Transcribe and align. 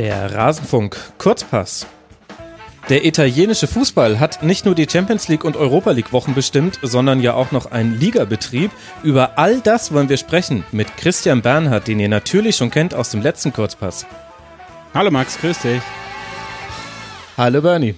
Der 0.00 0.34
Rasenfunk 0.34 0.96
Kurzpass. 1.18 1.86
Der 2.88 3.04
italienische 3.04 3.66
Fußball 3.66 4.18
hat 4.18 4.42
nicht 4.42 4.64
nur 4.64 4.74
die 4.74 4.86
Champions 4.90 5.28
League 5.28 5.44
und 5.44 5.58
Europa 5.58 5.90
League 5.90 6.14
Wochen 6.14 6.32
bestimmt, 6.32 6.78
sondern 6.80 7.20
ja 7.20 7.34
auch 7.34 7.52
noch 7.52 7.70
einen 7.70 8.00
Ligabetrieb. 8.00 8.70
Über 9.02 9.38
all 9.38 9.60
das 9.60 9.92
wollen 9.92 10.08
wir 10.08 10.16
sprechen 10.16 10.64
mit 10.72 10.96
Christian 10.96 11.42
Bernhard, 11.42 11.86
den 11.86 12.00
ihr 12.00 12.08
natürlich 12.08 12.56
schon 12.56 12.70
kennt 12.70 12.94
aus 12.94 13.10
dem 13.10 13.20
letzten 13.20 13.52
Kurzpass. 13.52 14.06
Hallo 14.94 15.10
Max, 15.10 15.38
grüß 15.38 15.58
dich. 15.58 15.82
Hallo 17.36 17.60
Bernie. 17.60 17.94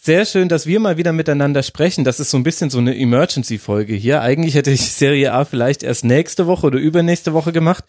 Sehr 0.00 0.24
schön, 0.26 0.48
dass 0.48 0.64
wir 0.64 0.78
mal 0.78 0.96
wieder 0.96 1.12
miteinander 1.12 1.64
sprechen. 1.64 2.04
Das 2.04 2.20
ist 2.20 2.30
so 2.30 2.36
ein 2.36 2.44
bisschen 2.44 2.70
so 2.70 2.78
eine 2.78 2.96
Emergency-Folge 2.96 3.94
hier. 3.94 4.20
Eigentlich 4.20 4.54
hätte 4.54 4.70
ich 4.70 4.92
Serie 4.92 5.32
A 5.32 5.44
vielleicht 5.44 5.82
erst 5.82 6.04
nächste 6.04 6.46
Woche 6.46 6.68
oder 6.68 6.78
übernächste 6.78 7.32
Woche 7.32 7.50
gemacht. 7.50 7.82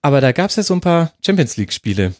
Aber 0.00 0.22
da 0.22 0.32
gab 0.32 0.48
es 0.48 0.56
ja 0.56 0.62
so 0.62 0.72
ein 0.72 0.80
paar 0.80 1.12
Champions 1.20 1.58
League-Spiele 1.58 2.14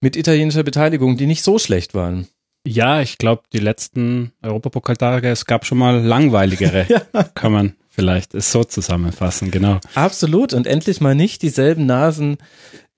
mit 0.00 0.16
italienischer 0.16 0.62
Beteiligung, 0.62 1.16
die 1.16 1.26
nicht 1.26 1.42
so 1.42 1.58
schlecht 1.58 1.94
waren. 1.94 2.26
Ja, 2.66 3.00
ich 3.00 3.18
glaube, 3.18 3.42
die 3.52 3.60
letzten 3.60 4.32
Europapokaltage, 4.42 5.28
es 5.28 5.46
gab 5.46 5.64
schon 5.64 5.78
mal 5.78 6.02
langweiligere, 6.02 6.86
ja. 6.88 7.22
kann 7.34 7.52
man 7.52 7.74
vielleicht 7.88 8.34
es 8.34 8.52
so 8.52 8.64
zusammenfassen, 8.64 9.50
genau. 9.50 9.80
Absolut 9.94 10.52
und 10.52 10.66
endlich 10.66 11.00
mal 11.00 11.14
nicht 11.14 11.42
dieselben 11.42 11.86
Nasen 11.86 12.38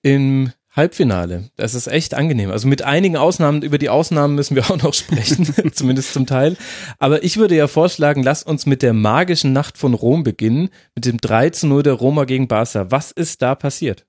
im 0.01 0.51
Halbfinale. 0.75 1.49
Das 1.55 1.73
ist 1.73 1.87
echt 1.87 2.13
angenehm. 2.13 2.51
Also 2.51 2.67
mit 2.67 2.83
einigen 2.83 3.17
Ausnahmen, 3.17 3.63
über 3.63 3.77
die 3.77 3.89
Ausnahmen 3.89 4.35
müssen 4.35 4.55
wir 4.55 4.63
auch 4.71 4.81
noch 4.81 4.93
sprechen, 4.93 5.47
zumindest 5.73 6.13
zum 6.13 6.25
Teil. 6.25 6.57
Aber 6.99 7.23
ich 7.23 7.37
würde 7.37 7.55
ja 7.55 7.67
vorschlagen, 7.67 8.23
lass 8.23 8.43
uns 8.43 8.65
mit 8.65 8.81
der 8.81 8.93
magischen 8.93 9.53
Nacht 9.53 9.77
von 9.77 9.93
Rom 9.93 10.23
beginnen, 10.23 10.69
mit 10.95 11.05
dem 11.05 11.17
3 11.17 11.51
zu 11.51 11.67
0 11.67 11.83
der 11.83 11.93
Roma 11.93 12.25
gegen 12.25 12.47
Barca. 12.47 12.91
Was 12.91 13.11
ist 13.11 13.41
da 13.41 13.55
passiert? 13.55 14.05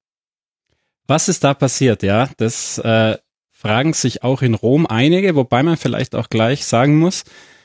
Was 1.10 1.28
ist 1.28 1.42
da 1.42 1.54
passiert? 1.54 2.04
Ja, 2.04 2.30
das 2.36 2.78
äh, 2.78 3.18
fragen 3.50 3.94
sich 3.94 4.22
auch 4.22 4.42
in 4.42 4.54
Rom 4.54 4.86
einige, 4.86 5.34
wobei 5.34 5.64
man 5.64 5.76
vielleicht 5.76 6.14
auch 6.14 6.30
gleich 6.30 6.64
sagen 6.64 7.00
muss, 7.00 7.24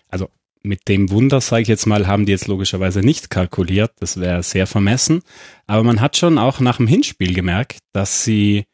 also 0.10 0.30
mit 0.64 0.88
dem 0.88 1.12
Wunder, 1.12 1.40
sage 1.42 1.62
ich 1.62 1.68
jetzt 1.68 1.86
mal, 1.86 2.08
haben 2.08 2.26
die 2.26 2.32
jetzt 2.32 2.48
logischerweise 2.48 3.02
nicht 3.02 3.30
kalkuliert. 3.30 3.92
Das 4.00 4.20
wäre 4.20 4.42
sehr 4.42 4.66
vermessen. 4.66 5.22
Aber 5.68 5.84
man 5.84 6.02
hat 6.02 6.18
schon 6.18 6.40
auch 6.40 6.60
nach 6.60 6.78
dem 6.78 6.88
Hinspiel 6.88 7.36
gemerkt, 7.36 7.78
dass 7.94 8.24
sie 8.24 8.66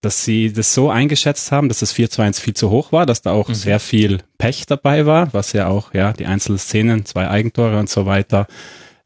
dass 0.00 0.24
sie 0.24 0.52
das 0.52 0.74
so 0.74 0.90
eingeschätzt 0.90 1.52
haben, 1.52 1.68
dass 1.68 1.78
das 1.78 1.92
4 1.92 2.10
zu 2.10 2.22
1 2.22 2.40
viel 2.40 2.54
zu 2.54 2.70
hoch 2.70 2.90
war, 2.90 3.06
dass 3.06 3.22
da 3.22 3.30
auch 3.30 3.48
mhm. 3.48 3.54
sehr 3.54 3.78
viel 3.78 4.18
Pech 4.38 4.66
dabei 4.66 5.06
war, 5.06 5.32
was 5.34 5.52
ja 5.52 5.68
auch, 5.68 5.94
ja, 5.94 6.12
die 6.12 6.26
einzelnen 6.26 6.58
Szenen, 6.58 7.04
zwei 7.06 7.28
Eigentore 7.28 7.78
und 7.78 7.88
so 7.88 8.06
weiter, 8.06 8.46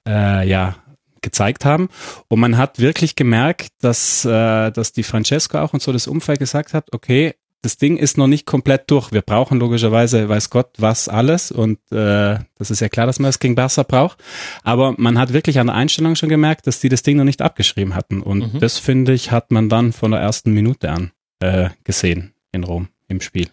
äh, 0.06 0.48
ja, 0.48 0.76
gezeigt 1.22 1.64
haben. 1.64 1.88
Und 2.28 2.40
man 2.40 2.56
hat 2.56 2.78
wirklich 2.78 3.16
gemerkt, 3.16 3.72
dass, 3.80 4.24
äh, 4.24 4.70
dass 4.70 4.92
die 4.92 5.02
Francesco 5.02 5.58
auch 5.58 5.72
und 5.72 5.82
so 5.82 5.92
das 5.92 6.06
Umfeld 6.06 6.38
gesagt 6.38 6.74
hat, 6.74 6.92
okay, 6.92 7.34
das 7.62 7.76
Ding 7.76 7.98
ist 7.98 8.16
noch 8.16 8.26
nicht 8.26 8.46
komplett 8.46 8.90
durch. 8.90 9.12
Wir 9.12 9.20
brauchen 9.20 9.60
logischerweise, 9.60 10.28
weiß 10.28 10.50
Gott, 10.50 10.70
was 10.78 11.08
alles. 11.08 11.52
Und 11.52 11.78
äh, 11.92 12.38
das 12.56 12.70
ist 12.70 12.80
ja 12.80 12.88
klar, 12.88 13.06
dass 13.06 13.18
man 13.18 13.28
es 13.28 13.38
gegen 13.38 13.54
Barca 13.54 13.82
braucht. 13.82 14.22
Aber 14.62 14.94
man 14.96 15.18
hat 15.18 15.32
wirklich 15.32 15.58
an 15.58 15.66
der 15.66 15.76
Einstellung 15.76 16.16
schon 16.16 16.30
gemerkt, 16.30 16.66
dass 16.66 16.80
die 16.80 16.88
das 16.88 17.02
Ding 17.02 17.18
noch 17.18 17.24
nicht 17.24 17.42
abgeschrieben 17.42 17.94
hatten. 17.94 18.22
Und 18.22 18.54
mhm. 18.54 18.60
das, 18.60 18.78
finde 18.78 19.12
ich, 19.12 19.30
hat 19.30 19.50
man 19.50 19.68
dann 19.68 19.92
von 19.92 20.10
der 20.10 20.20
ersten 20.20 20.52
Minute 20.52 20.91
an 20.91 21.10
äh, 21.41 21.68
gesehen 21.84 22.32
in 22.52 22.64
Rom 22.64 22.88
im 23.08 23.20
Spiel. 23.20 23.50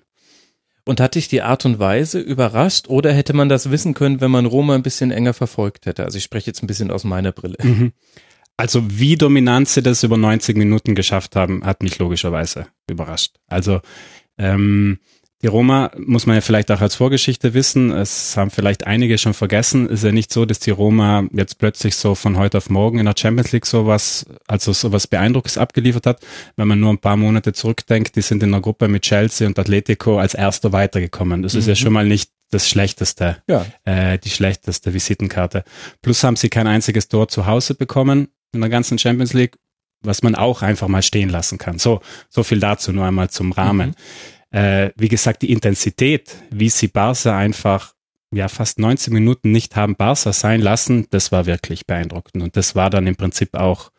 Und 0.87 1.01
hat 1.01 1.15
dich 1.15 1.27
die 1.27 1.41
Art 1.41 1.65
und 1.65 1.79
Weise 1.79 2.19
überrascht 2.19 2.87
oder 2.87 3.11
hätte 3.11 3.33
man 3.33 3.49
das 3.49 3.69
wissen 3.69 3.93
können, 3.93 4.21
wenn 4.21 4.31
man 4.31 4.45
Roma 4.45 4.73
ein 4.73 4.83
bisschen 4.83 5.11
enger 5.11 5.33
verfolgt 5.33 5.85
hätte? 5.85 6.05
Also 6.05 6.17
ich 6.17 6.23
spreche 6.23 6.47
jetzt 6.47 6.63
ein 6.63 6.67
bisschen 6.67 6.91
aus 6.91 7.03
meiner 7.03 7.33
Brille. 7.33 7.57
Mhm. 7.61 7.91
Also 8.55 8.83
wie 8.89 9.17
dominant 9.17 9.67
sie 9.67 9.83
das 9.83 10.03
über 10.03 10.17
90 10.17 10.57
Minuten 10.57 10.95
geschafft 10.95 11.35
haben, 11.35 11.63
hat 11.65 11.83
mich 11.83 11.99
logischerweise 11.99 12.67
überrascht. 12.89 13.35
Also 13.47 13.81
ähm, 14.37 14.99
die 15.43 15.47
Roma 15.47 15.91
muss 15.97 16.25
man 16.25 16.35
ja 16.35 16.41
vielleicht 16.41 16.71
auch 16.71 16.81
als 16.81 16.95
Vorgeschichte 16.95 17.53
wissen. 17.53 17.91
Es 17.91 18.35
haben 18.35 18.49
vielleicht 18.49 18.87
einige 18.87 19.19
schon 19.19 19.35
vergessen. 19.35 19.85
Es 19.85 19.99
ist 19.99 20.05
ja 20.05 20.11
nicht 20.11 20.33
so, 20.33 20.45
dass 20.45 20.59
die 20.59 20.71
Roma 20.71 21.27
jetzt 21.31 21.59
plötzlich 21.59 21.95
so 21.95 22.15
von 22.15 22.37
heute 22.37 22.57
auf 22.57 22.71
morgen 22.71 22.97
in 22.97 23.05
der 23.05 23.13
Champions 23.15 23.51
League 23.51 23.67
sowas, 23.67 24.25
also 24.47 24.73
sowas 24.73 25.05
Beeindruckendes 25.05 25.59
abgeliefert 25.59 26.07
hat. 26.07 26.25
Wenn 26.55 26.67
man 26.67 26.79
nur 26.79 26.89
ein 26.89 26.97
paar 26.97 27.17
Monate 27.17 27.53
zurückdenkt, 27.53 28.15
die 28.15 28.23
sind 28.23 28.41
in 28.41 28.51
einer 28.51 28.61
Gruppe 28.61 28.87
mit 28.87 29.03
Chelsea 29.03 29.47
und 29.47 29.59
Atletico 29.59 30.17
als 30.17 30.33
erster 30.33 30.71
weitergekommen. 30.71 31.43
Das 31.43 31.53
mhm. 31.53 31.59
ist 31.59 31.67
ja 31.67 31.73
mhm. 31.73 31.77
schon 31.77 31.93
mal 31.93 32.05
nicht 32.07 32.31
das 32.49 32.67
schlechteste, 32.67 33.37
ja. 33.47 33.65
äh, 33.83 34.17
die 34.17 34.29
schlechteste 34.29 34.93
Visitenkarte. 34.95 35.63
Plus 36.01 36.23
haben 36.23 36.35
sie 36.35 36.49
kein 36.49 36.65
einziges 36.65 37.09
Tor 37.09 37.27
zu 37.27 37.45
Hause 37.45 37.75
bekommen 37.75 38.29
in 38.53 38.61
der 38.61 38.71
ganzen 38.71 38.97
Champions 38.97 39.33
League, 39.33 39.57
was 40.01 40.23
man 40.23 40.33
auch 40.33 40.63
einfach 40.63 40.87
mal 40.87 41.03
stehen 41.03 41.29
lassen 41.29 41.59
kann. 41.59 41.77
So, 41.77 42.01
so 42.29 42.41
viel 42.41 42.59
dazu 42.59 42.91
nur 42.91 43.05
einmal 43.05 43.29
zum 43.29 43.51
Rahmen. 43.51 43.89
Mhm. 43.89 43.95
Äh, 44.51 44.91
wie 44.95 45.09
gesagt, 45.09 45.41
die 45.41 45.51
Intensität, 45.51 46.35
wie 46.49 46.69
sie 46.69 46.87
Barca 46.87 47.37
einfach 47.37 47.93
ja 48.31 48.47
fast 48.47 48.79
90 48.79 49.13
Minuten 49.13 49.51
nicht 49.51 49.75
haben 49.75 49.95
Barca 49.95 50.33
sein 50.33 50.61
lassen, 50.61 51.07
das 51.09 51.31
war 51.31 51.45
wirklich 51.45 51.85
beeindruckend. 51.85 52.43
Und 52.43 52.57
das 52.57 52.75
war 52.75 52.89
dann 52.89 53.07
im 53.07 53.15
Prinzip 53.15 53.55
auch 53.55 53.91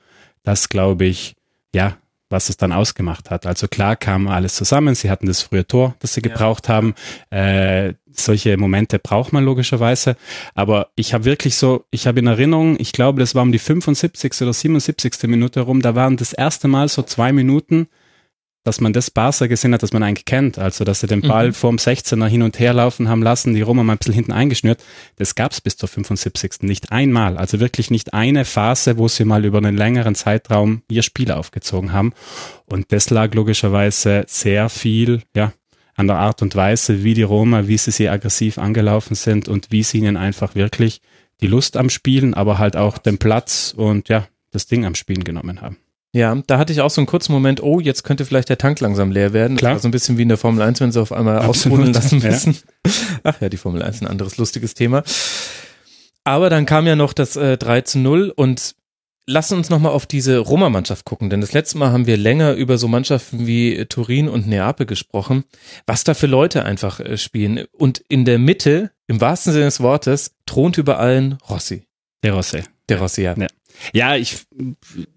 das, 0.43 0.69
glaube 0.69 1.05
ich, 1.05 1.37
ja, 1.75 1.97
was 2.31 2.49
es 2.49 2.57
dann 2.57 2.73
ausgemacht 2.73 3.31
hat. 3.31 3.47
Also 3.47 3.69
klar 3.69 3.97
kam 3.97 4.29
alles 4.29 4.55
zusammen. 4.55 4.95
Sie 4.95 5.11
hatten 5.11 5.27
das 5.27 5.43
frühe 5.43 5.67
Tor, 5.67 5.95
das 6.01 6.15
sie 6.15 6.23
gebraucht 6.23 6.69
ja. 6.69 6.75
haben. 6.75 6.95
Äh, 7.31 7.95
solche 8.11 8.57
Momente 8.57 8.99
braucht 8.99 9.33
man 9.33 9.45
logischerweise. 9.45 10.17
Aber 10.55 10.89
ich 10.95 11.15
habe 11.15 11.25
wirklich 11.25 11.57
so, 11.57 11.85
ich 11.91 12.07
habe 12.07 12.19
in 12.19 12.27
Erinnerung, 12.27 12.77
ich 12.79 12.93
glaube, 12.93 13.21
das 13.21 13.35
war 13.35 13.43
um 13.43 13.53
die 13.53 13.59
75. 13.59 14.43
oder 14.43 14.53
77. 14.53 15.23
Minute 15.25 15.61
rum, 15.61 15.81
da 15.81 15.95
waren 15.95 16.17
das 16.17 16.33
erste 16.33 16.69
Mal 16.69 16.89
so 16.89 17.03
zwei 17.03 17.33
Minuten, 17.33 17.89
dass 18.69 18.83
man 18.83 18.93
das 18.93 19.11
Barca 19.11 19.47
gesehen 19.47 19.73
hat, 19.73 19.83
das 19.83 19.95
man 19.95 20.03
eigentlich 20.03 20.27
kennt. 20.27 20.59
Also, 20.59 20.85
dass 20.85 21.01
sie 21.01 21.07
den 21.07 21.23
Ball 21.23 21.49
mhm. 21.49 21.55
vorm 21.55 21.77
16er 21.77 22.27
hin 22.27 22.43
und 22.43 22.59
her 22.59 22.75
laufen 22.75 23.09
haben 23.09 23.23
lassen, 23.23 23.55
die 23.55 23.63
Roma 23.63 23.83
mal 23.83 23.95
ein 23.95 23.99
bisschen 23.99 24.13
hinten 24.13 24.33
eingeschnürt. 24.33 24.85
Das 25.17 25.35
gab 25.35 25.53
es 25.53 25.63
bis 25.63 25.79
zur 25.79 25.89
75. 25.89 26.61
nicht 26.61 26.93
einmal. 26.93 27.39
Also 27.39 27.61
wirklich 27.61 27.91
nicht 27.91 28.13
eine 28.13 28.45
Phase, 28.45 28.99
wo 28.99 29.09
sie 29.09 29.25
mal 29.25 29.47
über 29.47 29.57
einen 29.57 29.77
längeren 29.77 30.15
Zeitraum 30.15 30.83
ihr 30.91 31.03
Spiel 31.03 31.33
aufgezogen 31.33 31.95
haben. 31.95 32.13
Und 32.67 32.93
das 32.93 33.09
lag 33.09 33.33
logischerweise 33.33 34.25
sehr 34.29 34.69
viel, 34.69 35.23
ja, 35.35 35.55
an 35.95 36.07
der 36.07 36.17
Art 36.17 36.43
und 36.43 36.55
Weise, 36.55 37.03
wie 37.03 37.15
die 37.15 37.23
Roma, 37.23 37.69
wie 37.69 37.79
sie 37.79 37.91
sie 37.91 38.11
aggressiv 38.11 38.59
angelaufen 38.59 39.15
sind 39.15 39.49
und 39.49 39.73
wie 39.73 39.83
sie 39.83 39.99
ihnen 39.99 40.19
einfach 40.19 40.55
wirklich 40.55 41.01
die 41.41 41.47
Lust 41.47 41.79
am 41.79 41.89
Spielen, 41.89 42.35
aber 42.35 42.59
halt 42.59 42.77
auch 42.77 42.99
den 42.99 43.17
Platz 43.17 43.73
und 43.75 44.11
ja, 44.11 44.29
das 44.51 44.67
Ding 44.67 44.85
am 44.85 44.95
Spielen 44.95 45.25
genommen 45.25 45.63
haben. 45.63 45.79
Ja, 46.19 46.35
da 46.49 46.59
hatte 46.59 46.73
ich 46.73 46.81
auch 46.81 46.91
so 46.91 47.01
einen 47.01 47.07
kurzen 47.07 47.33
Moment, 47.33 47.63
oh, 47.63 47.79
jetzt 47.79 48.03
könnte 48.03 48.25
vielleicht 48.25 48.49
der 48.49 48.59
Tank 48.59 48.81
langsam 48.81 49.13
leer 49.13 49.33
werden. 49.33 49.57
Klar. 49.57 49.75
Das 49.75 49.77
war 49.77 49.83
so 49.83 49.89
ein 49.89 49.93
bisschen 49.93 50.19
wie 50.19 50.23
in 50.23 50.29
der 50.29 50.37
Formel 50.37 50.63
1, 50.63 50.81
wenn 50.81 50.91
sie 50.91 51.01
auf 51.01 51.13
einmal 51.13 51.39
ausruhen 51.39 51.93
lassen 51.93 52.19
müssen. 52.19 52.59
Ja. 52.85 52.93
Ach 53.23 53.41
ja, 53.41 53.49
die 53.49 53.57
Formel 53.57 53.85
1 53.85 54.03
ein 54.03 54.09
anderes 54.09 54.37
lustiges 54.37 54.75
Thema. 54.75 55.05
Aber 56.25 56.51
dann 56.51 56.67
kam 56.67 56.89
ja 56.89 56.97
noch 56.97 57.13
das 57.13 57.37
äh, 57.37 57.57
3 57.57 57.83
zu 57.83 58.01
0 58.01 58.33
und 58.35 58.75
lass 59.27 59.53
uns 59.53 59.71
nochmal 59.71 59.93
auf 59.93 60.07
diese 60.07 60.39
Roma-Mannschaft 60.39 61.05
gucken, 61.05 61.31
denn 61.31 61.41
das 61.41 61.53
letzte 61.53 61.79
Mal 61.79 61.93
haben 61.93 62.09
wir 62.09 62.17
länger 62.17 62.55
über 62.55 62.79
so 62.79 62.89
Mannschaften 62.89 63.47
wie 63.47 63.85
Turin 63.85 64.29
und 64.29 64.49
Neapel 64.49 64.87
gesprochen, 64.87 65.45
was 65.87 66.03
da 66.03 66.15
für 66.15 66.27
Leute 66.27 66.65
einfach 66.65 66.99
äh, 66.99 67.17
spielen. 67.17 67.65
Und 67.71 68.03
in 68.09 68.25
der 68.25 68.41
Mitte, 68.41 68.91
im 69.07 69.21
wahrsten 69.21 69.53
Sinne 69.53 69.67
des 69.67 69.79
Wortes, 69.79 70.35
thront 70.47 70.79
über 70.79 70.99
allen 70.99 71.39
Rossi. 71.49 71.85
Der 72.25 72.33
Rossi. 72.33 72.65
Der 72.89 73.01
Rossi, 73.01 73.23
ja. 73.23 73.35
Ja, 73.37 73.47
ja 73.93 74.17
ich, 74.17 74.47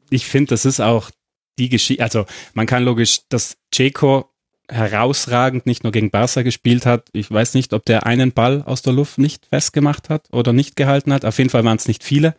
ich 0.09 0.25
finde, 0.25 0.49
das 0.49 0.65
ist 0.65 0.79
auch 0.79 1.11
die 1.59 1.69
Geschichte, 1.69 2.03
also 2.03 2.25
man 2.53 2.65
kann 2.65 2.83
logisch, 2.83 3.21
dass 3.29 3.57
Ceco 3.73 4.31
herausragend 4.71 5.65
nicht 5.65 5.83
nur 5.83 5.91
gegen 5.91 6.11
Barca 6.11 6.43
gespielt 6.43 6.85
hat. 6.85 7.09
Ich 7.11 7.29
weiß 7.29 7.53
nicht, 7.55 7.73
ob 7.73 7.85
der 7.85 8.05
einen 8.05 8.31
Ball 8.31 8.63
aus 8.65 8.81
der 8.81 8.93
Luft 8.93 9.17
nicht 9.17 9.45
festgemacht 9.47 10.09
hat 10.09 10.27
oder 10.31 10.53
nicht 10.53 10.77
gehalten 10.77 11.11
hat. 11.11 11.25
Auf 11.25 11.37
jeden 11.37 11.49
Fall 11.49 11.65
waren 11.65 11.75
es 11.75 11.89
nicht 11.89 12.03
viele. 12.03 12.35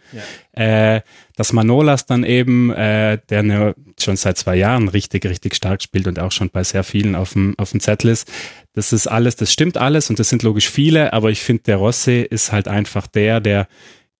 Ja. 0.55 0.96
Äh, 0.96 1.02
dass 1.37 1.52
Manolas 1.52 2.06
dann 2.06 2.25
eben, 2.25 2.70
äh, 2.70 3.19
der 3.28 3.43
ne, 3.43 3.75
schon 4.00 4.17
seit 4.17 4.38
zwei 4.38 4.56
Jahren 4.56 4.88
richtig, 4.88 5.26
richtig 5.26 5.55
stark 5.55 5.82
spielt 5.82 6.06
und 6.06 6.19
auch 6.19 6.32
schon 6.32 6.49
bei 6.49 6.64
sehr 6.64 6.85
vielen 6.85 7.14
auf 7.14 7.35
dem, 7.35 7.55
auf 7.58 7.70
dem 7.73 7.81
Zettel 7.81 8.11
ist. 8.11 8.31
Das 8.73 8.94
ist 8.94 9.06
alles, 9.06 9.37
das 9.37 9.52
stimmt 9.52 9.76
alles 9.76 10.08
und 10.08 10.19
das 10.19 10.31
sind 10.31 10.43
logisch 10.43 10.70
viele, 10.70 11.12
aber 11.12 11.31
ich 11.31 11.43
finde, 11.43 11.64
der 11.64 11.76
Rossi 11.76 12.26
ist 12.28 12.50
halt 12.50 12.67
einfach 12.67 13.06
der, 13.06 13.40
der 13.40 13.69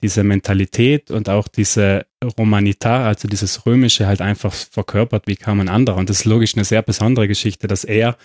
diese 0.03 0.25
Mentalität 0.25 1.11
und 1.11 1.29
auch 1.29 1.49
diese 1.49 2.07
Romanita, 2.39 3.07
also 3.07 3.29
dieses 3.29 3.67
Römische 3.67 4.07
halt 4.07 4.21
einfach 4.21 4.53
verkörpert 4.53 5.27
wie 5.27 5.37
kaum 5.37 5.61
ein 5.61 5.69
anderer. 5.69 5.97
Und 5.97 6.11
das 6.11 6.21
ist 6.21 6.25
logisch 6.25 6.55
eine 6.55 6.65
sehr 6.65 6.83
besondere 6.83 7.29
Geschichte, 7.29 7.69
dass 7.69 7.85
er, 7.85 8.17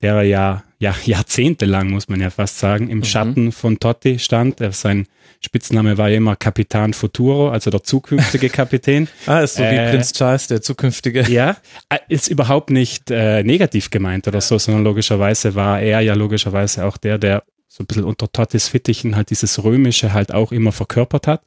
der 0.00 0.22
ja, 0.22 0.64
ja 0.78 0.94
jahrzehntelang, 1.04 1.90
muss 1.90 2.08
man 2.08 2.20
ja 2.20 2.30
fast 2.30 2.58
sagen, 2.58 2.88
im 2.88 2.98
mhm. 2.98 3.04
Schatten 3.04 3.52
von 3.52 3.78
Totti 3.78 4.18
stand. 4.18 4.60
Er, 4.60 4.72
sein 4.72 5.06
Spitzname 5.40 5.98
war 5.98 6.08
ja 6.08 6.16
immer 6.16 6.34
Kapitan 6.34 6.94
Futuro, 6.94 7.50
also 7.50 7.70
der 7.70 7.84
zukünftige 7.84 8.48
Kapitän. 8.48 9.08
ah, 9.26 9.40
ist 9.40 9.56
so 9.56 9.62
äh, 9.62 9.70
wie 9.70 9.90
Prinz 9.90 10.12
Charles, 10.12 10.48
der 10.48 10.62
zukünftige. 10.62 11.22
Ja, 11.30 11.56
äh, 11.90 11.98
ist 12.08 12.28
überhaupt 12.28 12.70
nicht 12.70 13.10
äh, 13.10 13.42
negativ 13.44 13.90
gemeint 13.90 14.26
oder 14.26 14.40
so, 14.40 14.58
sondern 14.58 14.82
logischerweise 14.82 15.54
war 15.54 15.80
er 15.80 16.00
ja 16.00 16.14
logischerweise 16.14 16.86
auch 16.86 16.96
der, 16.96 17.18
der 17.18 17.44
so 17.78 17.84
ein 17.84 17.86
bisschen 17.86 18.04
unter 18.04 18.30
Tottis 18.30 18.68
Fittichen 18.68 19.14
halt 19.14 19.30
dieses 19.30 19.62
Römische 19.62 20.12
halt 20.12 20.34
auch 20.34 20.50
immer 20.50 20.72
verkörpert 20.72 21.28
hat. 21.28 21.42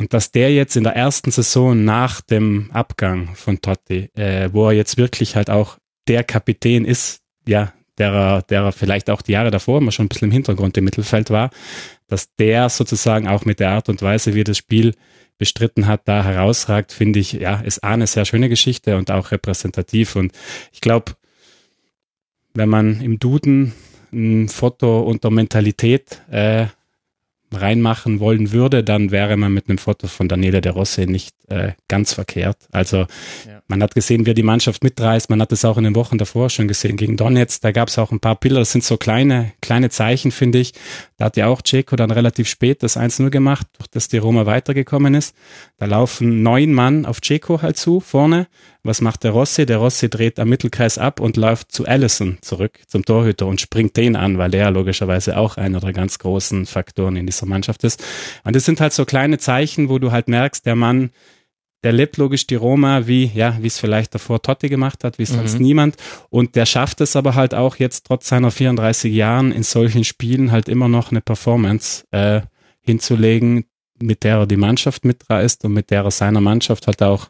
Und 0.00 0.12
dass 0.12 0.30
der 0.30 0.52
jetzt 0.52 0.76
in 0.76 0.84
der 0.84 0.94
ersten 0.94 1.30
Saison 1.30 1.84
nach 1.84 2.20
dem 2.20 2.70
Abgang 2.70 3.34
von 3.34 3.60
Totti, 3.60 4.10
äh, 4.14 4.50
wo 4.52 4.68
er 4.68 4.72
jetzt 4.72 4.98
wirklich 4.98 5.34
halt 5.34 5.50
auch 5.50 5.78
der 6.06 6.22
Kapitän 6.22 6.84
ist, 6.84 7.22
ja, 7.48 7.72
der, 7.98 8.42
der 8.42 8.70
vielleicht 8.72 9.10
auch 9.10 9.22
die 9.22 9.32
Jahre 9.32 9.50
davor 9.50 9.78
immer 9.78 9.90
schon 9.90 10.04
ein 10.04 10.08
bisschen 10.08 10.28
im 10.28 10.32
Hintergrund 10.32 10.76
im 10.76 10.84
Mittelfeld 10.84 11.30
war, 11.30 11.50
dass 12.06 12.34
der 12.36 12.68
sozusagen 12.68 13.26
auch 13.26 13.46
mit 13.46 13.58
der 13.58 13.70
Art 13.70 13.88
und 13.88 14.02
Weise, 14.02 14.34
wie 14.34 14.42
er 14.42 14.44
das 14.44 14.58
Spiel 14.58 14.94
bestritten 15.38 15.86
hat, 15.86 16.02
da 16.04 16.22
herausragt, 16.22 16.92
finde 16.92 17.18
ich, 17.18 17.32
ja, 17.32 17.60
ist 17.60 17.82
eine 17.82 18.06
sehr 18.06 18.26
schöne 18.26 18.48
Geschichte 18.48 18.96
und 18.96 19.10
auch 19.10 19.32
repräsentativ. 19.32 20.14
Und 20.14 20.32
ich 20.72 20.82
glaube, 20.82 21.12
wenn 22.54 22.68
man 22.68 23.00
im 23.00 23.18
Duden 23.18 23.72
ein 24.16 24.48
Foto 24.48 25.02
unter 25.02 25.30
Mentalität 25.30 26.22
äh, 26.30 26.66
reinmachen 27.52 28.18
wollen 28.18 28.50
würde, 28.50 28.82
dann 28.82 29.10
wäre 29.10 29.36
man 29.36 29.52
mit 29.52 29.68
einem 29.68 29.78
Foto 29.78 30.08
von 30.08 30.28
Daniele 30.28 30.60
De 30.60 30.72
Rossi 30.72 31.06
nicht 31.06 31.36
äh, 31.48 31.72
ganz 31.88 32.14
verkehrt. 32.14 32.56
Also 32.72 33.06
ja. 33.46 33.55
Man 33.68 33.82
hat 33.82 33.94
gesehen, 33.94 34.26
wie 34.26 34.30
er 34.30 34.34
die 34.34 34.44
Mannschaft 34.44 34.84
mitreißt. 34.84 35.28
Man 35.28 35.40
hat 35.40 35.50
es 35.50 35.64
auch 35.64 35.76
in 35.76 35.84
den 35.84 35.96
Wochen 35.96 36.18
davor 36.18 36.50
schon 36.50 36.68
gesehen 36.68 36.96
gegen 36.96 37.16
Donetsk. 37.16 37.62
Da 37.62 37.72
gab 37.72 37.88
es 37.88 37.98
auch 37.98 38.12
ein 38.12 38.20
paar 38.20 38.36
Bilder. 38.36 38.60
Das 38.60 38.70
sind 38.70 38.84
so 38.84 38.96
kleine, 38.96 39.52
kleine 39.60 39.90
Zeichen, 39.90 40.30
finde 40.30 40.58
ich. 40.58 40.72
Da 41.16 41.26
hat 41.26 41.36
ja 41.36 41.48
auch 41.48 41.62
Ceco 41.66 41.96
dann 41.96 42.12
relativ 42.12 42.48
spät 42.48 42.82
das 42.82 42.96
1-0 42.96 43.30
gemacht, 43.30 43.66
durch 43.78 43.88
das 43.88 44.08
die 44.08 44.18
Roma 44.18 44.46
weitergekommen 44.46 45.14
ist. 45.14 45.34
Da 45.78 45.86
laufen 45.86 46.42
neun 46.42 46.72
Mann 46.72 47.06
auf 47.06 47.20
Ceco 47.20 47.60
halt 47.62 47.76
zu, 47.76 48.00
vorne. 48.00 48.46
Was 48.84 49.00
macht 49.00 49.24
der 49.24 49.32
Rossi? 49.32 49.66
Der 49.66 49.78
Rossi 49.78 50.08
dreht 50.08 50.38
am 50.38 50.48
Mittelkreis 50.48 50.96
ab 50.96 51.18
und 51.18 51.36
läuft 51.36 51.72
zu 51.72 51.86
Allison 51.86 52.38
zurück, 52.40 52.78
zum 52.86 53.04
Torhüter 53.04 53.46
und 53.46 53.60
springt 53.60 53.96
den 53.96 54.14
an, 54.14 54.38
weil 54.38 54.52
der 54.52 54.70
logischerweise 54.70 55.36
auch 55.38 55.56
einer 55.56 55.80
der 55.80 55.92
ganz 55.92 56.20
großen 56.20 56.66
Faktoren 56.66 57.16
in 57.16 57.26
dieser 57.26 57.46
Mannschaft 57.46 57.82
ist. 57.82 58.04
Und 58.44 58.54
das 58.54 58.64
sind 58.64 58.80
halt 58.80 58.92
so 58.92 59.04
kleine 59.04 59.38
Zeichen, 59.38 59.88
wo 59.88 59.98
du 59.98 60.12
halt 60.12 60.28
merkst, 60.28 60.64
der 60.66 60.76
Mann, 60.76 61.10
der 61.86 61.92
lebt 61.92 62.16
logisch 62.16 62.48
die 62.48 62.56
Roma, 62.56 63.06
wie, 63.06 63.30
ja, 63.32 63.58
wie 63.60 63.68
es 63.68 63.78
vielleicht 63.78 64.12
davor 64.12 64.42
Totti 64.42 64.68
gemacht 64.68 65.04
hat, 65.04 65.20
wie 65.20 65.22
es 65.22 65.30
mhm. 65.30 65.36
sonst 65.36 65.60
niemand. 65.60 65.94
Und 66.30 66.56
der 66.56 66.66
schafft 66.66 67.00
es 67.00 67.14
aber 67.14 67.36
halt 67.36 67.54
auch 67.54 67.76
jetzt 67.76 68.06
trotz 68.06 68.26
seiner 68.26 68.50
34 68.50 69.14
Jahren 69.14 69.52
in 69.52 69.62
solchen 69.62 70.02
Spielen 70.02 70.50
halt 70.50 70.68
immer 70.68 70.88
noch 70.88 71.12
eine 71.12 71.20
Performance 71.20 72.02
äh, 72.10 72.40
hinzulegen, 72.80 73.66
mit 74.00 74.24
der 74.24 74.38
er 74.38 74.46
die 74.48 74.56
Mannschaft 74.56 75.04
mitreißt 75.04 75.64
und 75.64 75.74
mit 75.74 75.92
der 75.92 76.02
er 76.02 76.10
seiner 76.10 76.40
Mannschaft 76.40 76.88
halt 76.88 77.04
auch 77.04 77.28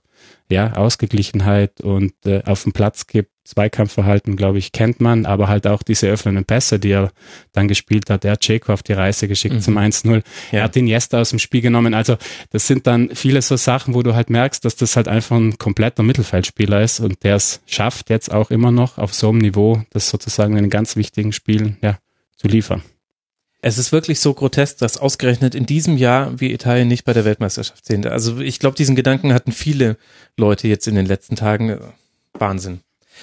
ja, 0.51 0.73
Ausgeglichenheit 0.73 1.83
und 1.83 2.15
äh, 2.25 2.43
auf 2.47 2.63
dem 2.63 2.73
Platz 2.73 3.07
gibt. 3.07 3.33
Zweikampfverhalten, 3.47 4.37
glaube 4.37 4.59
ich, 4.59 4.73
kennt 4.73 5.01
man, 5.01 5.25
aber 5.25 5.49
halt 5.49 5.67
auch 5.67 5.83
diese 5.83 6.09
öffnenden 6.09 6.45
Pässe, 6.45 6.79
die 6.79 6.91
er 6.91 7.13
dann 7.53 7.69
gespielt 7.69 8.11
hat. 8.11 8.25
Er 8.25 8.33
hat 8.33 8.47
Jeko 8.47 8.73
auf 8.73 8.83
die 8.83 8.93
Reise 8.93 9.29
geschickt 9.29 9.55
mhm. 9.55 9.61
zum 9.61 9.79
1-0. 9.79 10.23
Ja. 10.51 10.59
Er 10.59 10.65
hat 10.65 10.75
den 10.75 10.87
Jester 10.87 11.21
aus 11.21 11.31
dem 11.31 11.39
Spiel 11.39 11.61
genommen. 11.61 11.95
Also 11.95 12.17
das 12.51 12.67
sind 12.67 12.87
dann 12.87 13.11
viele 13.15 13.41
so 13.43 13.57
Sachen, 13.57 13.95
wo 13.95 14.03
du 14.03 14.15
halt 14.15 14.31
merkst, 14.31 14.65
dass 14.65 14.77
das 14.77 14.97
halt 14.97 15.09
einfach 15.09 15.37
ein 15.37 15.59
kompletter 15.59 16.03
Mittelfeldspieler 16.03 16.83
ist 16.83 17.01
und 17.01 17.23
der 17.23 17.37
es 17.37 17.61
schafft, 17.67 18.11
jetzt 18.11 18.33
auch 18.33 18.51
immer 18.51 18.73
noch 18.73 18.99
auf 18.99 19.15
so 19.15 19.29
einem 19.29 19.39
Niveau, 19.39 19.83
das 19.91 20.11
sozusagen 20.11 20.57
in 20.57 20.65
den 20.65 20.71
ganz 20.71 20.97
wichtigen 20.97 21.33
Spielen 21.33 21.77
ja, 21.83 21.99
zu 22.37 22.49
liefern. 22.49 22.83
Es 23.63 23.79
ist 23.79 23.91
wirklich 23.91 24.21
so 24.21 24.35
grotesk, 24.35 24.79
dass 24.79 24.97
ausgerechnet 24.97 25.55
in 25.55 25.67
diesem 25.67 25.97
Jahr 25.97 26.39
wir 26.39 26.51
Italien 26.51 26.89
nicht 26.89 27.05
bei 27.05 27.13
der 27.13 27.25
Weltmeisterschaft 27.25 27.85
sehen. 27.85 28.07
Also 28.07 28.39
ich 28.39 28.61
glaube, 28.61 28.77
diesen 28.77 28.97
Gedanken 28.97 29.33
hatten 29.33 29.51
viele 29.51 29.97
Leute 30.37 30.69
jetzt 30.69 30.87
in 30.87 30.95
den 30.95 31.07
letzten 31.07 31.37
Tagen. 31.37 31.81
Wahnsinn. 32.35 32.81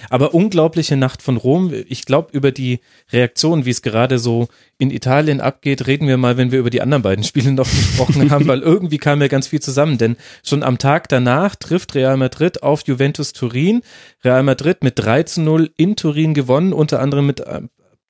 Aber 0.10 0.34
unglaubliche 0.34 0.98
Nacht 0.98 1.22
von 1.22 1.38
Rom. 1.38 1.74
Ich 1.88 2.06
glaube, 2.06 2.30
über 2.32 2.52
die 2.52 2.80
Reaktion, 3.12 3.66
wie 3.66 3.70
es 3.70 3.82
gerade 3.82 4.20
so 4.20 4.48
in 4.78 4.92
Italien 4.92 5.42
abgeht, 5.42 5.88
reden 5.88 6.08
wir 6.08 6.18
mal, 6.18 6.38
wenn 6.38 6.52
wir 6.52 6.60
über 6.60 6.70
die 6.70 6.82
anderen 6.82 7.04
beiden 7.04 7.24
Spiele 7.24 7.52
noch 7.52 7.70
gesprochen 7.70 8.30
haben, 8.32 8.48
weil 8.48 8.62
irgendwie 8.62 8.98
kam 8.98 9.22
ja 9.22 9.28
ganz 9.28 9.48
viel 9.48 9.62
zusammen. 9.62 9.98
Denn 9.98 10.18
schon 10.44 10.64
am 10.64 10.78
Tag 10.78 11.10
danach 11.10 11.56
trifft 11.56 11.96
Real 11.96 12.18
Madrid 12.18 12.64
auf 12.64 12.84
Juventus 12.86 13.34
Turin. 13.34 13.82
Real 14.24 14.44
Madrid 14.44 14.84
mit 14.84 15.00
3 15.00 15.24
zu 15.24 15.42
0 15.42 15.72
in 15.78 15.96
Turin 15.96 16.34
gewonnen, 16.34 16.74
unter 16.74 17.00
anderem 17.00 17.26
mit 17.26 17.42
äh, 17.42 17.62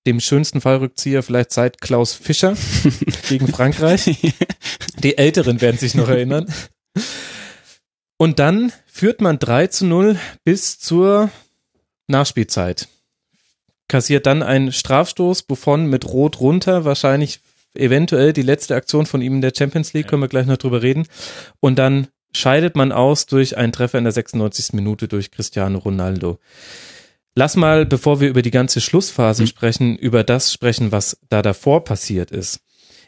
dem 0.05 0.19
schönsten 0.19 0.61
Fallrückzieher 0.61 1.23
vielleicht 1.23 1.51
seit 1.51 1.81
Klaus 1.81 2.13
Fischer 2.13 2.55
gegen 3.29 3.47
Frankreich. 3.47 4.33
Die 4.97 5.17
Älteren 5.17 5.61
werden 5.61 5.77
sich 5.77 5.95
noch 5.95 6.09
erinnern. 6.09 6.45
Und 8.17 8.39
dann 8.39 8.71
führt 8.85 9.21
man 9.21 9.39
3 9.39 9.67
zu 9.67 9.85
0 9.85 10.17
bis 10.43 10.79
zur 10.79 11.29
Nachspielzeit. 12.07 12.87
Kassiert 13.87 14.25
dann 14.25 14.43
einen 14.43 14.71
Strafstoß, 14.71 15.43
Buffon 15.43 15.87
mit 15.87 16.05
Rot 16.05 16.39
runter, 16.39 16.85
wahrscheinlich 16.85 17.39
eventuell 17.75 18.33
die 18.33 18.41
letzte 18.41 18.75
Aktion 18.75 19.05
von 19.05 19.21
ihm 19.21 19.35
in 19.35 19.41
der 19.41 19.53
Champions 19.55 19.93
League, 19.93 20.07
können 20.07 20.21
wir 20.21 20.29
gleich 20.29 20.45
noch 20.45 20.57
drüber 20.57 20.81
reden. 20.81 21.07
Und 21.59 21.77
dann 21.79 22.07
scheidet 22.35 22.75
man 22.75 22.91
aus 22.91 23.25
durch 23.25 23.57
einen 23.57 23.71
Treffer 23.71 23.97
in 23.97 24.05
der 24.05 24.13
96. 24.13 24.73
Minute 24.73 25.07
durch 25.07 25.31
Cristiano 25.31 25.79
Ronaldo. 25.79 26.39
Lass 27.35 27.55
mal, 27.55 27.85
bevor 27.85 28.19
wir 28.19 28.29
über 28.29 28.41
die 28.41 28.51
ganze 28.51 28.79
Schlussphase 28.79 29.43
mhm. 29.43 29.47
sprechen, 29.47 29.95
über 29.97 30.23
das 30.23 30.53
sprechen, 30.53 30.91
was 30.91 31.17
da 31.29 31.41
davor 31.41 31.83
passiert 31.83 32.31
ist. 32.31 32.59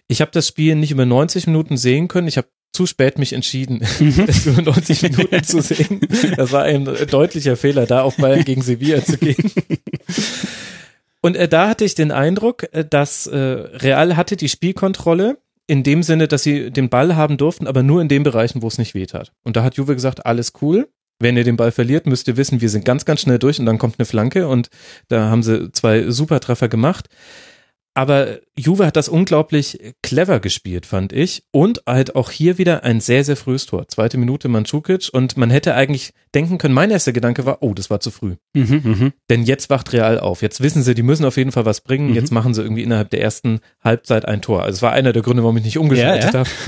Ich 0.07 0.21
habe 0.21 0.31
das 0.31 0.47
Spiel 0.47 0.75
nicht 0.75 0.91
über 0.91 1.05
90 1.05 1.47
Minuten 1.47 1.77
sehen 1.77 2.07
können. 2.07 2.27
Ich 2.27 2.37
habe 2.37 2.47
zu 2.75 2.85
spät 2.85 3.17
mich 3.17 3.33
entschieden, 3.33 3.81
mhm. 3.99 4.25
es 4.27 4.45
über 4.45 4.61
90 4.61 5.01
Minuten 5.03 5.43
zu 5.43 5.61
sehen. 5.63 6.01
Das 6.35 6.51
war 6.51 6.63
ein 6.63 6.85
deutlicher 6.85 7.57
Fehler, 7.57 7.85
da 7.85 8.01
auf 8.01 8.17
Bayern 8.17 8.43
gegen 8.43 8.61
Sevilla 8.61 9.03
zu 9.03 9.17
gehen. 9.17 9.51
Und 11.21 11.35
äh, 11.35 11.47
da 11.47 11.69
hatte 11.69 11.85
ich 11.85 11.95
den 11.95 12.11
Eindruck, 12.11 12.67
äh, 12.71 12.85
dass 12.87 13.25
äh, 13.25 13.37
Real 13.37 14.15
hatte 14.15 14.35
die 14.35 14.49
Spielkontrolle 14.49 15.39
in 15.65 15.81
dem 15.81 16.03
Sinne, 16.03 16.27
dass 16.27 16.43
sie 16.43 16.69
den 16.69 16.89
Ball 16.89 17.15
haben 17.15 17.37
durften, 17.37 17.65
aber 17.65 17.81
nur 17.81 18.01
in 18.01 18.07
den 18.07 18.21
Bereichen, 18.21 18.61
wo 18.61 18.67
es 18.67 18.77
nicht 18.77 18.93
weht 18.93 19.15
hat. 19.15 19.31
Und 19.43 19.55
da 19.55 19.63
hat 19.63 19.75
Juve 19.75 19.95
gesagt, 19.95 20.25
alles 20.25 20.53
cool. 20.61 20.87
Wenn 21.17 21.37
ihr 21.37 21.45
den 21.45 21.55
Ball 21.55 21.71
verliert, 21.71 22.05
müsst 22.05 22.27
ihr 22.27 22.37
wissen, 22.37 22.61
wir 22.61 22.69
sind 22.69 22.83
ganz, 22.83 23.05
ganz 23.05 23.21
schnell 23.21 23.39
durch 23.39 23.59
und 23.59 23.65
dann 23.65 23.77
kommt 23.77 23.95
eine 23.97 24.05
Flanke 24.05 24.47
und 24.47 24.69
da 25.07 25.29
haben 25.29 25.43
sie 25.43 25.71
zwei 25.71 26.11
Supertreffer 26.11 26.67
gemacht. 26.67 27.07
Aber 27.97 28.39
Juve 28.57 28.85
hat 28.85 28.97
das 28.97 29.07
unglaublich 29.07 29.79
clever 30.03 30.41
gespielt, 30.41 30.85
fand 30.85 31.13
ich. 31.13 31.43
Und 31.51 31.81
halt 31.87 32.15
auch 32.17 32.29
hier 32.29 32.57
wieder 32.57 32.83
ein 32.83 32.99
sehr, 32.99 33.23
sehr 33.23 33.37
frühes 33.37 33.65
Tor. 33.65 33.87
Zweite 33.87 34.17
Minute 34.17 34.49
Mandzukic. 34.49 35.09
Und 35.13 35.37
man 35.37 35.49
hätte 35.49 35.75
eigentlich 35.75 36.11
denken 36.35 36.57
können, 36.57 36.73
mein 36.73 36.91
erster 36.91 37.13
Gedanke 37.13 37.45
war, 37.45 37.63
oh, 37.63 37.73
das 37.73 37.89
war 37.89 38.01
zu 38.01 38.11
früh. 38.11 38.35
Mhm, 38.53 38.81
mh. 38.83 39.11
Denn 39.29 39.43
jetzt 39.43 39.69
wacht 39.69 39.93
Real 39.93 40.19
auf. 40.19 40.41
Jetzt 40.41 40.61
wissen 40.61 40.83
sie, 40.83 40.93
die 40.93 41.03
müssen 41.03 41.23
auf 41.23 41.37
jeden 41.37 41.53
Fall 41.53 41.63
was 41.63 41.79
bringen. 41.79 42.09
Mhm. 42.09 42.15
Jetzt 42.15 42.33
machen 42.33 42.53
sie 42.53 42.61
irgendwie 42.61 42.83
innerhalb 42.83 43.11
der 43.11 43.21
ersten 43.21 43.61
Halbzeit 43.81 44.25
ein 44.25 44.41
Tor. 44.41 44.63
Also 44.63 44.75
es 44.75 44.81
war 44.81 44.91
einer 44.91 45.13
der 45.13 45.21
Gründe, 45.21 45.43
warum 45.43 45.55
ich 45.55 45.63
nicht 45.63 45.77
umgeschaltet 45.77 46.33
ja, 46.33 46.39
ja. 46.41 46.45
habe. 46.45 46.49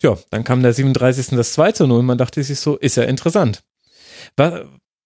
Ja, 0.00 0.16
dann 0.30 0.44
kam 0.44 0.62
der 0.62 0.72
37. 0.72 1.30
das 1.30 1.54
2 1.54 1.72
zu 1.72 1.86
0 1.88 1.98
und 1.98 2.06
man 2.06 2.18
dachte 2.18 2.40
sich 2.40 2.60
so, 2.60 2.76
ist 2.76 2.96
ja 2.96 3.02
interessant. 3.02 3.64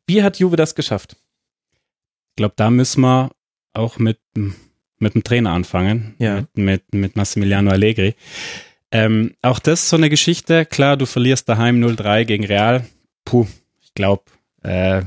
Wie 0.06 0.23
hat 0.23 0.38
Juve 0.38 0.56
das 0.56 0.75
geschafft? 0.75 1.16
Ich 2.32 2.37
glaube, 2.37 2.52
da 2.59 2.71
müssen 2.71 3.00
wir 3.00 3.30
auch 3.73 3.99
mit, 3.99 4.18
mit 5.02 5.14
dem 5.14 5.25
Trainer 5.25 5.50
anfangen, 5.50 6.14
ja. 6.18 6.44
mit, 6.54 6.56
mit, 6.56 6.94
mit 6.94 7.16
Massimiliano 7.16 7.71
Allegri. 7.71 8.14
Ähm, 8.90 9.35
auch 9.42 9.59
das 9.59 9.88
so 9.88 9.97
eine 9.97 10.11
Geschichte. 10.11 10.66
Klar, 10.66 10.97
du 10.97 11.06
verlierst 11.06 11.49
daheim 11.49 11.82
0-3 11.82 12.25
gegen 12.25 12.44
Real. 12.44 12.87
Puh, 13.25 13.47
ich 13.80 13.94
glaube, 13.94 14.25
äh, 14.62 15.02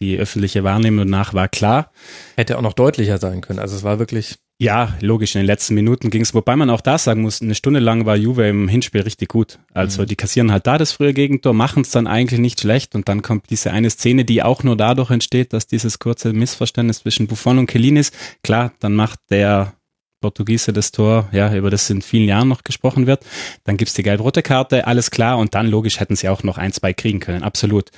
die 0.00 0.16
öffentliche 0.18 0.64
Wahrnehmung 0.64 1.08
nach 1.08 1.34
war 1.34 1.48
klar. 1.48 1.92
Hätte 2.36 2.58
auch 2.58 2.62
noch 2.62 2.72
deutlicher 2.72 3.18
sein 3.18 3.40
können. 3.40 3.58
Also 3.58 3.76
es 3.76 3.82
war 3.82 3.98
wirklich. 3.98 4.38
Ja, 4.60 4.96
logisch, 5.00 5.36
in 5.36 5.42
den 5.42 5.46
letzten 5.46 5.74
Minuten 5.74 6.10
ging 6.10 6.22
es, 6.22 6.34
wobei 6.34 6.56
man 6.56 6.68
auch 6.68 6.80
da 6.80 6.98
sagen 6.98 7.22
muss, 7.22 7.40
eine 7.40 7.54
Stunde 7.54 7.78
lang 7.78 8.06
war 8.06 8.16
Juve 8.16 8.48
im 8.48 8.66
Hinspiel 8.66 9.02
richtig 9.02 9.28
gut. 9.28 9.60
Also 9.72 10.02
mhm. 10.02 10.06
die 10.06 10.16
kassieren 10.16 10.50
halt 10.50 10.66
da 10.66 10.78
das 10.78 10.90
frühe 10.90 11.14
Gegentor, 11.14 11.54
machen 11.54 11.82
es 11.82 11.90
dann 11.90 12.08
eigentlich 12.08 12.40
nicht 12.40 12.60
schlecht 12.60 12.96
und 12.96 13.08
dann 13.08 13.22
kommt 13.22 13.50
diese 13.50 13.70
eine 13.70 13.88
Szene, 13.88 14.24
die 14.24 14.42
auch 14.42 14.64
nur 14.64 14.76
dadurch 14.76 15.12
entsteht, 15.12 15.52
dass 15.52 15.68
dieses 15.68 16.00
kurze 16.00 16.32
Missverständnis 16.32 17.00
zwischen 17.02 17.28
Buffon 17.28 17.58
und 17.58 17.66
Kellin 17.68 17.96
ist. 17.96 18.12
Klar, 18.42 18.72
dann 18.80 18.96
macht 18.96 19.20
der 19.30 19.74
Portugiese 20.20 20.72
das 20.72 20.90
Tor, 20.90 21.28
ja, 21.32 21.54
über 21.54 21.70
das 21.70 21.88
in 21.90 22.02
vielen 22.02 22.28
Jahren 22.28 22.48
noch 22.48 22.64
gesprochen 22.64 23.06
wird. 23.06 23.24
Dann 23.64 23.76
gibt's 23.76 23.94
die 23.94 24.02
gelb-rote 24.02 24.42
Karte, 24.42 24.86
alles 24.86 25.10
klar. 25.10 25.38
Und 25.38 25.54
dann 25.54 25.68
logisch 25.68 26.00
hätten 26.00 26.16
sie 26.16 26.28
auch 26.28 26.42
noch 26.42 26.58
ein, 26.58 26.72
zwei 26.72 26.92
kriegen 26.92 27.20
können, 27.20 27.42
absolut. 27.42 27.90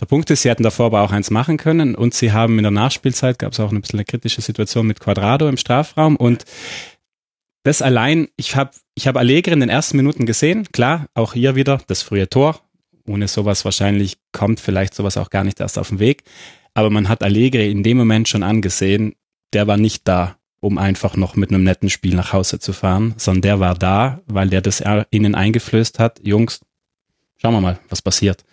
Der 0.00 0.06
Punkt 0.06 0.30
ist, 0.30 0.42
sie 0.42 0.50
hätten 0.50 0.62
davor 0.62 0.86
aber 0.86 1.02
auch 1.02 1.12
eins 1.12 1.30
machen 1.30 1.56
können 1.56 1.94
und 1.94 2.14
sie 2.14 2.32
haben 2.32 2.58
in 2.58 2.62
der 2.62 2.70
Nachspielzeit, 2.70 3.38
gab 3.38 3.52
es 3.52 3.60
auch 3.60 3.72
ein 3.72 3.80
bisschen 3.80 3.98
eine 3.98 4.04
kritische 4.04 4.40
Situation 4.40 4.86
mit 4.86 5.00
Quadrado 5.00 5.48
im 5.48 5.56
Strafraum 5.56 6.16
und 6.16 6.44
das 7.66 7.82
allein, 7.82 8.28
ich 8.36 8.54
habe 8.54 8.70
ich 8.94 9.08
hab 9.08 9.16
Allegri 9.16 9.52
in 9.52 9.58
den 9.58 9.68
ersten 9.68 9.96
Minuten 9.96 10.24
gesehen, 10.24 10.68
klar, 10.70 11.08
auch 11.14 11.32
hier 11.32 11.56
wieder 11.56 11.80
das 11.88 12.00
frühe 12.00 12.28
Tor. 12.28 12.60
Ohne 13.08 13.26
sowas 13.26 13.64
wahrscheinlich 13.64 14.18
kommt 14.32 14.60
vielleicht 14.60 14.94
sowas 14.94 15.16
auch 15.16 15.30
gar 15.30 15.42
nicht 15.42 15.58
erst 15.58 15.76
auf 15.76 15.88
den 15.88 15.98
Weg. 15.98 16.22
Aber 16.74 16.90
man 16.90 17.08
hat 17.08 17.24
Allegri 17.24 17.70
in 17.70 17.82
dem 17.82 17.96
Moment 17.96 18.28
schon 18.28 18.44
angesehen, 18.44 19.14
der 19.52 19.66
war 19.66 19.78
nicht 19.78 20.06
da 20.06 20.36
um 20.60 20.78
einfach 20.78 21.16
noch 21.16 21.36
mit 21.36 21.50
einem 21.50 21.64
netten 21.64 21.90
Spiel 21.90 22.14
nach 22.14 22.32
Hause 22.32 22.58
zu 22.58 22.72
fahren, 22.72 23.14
sondern 23.16 23.42
der 23.42 23.60
war 23.60 23.74
da, 23.74 24.20
weil 24.26 24.48
der 24.48 24.60
das 24.60 24.82
ihnen 25.10 25.34
eingeflößt 25.34 25.98
hat, 25.98 26.20
Jungs, 26.22 26.60
schauen 27.36 27.54
wir 27.54 27.60
mal, 27.60 27.78
was 27.88 28.02
passiert. 28.02 28.44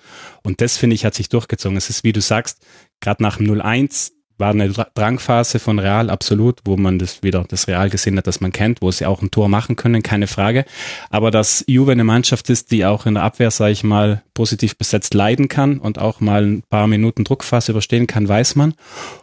Und 0.44 0.62
das, 0.62 0.78
finde 0.78 0.96
ich, 0.96 1.06
hat 1.06 1.16
sich 1.16 1.30
durchgezogen. 1.30 1.78
Es 1.78 1.90
ist, 1.90 2.04
wie 2.04 2.14
du 2.14 2.22
sagst, 2.22 2.66
gerade 3.00 3.24
nach 3.24 3.38
dem 3.38 3.48
0-1 3.48 4.12
war 4.38 4.50
eine 4.50 4.70
Drangphase 4.70 5.60
von 5.60 5.80
Real, 5.80 6.10
absolut, 6.10 6.60
wo 6.66 6.76
man 6.76 6.98
das 7.00 7.24
wieder 7.24 7.46
das 7.48 7.68
Real 7.68 7.90
gesehen 7.90 8.18
hat, 8.18 8.28
das 8.28 8.42
man 8.42 8.52
kennt, 8.52 8.82
wo 8.82 8.92
sie 8.92 9.06
auch 9.06 9.22
ein 9.22 9.32
Tor 9.32 9.48
machen 9.48 9.76
können, 9.76 10.02
keine 10.02 10.28
Frage. 10.28 10.66
Aber 11.10 11.32
dass 11.32 11.64
Juve 11.68 11.92
eine 11.92 12.04
Mannschaft 12.04 12.50
ist, 12.50 12.72
die 12.72 12.86
auch 12.86 13.06
in 13.06 13.14
der 13.14 13.24
Abwehr, 13.24 13.52
sage 13.52 13.72
ich 13.72 13.84
mal, 13.84 14.24
positiv 14.34 14.76
besetzt 14.78 15.14
leiden 15.14 15.50
kann 15.50 15.78
und 15.78 16.00
auch 16.00 16.20
mal 16.20 16.44
ein 16.44 16.64
paar 16.64 16.88
Minuten 16.88 17.24
Druckphase 17.24 17.72
überstehen 17.72 18.08
kann, 18.08 18.28
weiß 18.28 18.56
man. 18.56 18.74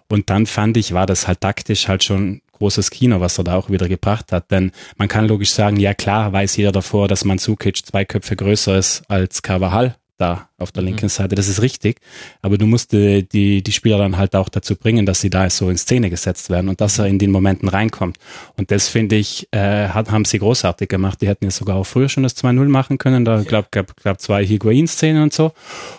Und 0.09 0.31
dann 0.31 0.47
fand 0.47 0.77
ich, 0.77 0.95
war 0.95 1.07
das 1.07 1.27
halt 1.27 1.41
taktisch 1.41 1.89
halt 1.89 2.05
schon 2.05 2.41
großes 2.61 2.91
Kino, 2.91 3.21
was 3.21 3.39
er 3.39 3.45
da 3.45 3.57
auch 3.57 3.71
wieder 3.71 3.89
gebracht 3.89 4.33
hat. 4.33 4.51
Denn 4.51 4.71
man 4.97 5.09
kann 5.09 5.27
logisch 5.27 5.51
sagen, 5.51 5.77
ja 5.77 5.95
klar, 5.95 6.33
weiß 6.33 6.57
jeder 6.57 6.73
davor, 6.73 7.09
dass 7.09 7.25
Mandzukic 7.25 7.85
zwei 7.85 8.05
Köpfe 8.05 8.37
größer 8.37 8.79
ist 8.79 9.03
als 9.09 9.43
Carvajal 9.43 9.97
da 10.21 10.49
auf 10.59 10.73
der 10.73 10.83
linken 10.83 11.07
mhm. 11.07 11.11
Seite. 11.11 11.35
Das 11.35 11.49
ist 11.49 11.63
richtig. 11.63 12.01
Aber 12.43 12.59
du 12.59 12.67
musst 12.67 12.93
die, 12.93 13.27
die, 13.29 13.63
die 13.63 13.73
Spieler 13.73 13.99
dann 13.99 14.17
halt 14.17 14.37
auch 14.37 14.49
dazu 14.49 14.77
bringen, 14.77 15.07
dass 15.07 15.21
sie 15.21 15.31
da 15.31 15.49
so 15.49 15.71
in 15.71 15.79
Szene 15.79 16.11
gesetzt 16.11 16.51
werden 16.51 16.69
und 16.69 16.81
dass 16.81 16.99
er 16.99 17.07
in 17.07 17.19
den 17.19 17.31
Momenten 17.31 17.69
reinkommt. 17.69 18.19
Und 18.57 18.71
das 18.71 18.89
finde 18.89 19.17
ich, 19.17 19.49
äh, 19.53 19.89
hat, 19.89 20.11
haben 20.11 20.25
sie 20.25 20.39
großartig 20.39 20.89
gemacht. 20.89 21.21
Die 21.23 21.29
hätten 21.29 21.45
ja 21.45 21.51
sogar 21.51 21.77
auch 21.77 21.85
früher 21.85 22.09
schon 22.09 22.23
das 22.23 22.37
2-0 22.37 22.69
machen 22.69 22.99
können. 22.99 23.25
Da 23.25 23.43
glaube 23.43 23.69
gab, 23.71 23.97
gab 24.03 24.21
zwei 24.21 24.45
Higuain-Szenen 24.45 25.23
und 25.23 25.33
so. 25.33 25.53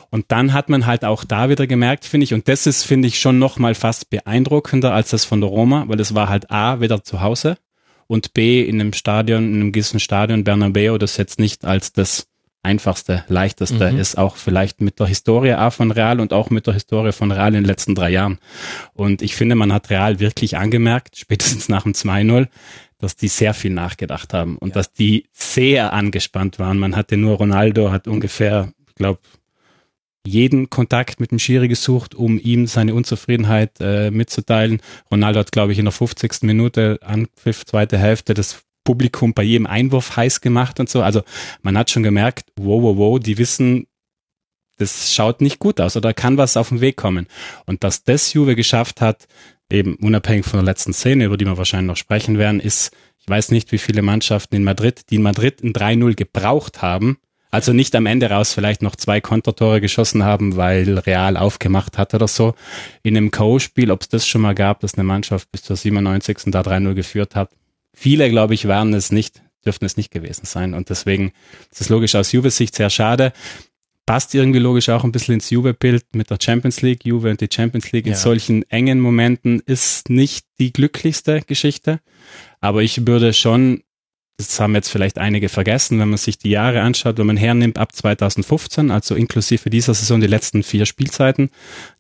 Und 0.10 0.26
dann 0.28 0.54
hat 0.54 0.70
man 0.70 0.86
halt 0.86 1.06
auch 1.06 1.24
da 1.24 1.50
wieder 1.50 1.68
gemerkt, 1.68 2.06
finde 2.06 2.26
ich, 2.26 2.34
und 2.34 2.48
das 2.48 2.68
ist, 2.68 2.84
finde 2.84 3.08
ich, 3.08 3.20
schon 3.20 3.40
nochmal 3.40 3.76
fast 3.76 4.10
beeindruckender 4.10 4.94
als 4.94 5.12
das 5.12 5.24
von 5.24 5.40
der 5.40 5.50
Roma, 5.50 5.86
weil 5.88 6.00
es 6.00 6.14
war 6.14 6.28
halt 6.28 6.52
A, 6.52 6.82
wieder 6.82 7.04
zu 7.04 7.22
Hause 7.22 7.58
und 8.12 8.34
B, 8.34 8.62
in 8.62 8.82
einem 8.82 8.92
Stadion, 8.92 9.46
in 9.46 9.62
einem 9.62 9.72
gewissen 9.72 10.02
Stadion, 10.02 10.44
Bernabeu, 10.44 10.98
das 10.98 11.16
jetzt 11.16 11.40
nicht 11.40 11.64
als 11.64 11.94
das 11.94 12.28
einfachste, 12.64 13.24
leichteste 13.28 13.92
mhm. 13.92 14.00
ist 14.00 14.18
auch 14.18 14.36
vielleicht 14.36 14.82
mit 14.82 15.00
der 15.00 15.08
Historie 15.08 15.54
auch 15.56 15.74
von 15.74 15.92
Real 15.92 16.20
und 16.20 16.34
auch 16.34 16.50
mit 16.50 16.68
der 16.68 16.74
Historie 16.74 17.12
von 17.12 17.32
Real 17.32 17.50
in 17.50 17.56
den 17.56 17.66
letzten 17.66 17.96
drei 17.96 18.12
Jahren. 18.12 18.38
Und 18.94 19.22
ich 19.22 19.36
finde, 19.36 19.56
man 19.56 19.74
hat 19.74 19.90
Real 19.90 20.20
wirklich 20.20 20.58
angemerkt, 20.58 21.18
spätestens 21.18 21.70
nach 21.70 21.84
dem 21.84 21.94
2-0, 21.94 22.48
dass 23.00 23.16
die 23.16 23.30
sehr 23.30 23.54
viel 23.54 23.72
nachgedacht 23.72 24.34
haben 24.34 24.58
und 24.58 24.70
ja. 24.70 24.74
dass 24.76 24.94
die 24.94 25.26
sehr 25.32 25.94
angespannt 25.94 26.60
waren. 26.60 26.78
Man 26.78 26.96
hatte 26.96 27.18
nur 27.18 27.38
Ronaldo, 27.38 27.92
hat 27.92 28.08
ungefähr, 28.08 28.72
ich 28.88 28.96
glaube, 28.96 29.20
jeden 30.24 30.70
Kontakt 30.70 31.20
mit 31.20 31.32
dem 31.32 31.40
Schiri 31.40 31.68
gesucht, 31.68 32.14
um 32.14 32.40
ihm 32.40 32.68
seine 32.68 32.94
Unzufriedenheit 32.94 33.72
äh, 33.80 34.12
mitzuteilen. 34.12 34.82
Ronaldo 35.10 35.40
hat, 35.40 35.52
glaube 35.52 35.72
ich, 35.72 35.80
in 35.80 35.86
der 35.86 35.92
50. 35.92 36.44
Minute 36.44 37.00
Anpfiff, 37.02 37.66
zweite 37.66 37.98
Hälfte 37.98 38.36
das 38.36 38.64
Publikum 38.84 39.34
bei 39.34 39.44
jedem 39.44 39.68
Einwurf 39.68 40.16
heiß 40.16 40.42
gemacht 40.42 40.80
und 40.80 40.90
so. 40.90 41.02
Also 41.02 41.22
man 41.62 41.78
hat 41.78 41.90
schon 41.90 42.04
gemerkt, 42.04 42.52
wow, 42.56 42.82
wow, 42.82 42.98
wow, 42.98 43.20
die 43.20 43.38
wissen, 43.38 43.88
das 44.78 45.14
schaut 45.14 45.42
nicht 45.42 45.60
gut 45.60 45.80
aus 45.80 45.96
oder 45.96 46.14
kann 46.14 46.38
was 46.38 46.58
auf 46.58 46.70
den 46.70 46.82
Weg 46.82 46.98
kommen. 46.98 47.28
Und 47.66 47.84
dass 47.84 48.04
das 48.04 48.34
Juve 48.34 48.56
geschafft 48.56 49.02
hat, 49.02 49.28
eben 49.72 49.96
unabhängig 49.96 50.46
von 50.46 50.60
der 50.60 50.66
letzten 50.66 50.94
Szene, 50.94 51.26
über 51.26 51.38
die 51.38 51.46
wir 51.46 51.58
wahrscheinlich 51.58 51.88
noch 51.88 51.98
sprechen 51.98 52.38
werden, 52.38 52.60
ist, 52.60 52.92
ich 53.20 53.30
weiß 53.30 53.52
nicht, 53.52 53.72
wie 53.72 53.78
viele 53.78 54.02
Mannschaften 54.02 54.56
in 54.56 54.64
Madrid, 54.64 55.10
die 55.10 55.16
in 55.16 55.22
Madrid 55.22 55.64
ein 55.64 55.74
3-0 55.74 56.16
gebraucht 56.16 56.82
haben, 56.82 57.18
also 57.52 57.74
nicht 57.74 57.94
am 57.96 58.06
Ende 58.06 58.30
raus 58.30 58.54
vielleicht 58.54 58.82
noch 58.82 58.96
zwei 58.96 59.20
Kontertore 59.20 59.82
geschossen 59.82 60.24
haben, 60.24 60.56
weil 60.56 60.98
Real 61.00 61.36
aufgemacht 61.36 61.98
hat 61.98 62.14
oder 62.14 62.30
so. 62.30 62.56
In 63.04 63.18
einem 63.18 63.30
Co-Spiel, 63.30 63.92
ob 63.92 64.02
es 64.02 64.08
das 64.08 64.26
schon 64.26 64.42
mal 64.42 64.56
gab, 64.56 64.80
dass 64.80 64.94
eine 64.94 65.04
Mannschaft 65.04 65.52
bis 65.52 65.64
zur 65.64 65.76
97. 65.76 66.38
da 66.46 66.62
3-0 66.62 66.94
geführt 66.94 67.36
hat, 67.36 67.52
viele, 67.94 68.30
glaube 68.30 68.54
ich, 68.54 68.68
waren 68.68 68.94
es 68.94 69.12
nicht, 69.12 69.42
dürften 69.66 69.86
es 69.86 69.98
nicht 69.98 70.12
gewesen 70.12 70.46
sein. 70.46 70.74
Und 70.74 70.90
deswegen 70.90 71.32
ist 71.72 71.82
es 71.82 71.90
logisch 71.90 72.16
aus 72.16 72.32
Juve 72.32 72.52
Sicht 72.52 72.76
sehr 72.76 72.90
schade. 72.90 73.34
Passt 74.06 74.34
irgendwie 74.34 74.60
logisch 74.60 74.90
auch 74.90 75.04
ein 75.04 75.12
bisschen 75.12 75.36
ins 75.36 75.50
Juve-Bild 75.50 76.16
mit 76.16 76.30
der 76.30 76.40
Champions 76.42 76.82
League. 76.82 77.06
Juve 77.06 77.30
und 77.30 77.40
die 77.40 77.50
Champions 77.52 77.92
League 77.92 78.08
ja. 78.08 78.14
in 78.14 78.18
solchen 78.18 78.70
engen 78.70 79.00
Momenten 79.00 79.62
ist 79.66 80.10
nicht 80.10 80.46
die 80.60 80.74
glücklichste 80.74 81.42
Geschichte. 81.42 82.00
Aber 82.60 82.82
ich 82.82 83.06
würde 83.06 83.34
schon, 83.34 83.84
das 84.38 84.60
haben 84.60 84.74
jetzt 84.74 84.90
vielleicht 84.90 85.20
einige 85.20 85.50
vergessen, 85.50 86.00
wenn 86.00 86.10
man 86.10 86.18
sich 86.18 86.40
die 86.40 86.50
Jahre 86.50 86.82
anschaut, 86.82 87.20
wenn 87.20 87.28
man 87.28 87.38
hernimmt 87.38 87.78
ab 87.78 87.94
2015, 87.94 88.90
also 88.90 89.16
inklusive 89.16 89.70
dieser 89.70 89.94
Saison 89.94 90.20
die 90.20 90.28
letzten 90.28 90.64
vier 90.64 90.86
Spielzeiten, 90.86 91.52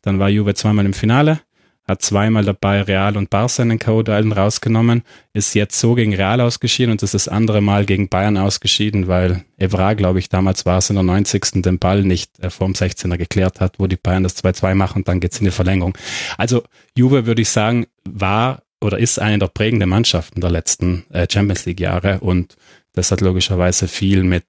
dann 0.01 0.17
war 0.17 0.29
Juve 0.29 0.55
zweimal 0.55 0.85
im 0.85 0.93
Finale, 0.93 1.41
hat 1.87 2.01
zweimal 2.01 2.45
dabei 2.45 2.81
Real 2.81 3.17
und 3.17 3.29
Barca 3.29 3.63
in 3.63 3.79
K.O.-Duellen 3.79 4.33
rausgenommen, 4.33 5.03
ist 5.33 5.55
jetzt 5.55 5.79
so 5.79 5.95
gegen 5.95 6.13
Real 6.13 6.39
ausgeschieden 6.39 6.91
und 6.91 7.03
ist 7.03 7.13
das 7.13 7.27
andere 7.27 7.61
Mal 7.61 7.85
gegen 7.85 8.07
Bayern 8.07 8.37
ausgeschieden, 8.37 9.07
weil 9.07 9.43
Evra, 9.57 9.93
glaube 9.93 10.19
ich, 10.19 10.29
damals 10.29 10.65
war 10.65 10.77
es 10.77 10.89
in 10.89 10.95
der 10.95 11.03
90. 11.03 11.61
den 11.61 11.79
Ball 11.79 12.03
nicht 12.03 12.39
äh, 12.39 12.49
vorm 12.49 12.73
16er 12.73 13.17
geklärt 13.17 13.59
hat, 13.59 13.79
wo 13.79 13.87
die 13.87 13.97
Bayern 13.97 14.23
das 14.23 14.41
2-2 14.43 14.75
machen 14.75 14.99
und 14.99 15.07
dann 15.07 15.19
geht's 15.19 15.39
in 15.39 15.45
die 15.45 15.51
Verlängerung. 15.51 15.97
Also 16.37 16.63
Juve, 16.95 17.25
würde 17.25 17.41
ich 17.41 17.49
sagen, 17.49 17.87
war 18.07 18.63
oder 18.79 18.97
ist 18.97 19.19
eine 19.19 19.39
der 19.39 19.47
prägenden 19.47 19.89
Mannschaften 19.89 20.41
der 20.41 20.49
letzten 20.49 21.05
äh, 21.11 21.27
Champions 21.29 21.65
League 21.65 21.79
Jahre 21.79 22.19
und 22.19 22.55
das 22.93 23.11
hat 23.11 23.21
logischerweise 23.21 23.87
viel 23.87 24.23
mit 24.23 24.45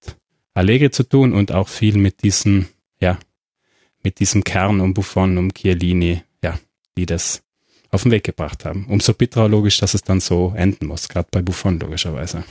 Allegri 0.55 0.91
zu 0.91 1.05
tun 1.05 1.33
und 1.33 1.53
auch 1.53 1.69
viel 1.69 1.97
mit 1.97 2.23
diesem, 2.23 2.67
ja, 3.01 3.19
mit 4.03 4.19
diesem 4.21 4.45
Kern 4.45 4.81
um 4.81 4.95
Buffon, 4.95 5.39
um 5.39 5.53
Chiellini, 5.55 6.23
die 6.97 7.07
das 7.07 7.43
auf 7.91 8.03
den 8.03 8.13
Weg 8.13 8.25
gebracht 8.25 8.65
haben. 8.65 8.87
Umso 8.89 9.13
bitterer 9.13 9.49
logisch, 9.49 9.79
dass 9.79 9.95
es 9.95 10.03
dann 10.03 10.21
so 10.21 10.55
enden 10.57 10.87
muss, 10.87 11.09
gerade 11.09 11.29
bei 11.31 11.43
Buffon 11.43 11.79
logischerweise. 11.79 12.45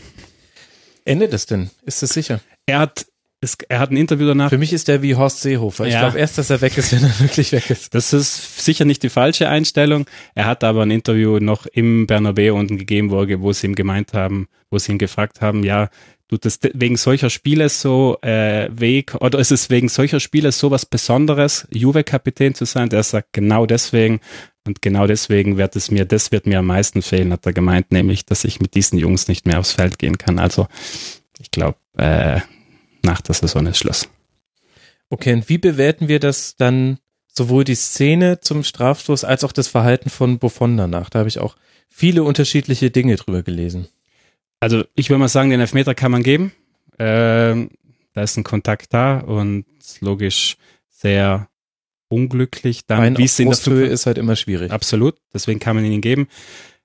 Endet 1.03 1.33
es 1.33 1.47
denn? 1.47 1.71
Ist 1.83 2.03
es 2.03 2.11
sicher? 2.11 2.41
Er 2.67 2.79
hat 2.79 3.07
es, 3.43 3.57
er 3.67 3.79
hat 3.79 3.89
ein 3.89 3.97
Interview 3.97 4.27
danach. 4.27 4.49
Für 4.49 4.59
mich 4.59 4.71
ist 4.71 4.87
der 4.87 5.01
wie 5.01 5.15
Horst 5.15 5.41
Seehofer. 5.41 5.87
Ich 5.87 5.93
ja. 5.93 6.01
glaube 6.01 6.19
erst, 6.19 6.37
dass 6.37 6.51
er 6.51 6.61
weg 6.61 6.77
ist, 6.77 6.91
wenn 6.91 7.03
er 7.03 7.19
wirklich 7.19 7.51
weg 7.51 7.71
ist. 7.71 7.95
Das 7.95 8.13
ist 8.13 8.63
sicher 8.63 8.85
nicht 8.85 9.01
die 9.01 9.09
falsche 9.09 9.49
Einstellung. 9.49 10.05
Er 10.35 10.45
hat 10.45 10.63
aber 10.63 10.83
ein 10.83 10.91
Interview 10.91 11.39
noch 11.39 11.65
im 11.65 12.05
Bernabeu 12.05 12.53
unten 12.53 12.77
gegeben, 12.77 13.09
wo, 13.09 13.25
wo 13.41 13.51
sie 13.51 13.65
ihm 13.65 13.73
gemeint 13.73 14.13
haben, 14.13 14.47
wo 14.69 14.77
sie 14.77 14.91
ihn 14.91 14.99
gefragt 14.99 15.41
haben, 15.41 15.63
ja, 15.63 15.89
tut 16.31 16.45
es 16.45 16.59
wegen 16.73 16.95
solcher 16.95 17.29
Spiele 17.29 17.67
so 17.67 18.17
äh, 18.21 18.69
Weg 18.71 19.15
oder 19.15 19.37
ist 19.39 19.51
es 19.51 19.69
wegen 19.69 19.89
solcher 19.89 20.21
Spiele 20.21 20.53
so 20.53 20.71
was 20.71 20.85
Besonderes, 20.85 21.67
Juve-Kapitän 21.71 22.55
zu 22.55 22.63
sein? 22.65 22.89
Der 22.89 23.03
sagt 23.03 23.33
genau 23.33 23.65
deswegen 23.65 24.21
und 24.65 24.81
genau 24.81 25.07
deswegen 25.07 25.57
wird 25.57 25.75
es 25.75 25.91
mir, 25.91 26.05
das 26.05 26.31
wird 26.31 26.47
mir 26.47 26.59
am 26.59 26.67
meisten 26.67 27.01
fehlen, 27.01 27.33
hat 27.33 27.45
er 27.45 27.51
gemeint, 27.51 27.91
nämlich, 27.91 28.25
dass 28.25 28.45
ich 28.45 28.61
mit 28.61 28.75
diesen 28.75 28.97
Jungs 28.97 29.27
nicht 29.27 29.45
mehr 29.45 29.59
aufs 29.59 29.73
Feld 29.73 29.99
gehen 29.99 30.17
kann. 30.17 30.39
Also 30.39 30.67
ich 31.39 31.51
glaube, 31.51 31.77
äh, 31.97 32.39
nach 33.03 33.19
der 33.19 33.35
Saison 33.35 33.67
ist 33.67 33.79
Schluss. 33.79 34.07
Okay, 35.09 35.33
und 35.33 35.49
wie 35.49 35.57
bewerten 35.57 36.07
wir 36.07 36.19
das 36.19 36.55
dann 36.55 36.99
sowohl 37.27 37.65
die 37.65 37.75
Szene 37.75 38.39
zum 38.39 38.63
Strafstoß 38.63 39.25
als 39.25 39.43
auch 39.43 39.51
das 39.51 39.67
Verhalten 39.67 40.09
von 40.09 40.39
Buffon 40.39 40.77
danach? 40.77 41.09
Da 41.09 41.19
habe 41.19 41.29
ich 41.29 41.39
auch 41.39 41.57
viele 41.89 42.23
unterschiedliche 42.23 42.89
Dinge 42.89 43.17
drüber 43.17 43.43
gelesen. 43.43 43.89
Also 44.61 44.85
ich 44.95 45.09
würde 45.09 45.19
mal 45.19 45.27
sagen, 45.27 45.49
den 45.49 45.59
Elfmeter 45.59 45.93
kann 45.93 46.11
man 46.11 46.23
geben. 46.23 46.53
Ähm, 46.99 47.71
da 48.13 48.21
ist 48.21 48.37
ein 48.37 48.43
Kontakt 48.43 48.93
da 48.93 49.19
und 49.19 49.65
logisch 49.99 50.55
sehr 50.89 51.49
unglücklich. 52.07 52.85
Dann, 52.85 53.17
wie 53.17 53.23
es 53.23 53.39
in 53.39 53.49
der 53.49 53.57
Höhe 53.65 53.87
ist 53.87 54.05
halt 54.05 54.17
immer 54.17 54.35
schwierig. 54.35 54.71
Absolut, 54.71 55.15
deswegen 55.33 55.59
kann 55.59 55.75
man 55.75 55.85
ihn 55.85 56.01
geben. 56.01 56.27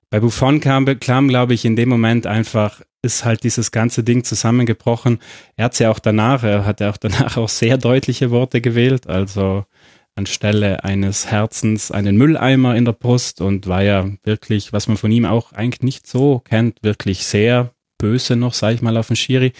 Bei 0.09 0.19
Buffon 0.19 0.59
kam, 0.59 0.85
kam 0.99 1.27
glaube 1.27 1.53
ich, 1.53 1.65
in 1.65 1.75
dem 1.75 1.89
Moment 1.89 2.25
einfach, 2.25 2.81
ist 3.03 3.25
halt 3.25 3.43
dieses 3.43 3.71
ganze 3.71 4.03
Ding 4.03 4.23
zusammengebrochen. 4.23 5.19
Er 5.55 5.65
hat 5.65 5.77
ja 5.79 5.91
auch 5.91 5.99
danach, 5.99 6.43
er 6.43 6.65
hat 6.65 6.79
ja 6.79 6.89
auch 6.89 6.97
danach 6.97 7.37
auch 7.37 7.49
sehr 7.49 7.77
deutliche 7.77 8.31
Worte 8.31 8.59
gewählt, 8.59 9.07
also 9.07 9.65
anstelle 10.17 10.83
eines 10.83 11.27
Herzens 11.27 11.91
einen 11.91 12.17
Mülleimer 12.17 12.75
in 12.75 12.85
der 12.85 12.93
Brust 12.93 13.41
und 13.41 13.67
war 13.67 13.83
ja 13.83 14.09
wirklich, 14.23 14.73
was 14.73 14.87
man 14.87 14.97
von 14.97 15.11
ihm 15.11 15.25
auch 15.25 15.53
eigentlich 15.53 15.83
nicht 15.83 16.07
so 16.07 16.39
kennt, 16.39 16.83
wirklich 16.83 17.25
sehr 17.25 17.73
böse 17.97 18.35
noch, 18.35 18.53
sage 18.53 18.75
ich 18.75 18.81
mal, 18.81 18.97
auf 18.97 19.07
den 19.07 19.15
Schiri. 19.15 19.53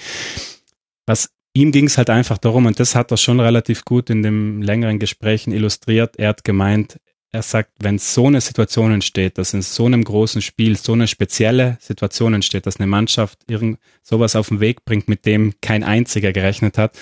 Was 1.06 1.30
ihm 1.54 1.72
ging 1.72 1.86
es 1.86 1.98
halt 1.98 2.10
einfach 2.10 2.38
darum, 2.38 2.66
und 2.66 2.80
das 2.80 2.96
hat 2.96 3.12
er 3.12 3.18
schon 3.18 3.40
relativ 3.40 3.86
gut 3.86 4.10
in 4.10 4.24
dem 4.24 4.62
längeren 4.62 5.00
Gesprächen 5.00 5.54
illustriert. 5.54 6.18
Er 6.18 6.30
hat 6.30 6.44
gemeint, 6.44 7.00
er 7.32 7.42
sagt, 7.42 7.72
wenn 7.80 8.00
so 8.00 8.28
eine 8.28 8.42
Situation 8.42 8.94
entsteht, 8.94 9.38
dass 9.38 9.54
in 9.54 9.62
so 9.62 9.86
einem 9.86 10.04
großen 10.04 10.42
Spiel 10.42 10.78
so 10.78 10.94
eine 10.94 11.08
spezielle 11.08 11.78
Situation 11.82 12.34
entsteht, 12.34 12.66
dass 12.66 12.78
eine 12.78 12.88
Mannschaft 12.88 13.40
irgend 13.48 13.80
sowas 14.02 14.36
auf 14.36 14.48
den 14.48 14.60
Weg 14.60 14.86
bringt, 14.86 15.10
mit 15.10 15.26
dem 15.26 15.54
kein 15.62 15.84
einziger 15.84 16.32
gerechnet 16.32 16.78
hat, 16.78 16.98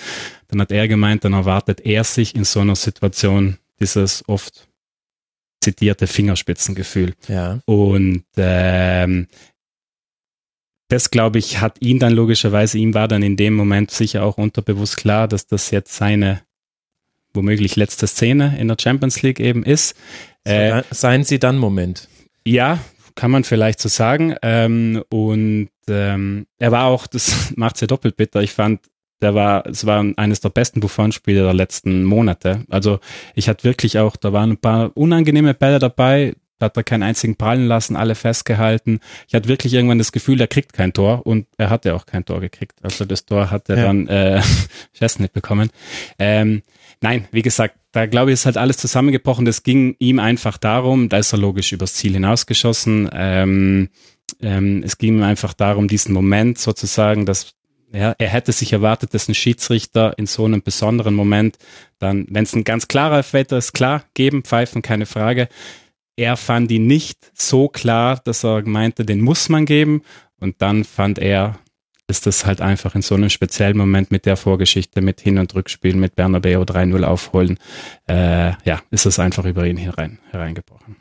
dann 0.48 0.60
hat 0.60 0.72
er 0.72 0.88
gemeint, 0.88 1.24
dann 1.24 1.32
erwartet 1.32 1.80
er 1.84 2.04
sich 2.04 2.34
in 2.34 2.44
so 2.44 2.60
einer 2.60 2.76
Situation 2.76 3.58
dieses 3.80 4.24
oft 4.28 4.68
zitierte 5.60 6.06
Fingerspitzengefühl. 6.06 7.14
Ja. 7.28 7.60
Und 7.66 8.24
ähm, 8.36 9.26
das, 10.88 11.10
glaube 11.10 11.38
ich, 11.38 11.60
hat 11.60 11.80
ihn 11.80 11.98
dann 11.98 12.12
logischerweise, 12.12 12.78
ihm 12.78 12.94
war 12.94 13.08
dann 13.08 13.22
in 13.22 13.36
dem 13.36 13.54
Moment 13.54 13.90
sicher 13.90 14.22
auch 14.22 14.38
unterbewusst 14.38 14.96
klar, 14.96 15.26
dass 15.26 15.46
das 15.46 15.70
jetzt 15.70 15.96
seine 15.96 16.42
womöglich 17.34 17.76
letzte 17.76 18.06
Szene 18.06 18.56
in 18.58 18.68
der 18.68 18.76
Champions 18.80 19.22
League 19.22 19.40
eben 19.40 19.62
ist. 19.62 19.96
Äh, 20.44 20.82
Seien 20.90 21.24
Sie 21.24 21.38
dann 21.38 21.58
Moment. 21.58 22.08
Ja, 22.44 22.78
kann 23.14 23.30
man 23.30 23.44
vielleicht 23.44 23.80
so 23.80 23.88
sagen. 23.88 24.36
Ähm, 24.42 25.02
und 25.10 25.70
ähm, 25.88 26.46
er 26.58 26.72
war 26.72 26.86
auch, 26.86 27.06
das 27.06 27.52
macht 27.56 27.76
es 27.76 27.80
ja 27.80 27.86
doppelt 27.86 28.16
bitter. 28.16 28.42
Ich 28.42 28.52
fand, 28.52 28.80
der 29.20 29.34
war, 29.34 29.66
es 29.66 29.86
war 29.86 30.04
eines 30.16 30.40
der 30.40 30.50
besten 30.50 30.80
Buffon-Spiele 30.80 31.42
der 31.42 31.54
letzten 31.54 32.04
Monate. 32.04 32.64
Also 32.68 33.00
ich 33.34 33.48
hatte 33.48 33.64
wirklich 33.64 33.98
auch, 33.98 34.16
da 34.16 34.32
waren 34.32 34.52
ein 34.52 34.56
paar 34.58 34.90
unangenehme 34.94 35.54
Bälle 35.54 35.78
dabei, 35.78 36.34
hat 36.60 36.76
er 36.76 36.82
keinen 36.82 37.02
einzigen 37.02 37.36
prallen 37.36 37.66
lassen, 37.66 37.96
alle 37.96 38.14
festgehalten. 38.14 39.00
Ich 39.28 39.34
hatte 39.34 39.48
wirklich 39.48 39.74
irgendwann 39.74 39.98
das 39.98 40.12
Gefühl, 40.12 40.40
er 40.40 40.46
kriegt 40.46 40.72
kein 40.72 40.92
Tor 40.92 41.26
und 41.26 41.46
er 41.58 41.70
hatte 41.70 41.94
auch 41.94 42.06
kein 42.06 42.24
Tor 42.24 42.40
gekriegt. 42.40 42.78
Also 42.82 43.04
das 43.04 43.26
Tor 43.26 43.50
hat 43.50 43.68
er 43.68 43.76
ja. 43.76 43.84
dann 43.84 44.08
äh, 44.08 44.40
nicht 45.18 45.32
bekommen. 45.32 45.70
Ähm, 46.18 46.62
nein, 47.00 47.28
wie 47.30 47.42
gesagt, 47.42 47.76
da 47.92 48.06
glaube 48.06 48.30
ich, 48.30 48.34
ist 48.34 48.46
halt 48.46 48.56
alles 48.56 48.76
zusammengebrochen. 48.78 49.44
Das 49.44 49.62
ging 49.62 49.96
ihm 49.98 50.18
einfach 50.18 50.58
darum, 50.58 51.08
da 51.08 51.18
ist 51.18 51.32
er 51.32 51.38
logisch 51.38 51.72
übers 51.72 51.94
Ziel 51.94 52.14
hinausgeschossen. 52.14 53.08
Ähm, 53.12 53.88
ähm, 54.40 54.82
es 54.84 54.98
ging 54.98 55.18
ihm 55.18 55.22
einfach 55.22 55.54
darum, 55.54 55.88
diesen 55.88 56.12
Moment 56.12 56.58
sozusagen, 56.58 57.26
dass 57.26 57.54
ja, 57.92 58.14
er 58.18 58.28
hätte 58.28 58.52
sich 58.52 58.72
erwartet, 58.72 59.14
dass 59.14 59.28
ein 59.28 59.34
Schiedsrichter 59.34 60.18
in 60.18 60.26
so 60.26 60.44
einem 60.44 60.62
besonderen 60.62 61.14
Moment 61.14 61.56
dann, 61.98 62.26
wenn 62.28 62.44
es 62.44 62.54
ein 62.54 62.64
ganz 62.64 62.88
klarer 62.88 63.18
Elfmeter 63.18 63.58
ist, 63.58 63.72
klar, 63.72 64.04
geben, 64.14 64.42
pfeifen, 64.42 64.82
keine 64.82 65.06
Frage. 65.06 65.48
Er 66.16 66.36
fand 66.36 66.70
ihn 66.70 66.86
nicht 66.86 67.30
so 67.34 67.68
klar, 67.68 68.20
dass 68.24 68.44
er 68.44 68.62
meinte, 68.62 69.04
den 69.04 69.20
muss 69.20 69.48
man 69.48 69.66
geben. 69.66 70.02
Und 70.40 70.60
dann 70.62 70.84
fand 70.84 71.18
er, 71.18 71.58
ist 72.08 72.26
das 72.26 72.46
halt 72.46 72.60
einfach 72.60 72.94
in 72.94 73.02
so 73.02 73.14
einem 73.14 73.30
speziellen 73.30 73.76
Moment 73.76 74.10
mit 74.10 74.26
der 74.26 74.36
Vorgeschichte, 74.36 75.00
mit 75.00 75.20
Hin- 75.20 75.38
und 75.38 75.54
Rückspiel, 75.54 75.96
mit 75.96 76.16
Bernabeu 76.16 76.62
3-0 76.62 77.04
aufholen, 77.04 77.58
äh, 78.08 78.52
ja, 78.64 78.82
ist 78.90 79.06
es 79.06 79.18
einfach 79.18 79.44
über 79.44 79.66
ihn 79.66 79.76
herein, 79.76 80.18
hereingebrochen. 80.30 80.96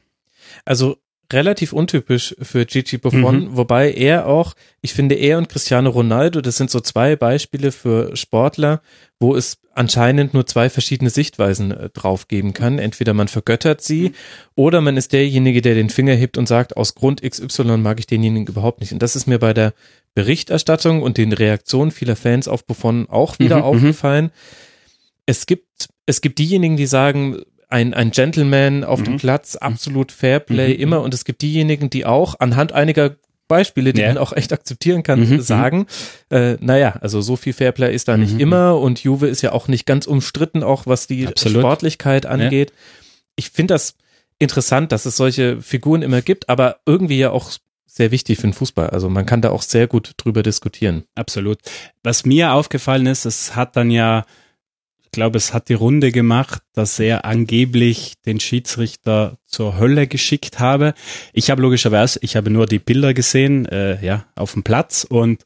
Also 0.64 0.98
relativ 1.32 1.74
untypisch 1.74 2.36
für 2.42 2.66
Gigi 2.66 2.98
Buffon, 2.98 3.46
mhm. 3.46 3.58
wobei 3.58 3.92
er 3.92 4.28
auch, 4.28 4.54
ich 4.82 4.94
finde, 4.94 5.16
er 5.16 5.38
und 5.38 5.50
Cristiano 5.50 5.90
Ronaldo, 5.90 6.42
das 6.42 6.58
sind 6.58 6.70
so 6.70 6.80
zwei 6.80 7.16
Beispiele 7.16 7.72
für 7.72 8.16
Sportler, 8.16 8.82
wo 9.20 9.36
es 9.36 9.58
anscheinend 9.74 10.34
nur 10.34 10.46
zwei 10.46 10.70
verschiedene 10.70 11.10
Sichtweisen 11.10 11.72
äh, 11.72 11.90
drauf 11.90 12.28
geben 12.28 12.54
kann. 12.54 12.80
Entweder 12.80 13.14
man 13.14 13.28
vergöttert 13.28 13.82
sie 13.82 14.14
oder 14.56 14.82
man 14.82 14.98
ist 14.98 15.14
derjenige, 15.14 15.62
der 15.62 15.76
den 15.76 15.90
Finger 15.90 16.14
hebt 16.14 16.38
und 16.38 16.48
sagt, 16.48 16.78
aus 16.78 16.96
Grund 16.96 17.22
XY 17.22 17.78
mag 17.78 18.00
ich 18.00 18.08
denjenigen 18.08 18.48
überhaupt 18.48 18.80
nicht. 18.80 18.94
Und 18.94 19.02
das 19.02 19.16
ist 19.16 19.28
mir 19.28 19.40
bei 19.40 19.54
der 19.54 19.74
Berichterstattung 20.14 21.02
und 21.02 21.18
den 21.18 21.34
Reaktionen 21.34 21.92
vieler 21.92 22.16
Fans 22.16 22.48
auf 22.48 22.66
Buffon 22.66 23.08
auch 23.10 23.38
wieder 23.40 23.58
mhm, 23.58 23.62
mhm. 23.62 23.68
aufgefallen. 23.68 24.32
Es 25.26 25.46
gibt, 25.46 25.90
es 26.06 26.22
gibt 26.22 26.40
diejenigen, 26.40 26.78
die 26.78 26.86
sagen, 26.86 27.42
ein, 27.76 27.94
ein 27.94 28.12
Gentleman 28.12 28.86
auf 28.86 29.02
mhm. 29.02 29.04
dem 29.04 29.18
Platz, 29.18 29.58
absolut 29.58 30.14
Fairplay 30.14 30.74
mhm. 30.74 30.80
immer. 30.80 31.02
Und 31.02 31.14
es 31.14 31.26
gibt 31.26 31.42
diejenigen, 31.42 31.90
die 31.90 32.06
auch 32.06 32.40
anhand 32.40 32.72
einiger 32.72 33.18
Beispiele, 33.50 33.92
die 33.92 34.02
ja. 34.02 34.08
man 34.08 34.18
auch 34.18 34.32
echt 34.32 34.54
akzeptieren 34.54 35.04
kann, 35.04 35.20
mhm. 35.20 35.42
sagen, 35.42 35.86
äh, 36.32 36.54
naja, 36.62 36.98
also 37.02 37.20
so 37.20 37.36
viel 37.36 37.52
Fairplay 37.52 37.94
ist 37.94 38.08
da 38.08 38.16
nicht 38.16 38.36
mhm. 38.36 38.40
immer 38.40 38.80
und 38.80 39.04
Juve 39.04 39.28
ist 39.28 39.42
ja 39.42 39.52
auch 39.52 39.68
nicht 39.68 39.86
ganz 39.86 40.08
umstritten, 40.08 40.64
auch 40.64 40.88
was 40.88 41.06
die 41.06 41.28
absolut. 41.28 41.60
Sportlichkeit 41.60 42.26
angeht. 42.26 42.70
Ja. 42.70 42.76
Ich 43.36 43.50
finde 43.50 43.74
das 43.74 43.96
interessant, 44.40 44.94
dass 44.94 45.06
es 45.06 45.18
solche 45.18 45.62
Figuren 45.62 46.02
immer 46.02 46.22
gibt, 46.22 46.48
aber 46.48 46.78
irgendwie 46.86 47.18
ja 47.18 47.32
auch 47.32 47.52
sehr 47.86 48.12
wichtig 48.12 48.38
für 48.38 48.48
den 48.48 48.54
Fußball. 48.54 48.90
Also 48.90 49.10
man 49.10 49.26
kann 49.26 49.42
da 49.42 49.52
auch 49.52 49.62
sehr 49.62 49.88
gut 49.88 50.14
drüber 50.18 50.44
diskutieren. 50.44 51.04
Absolut. 51.14 51.60
Was 52.04 52.26
mir 52.26 52.54
aufgefallen 52.54 53.06
ist, 53.06 53.26
es 53.26 53.56
hat 53.56 53.76
dann 53.76 53.92
ja 53.92 54.26
glaube, 55.12 55.38
es 55.38 55.54
hat 55.54 55.70
die 55.70 55.74
Runde 55.74 56.12
gemacht, 56.12 56.62
dass 56.74 57.00
er 57.00 57.26
angeblich 57.26 58.14
den 58.26 58.40
Schiedsrichter 58.40 59.38
zur 59.46 59.78
Hölle 59.78 60.08
geschickt 60.08 60.60
habe. 60.60 60.94
Ich 61.34 61.50
habe 61.50 61.62
logischerweise, 61.62 62.20
ich 62.22 62.36
habe 62.36 62.50
nur 62.50 62.66
die 62.66 62.80
Bilder 62.80 63.14
gesehen, 63.14 63.66
äh, 63.66 64.04
ja, 64.06 64.26
auf 64.36 64.54
dem 64.54 64.64
Platz 64.64 65.06
und 65.08 65.44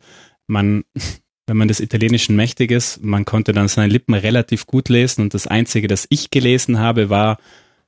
man, 0.48 0.84
wenn 1.48 1.58
man 1.58 1.68
des 1.68 1.80
Italienischen 1.80 2.36
mächtig 2.36 2.72
ist, 2.72 3.04
man 3.04 3.26
konnte 3.26 3.54
dann 3.54 3.68
seine 3.68 3.92
Lippen 3.92 4.14
relativ 4.14 4.68
gut 4.68 4.90
lesen 4.90 5.22
und 5.22 5.34
das 5.34 5.48
Einzige, 5.48 5.88
das 5.88 6.06
ich 6.10 6.30
gelesen 6.30 6.80
habe, 6.80 7.10
war, 7.10 7.38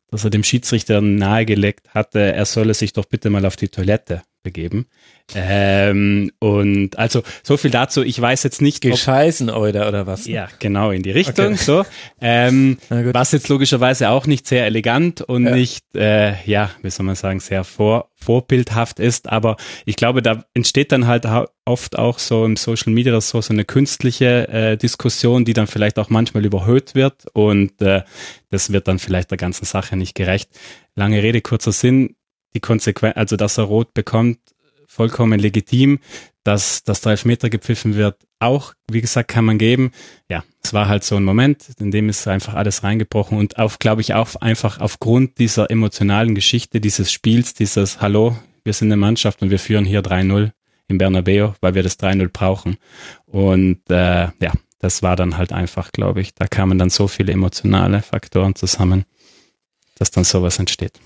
dass 0.07 0.23
er 0.23 0.29
dem 0.29 0.43
Schiedsrichter 0.43 0.99
nahegelegt 1.01 1.89
hatte, 1.93 2.19
er 2.19 2.45
solle 2.45 2.73
sich 2.73 2.93
doch 2.93 3.05
bitte 3.05 3.29
mal 3.29 3.45
auf 3.45 3.55
die 3.55 3.69
Toilette 3.69 4.23
begeben. 4.43 4.85
Ähm, 5.33 6.31
und 6.39 6.97
also 6.97 7.23
so 7.43 7.57
viel 7.57 7.71
dazu. 7.71 8.03
Ich 8.03 8.19
weiß 8.19 8.43
jetzt 8.43 8.61
nicht. 8.61 8.81
Gescheißen 8.81 9.49
oder 9.49 9.87
oder 9.87 10.07
was? 10.07 10.27
Ja, 10.27 10.49
genau 10.59 10.91
in 10.91 11.03
die 11.03 11.11
Richtung. 11.11 11.53
Okay. 11.53 11.55
So, 11.55 11.85
ähm, 12.19 12.77
was 12.89 13.31
jetzt 13.31 13.47
logischerweise 13.49 14.09
auch 14.09 14.27
nicht 14.27 14.47
sehr 14.47 14.65
elegant 14.65 15.21
und 15.21 15.45
ja. 15.45 15.55
nicht, 15.55 15.85
äh, 15.95 16.33
ja, 16.45 16.71
wie 16.81 16.89
soll 16.89 17.05
man 17.05 17.15
sagen, 17.15 17.39
sehr 17.39 17.63
vor, 17.63 18.09
vorbildhaft 18.15 18.99
ist. 18.99 19.29
Aber 19.29 19.57
ich 19.85 19.95
glaube, 19.95 20.21
da 20.21 20.43
entsteht 20.53 20.91
dann 20.91 21.07
halt 21.07 21.25
oft 21.65 21.97
auch 21.97 22.19
so 22.19 22.45
im 22.45 22.57
Social 22.57 22.91
Media 22.91 23.19
so 23.21 23.41
so 23.41 23.53
eine 23.53 23.65
künstliche 23.65 24.47
äh, 24.49 24.77
Diskussion, 24.77 25.45
die 25.45 25.53
dann 25.53 25.67
vielleicht 25.67 25.97
auch 25.99 26.09
manchmal 26.09 26.45
überhöht 26.45 26.95
wird 26.95 27.25
und 27.33 27.81
äh, 27.81 28.01
das 28.49 28.73
wird 28.73 28.87
dann 28.87 28.99
vielleicht 28.99 29.31
der 29.31 29.37
ganzen 29.37 29.65
Sache 29.65 29.95
nicht 29.95 30.15
gerecht. 30.15 30.49
Lange 30.95 31.23
Rede 31.23 31.41
kurzer 31.41 31.71
Sinn 31.71 32.15
die 32.53 32.59
Konsequenz, 32.59 33.15
also 33.17 33.35
dass 33.35 33.57
er 33.57 33.65
rot 33.65 33.93
bekommt, 33.93 34.39
vollkommen 34.87 35.39
legitim. 35.39 35.99
Dass 36.43 36.83
das 36.83 37.05
Elfmeter 37.05 37.51
gepfiffen 37.51 37.95
wird, 37.95 38.17
auch, 38.39 38.73
wie 38.89 39.01
gesagt, 39.01 39.27
kann 39.27 39.45
man 39.45 39.59
geben. 39.59 39.91
Ja, 40.27 40.43
es 40.63 40.73
war 40.73 40.87
halt 40.87 41.03
so 41.03 41.15
ein 41.15 41.23
Moment, 41.23 41.67
in 41.79 41.91
dem 41.91 42.09
ist 42.09 42.27
einfach 42.27 42.55
alles 42.55 42.83
reingebrochen 42.83 43.37
und 43.37 43.59
auf, 43.59 43.77
glaube 43.77 44.01
ich, 44.01 44.15
auch 44.15 44.35
einfach 44.37 44.79
aufgrund 44.79 45.37
dieser 45.37 45.69
emotionalen 45.69 46.33
Geschichte 46.33 46.81
dieses 46.81 47.11
Spiels, 47.11 47.53
dieses 47.53 48.01
Hallo, 48.01 48.35
wir 48.63 48.73
sind 48.73 48.87
eine 48.87 48.97
Mannschaft 48.97 49.43
und 49.43 49.51
wir 49.51 49.59
führen 49.59 49.85
hier 49.85 50.01
3-0 50.01 50.51
im 50.87 50.97
Bernabeo, 50.97 51.53
weil 51.61 51.75
wir 51.75 51.83
das 51.83 51.99
3-0 51.99 52.29
brauchen. 52.29 52.77
Und 53.27 53.81
äh, 53.89 54.29
ja, 54.41 54.51
das 54.79 55.03
war 55.03 55.15
dann 55.15 55.37
halt 55.37 55.53
einfach, 55.53 55.91
glaube 55.91 56.21
ich, 56.21 56.33
da 56.33 56.47
kamen 56.47 56.77
dann 56.77 56.89
so 56.89 57.07
viele 57.07 57.33
emotionale 57.33 58.01
Faktoren 58.01 58.55
zusammen, 58.55 59.05
dass 59.95 60.09
dann 60.09 60.23
sowas 60.23 60.57
entsteht. 60.57 60.99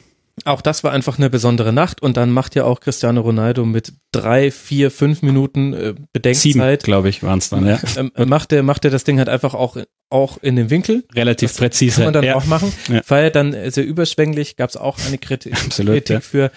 Auch 0.44 0.62
das 0.62 0.84
war 0.84 0.92
einfach 0.92 1.18
eine 1.18 1.30
besondere 1.30 1.72
Nacht 1.72 2.02
und 2.02 2.18
dann 2.18 2.30
macht 2.30 2.56
ja 2.56 2.66
auch 2.66 2.82
Cristiano 2.82 3.22
Ronaldo 3.22 3.66
mit 3.66 3.94
drei, 4.12 4.52
vier, 4.52 4.92
fünf 4.92 5.22
Minuten 5.22 5.74
äh, 5.74 5.96
Bedenkzeit, 6.12 6.84
glaube 6.84 7.08
ich, 7.08 7.24
waren 7.24 7.40
es 7.40 7.50
dann, 7.50 7.66
ja. 7.66 7.80
Ähm, 7.96 8.12
macht 8.28 8.52
er 8.52 8.62
macht 8.62 8.84
er 8.84 8.92
das 8.92 9.06
Ding 9.06 9.18
halt 9.18 9.30
einfach 9.30 9.54
auch 9.54 9.78
auch 10.10 10.38
in 10.42 10.58
den 10.58 10.70
Winkel. 10.70 11.06
Relativ 11.16 11.52
das 11.52 11.58
präzise. 11.58 11.96
Kann 11.96 12.06
man 12.06 12.14
dann 12.14 12.24
ja. 12.26 12.36
auch 12.36 12.46
machen. 12.46 12.72
Ja. 12.90 13.02
Weil 13.08 13.32
dann 13.32 13.56
sehr 13.72 13.86
überschwänglich 13.86 14.58
gab 14.58 14.70
es 14.70 14.78
auch 14.78 15.00
eine 15.08 15.18
Kritik, 15.18 15.54
Absolut, 15.66 15.94
Kritik 15.94 16.16
ja. 16.16 16.20
für. 16.20 16.52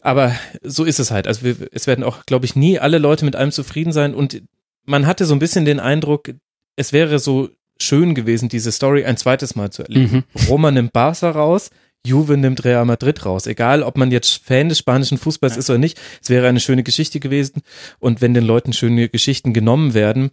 Aber 0.00 0.34
so 0.62 0.84
ist 0.84 0.98
es 0.98 1.10
halt. 1.10 1.26
Also 1.26 1.42
wir, 1.44 1.56
es 1.72 1.86
werden 1.86 2.04
auch, 2.04 2.26
glaube 2.26 2.44
ich, 2.44 2.56
nie 2.56 2.78
alle 2.78 2.98
Leute 2.98 3.24
mit 3.24 3.36
allem 3.36 3.52
zufrieden 3.52 3.92
sein 3.92 4.14
und 4.14 4.42
man 4.84 5.06
hatte 5.06 5.24
so 5.24 5.34
ein 5.34 5.38
bisschen 5.38 5.64
den 5.64 5.80
Eindruck, 5.80 6.30
es 6.76 6.92
wäre 6.92 7.18
so 7.18 7.48
schön 7.80 8.14
gewesen, 8.14 8.48
diese 8.48 8.70
Story 8.70 9.04
ein 9.04 9.16
zweites 9.16 9.54
Mal 9.54 9.70
zu 9.70 9.82
erleben. 9.82 10.24
Mhm. 10.34 10.46
Roman 10.48 10.74
nimmt 10.74 10.92
Barca 10.92 11.30
raus, 11.30 11.70
Juve 12.06 12.36
nimmt 12.36 12.64
Real 12.64 12.84
Madrid 12.84 13.24
raus. 13.24 13.46
Egal, 13.46 13.82
ob 13.82 13.96
man 13.96 14.10
jetzt 14.10 14.44
Fan 14.44 14.68
des 14.68 14.78
spanischen 14.78 15.18
Fußballs 15.18 15.54
ja. 15.54 15.58
ist 15.60 15.70
oder 15.70 15.78
nicht, 15.78 16.00
es 16.22 16.30
wäre 16.30 16.48
eine 16.48 16.60
schöne 16.60 16.82
Geschichte 16.82 17.20
gewesen. 17.20 17.62
Und 17.98 18.20
wenn 18.20 18.34
den 18.34 18.44
Leuten 18.44 18.72
schöne 18.72 19.08
Geschichten 19.08 19.52
genommen 19.52 19.94
werden, 19.94 20.30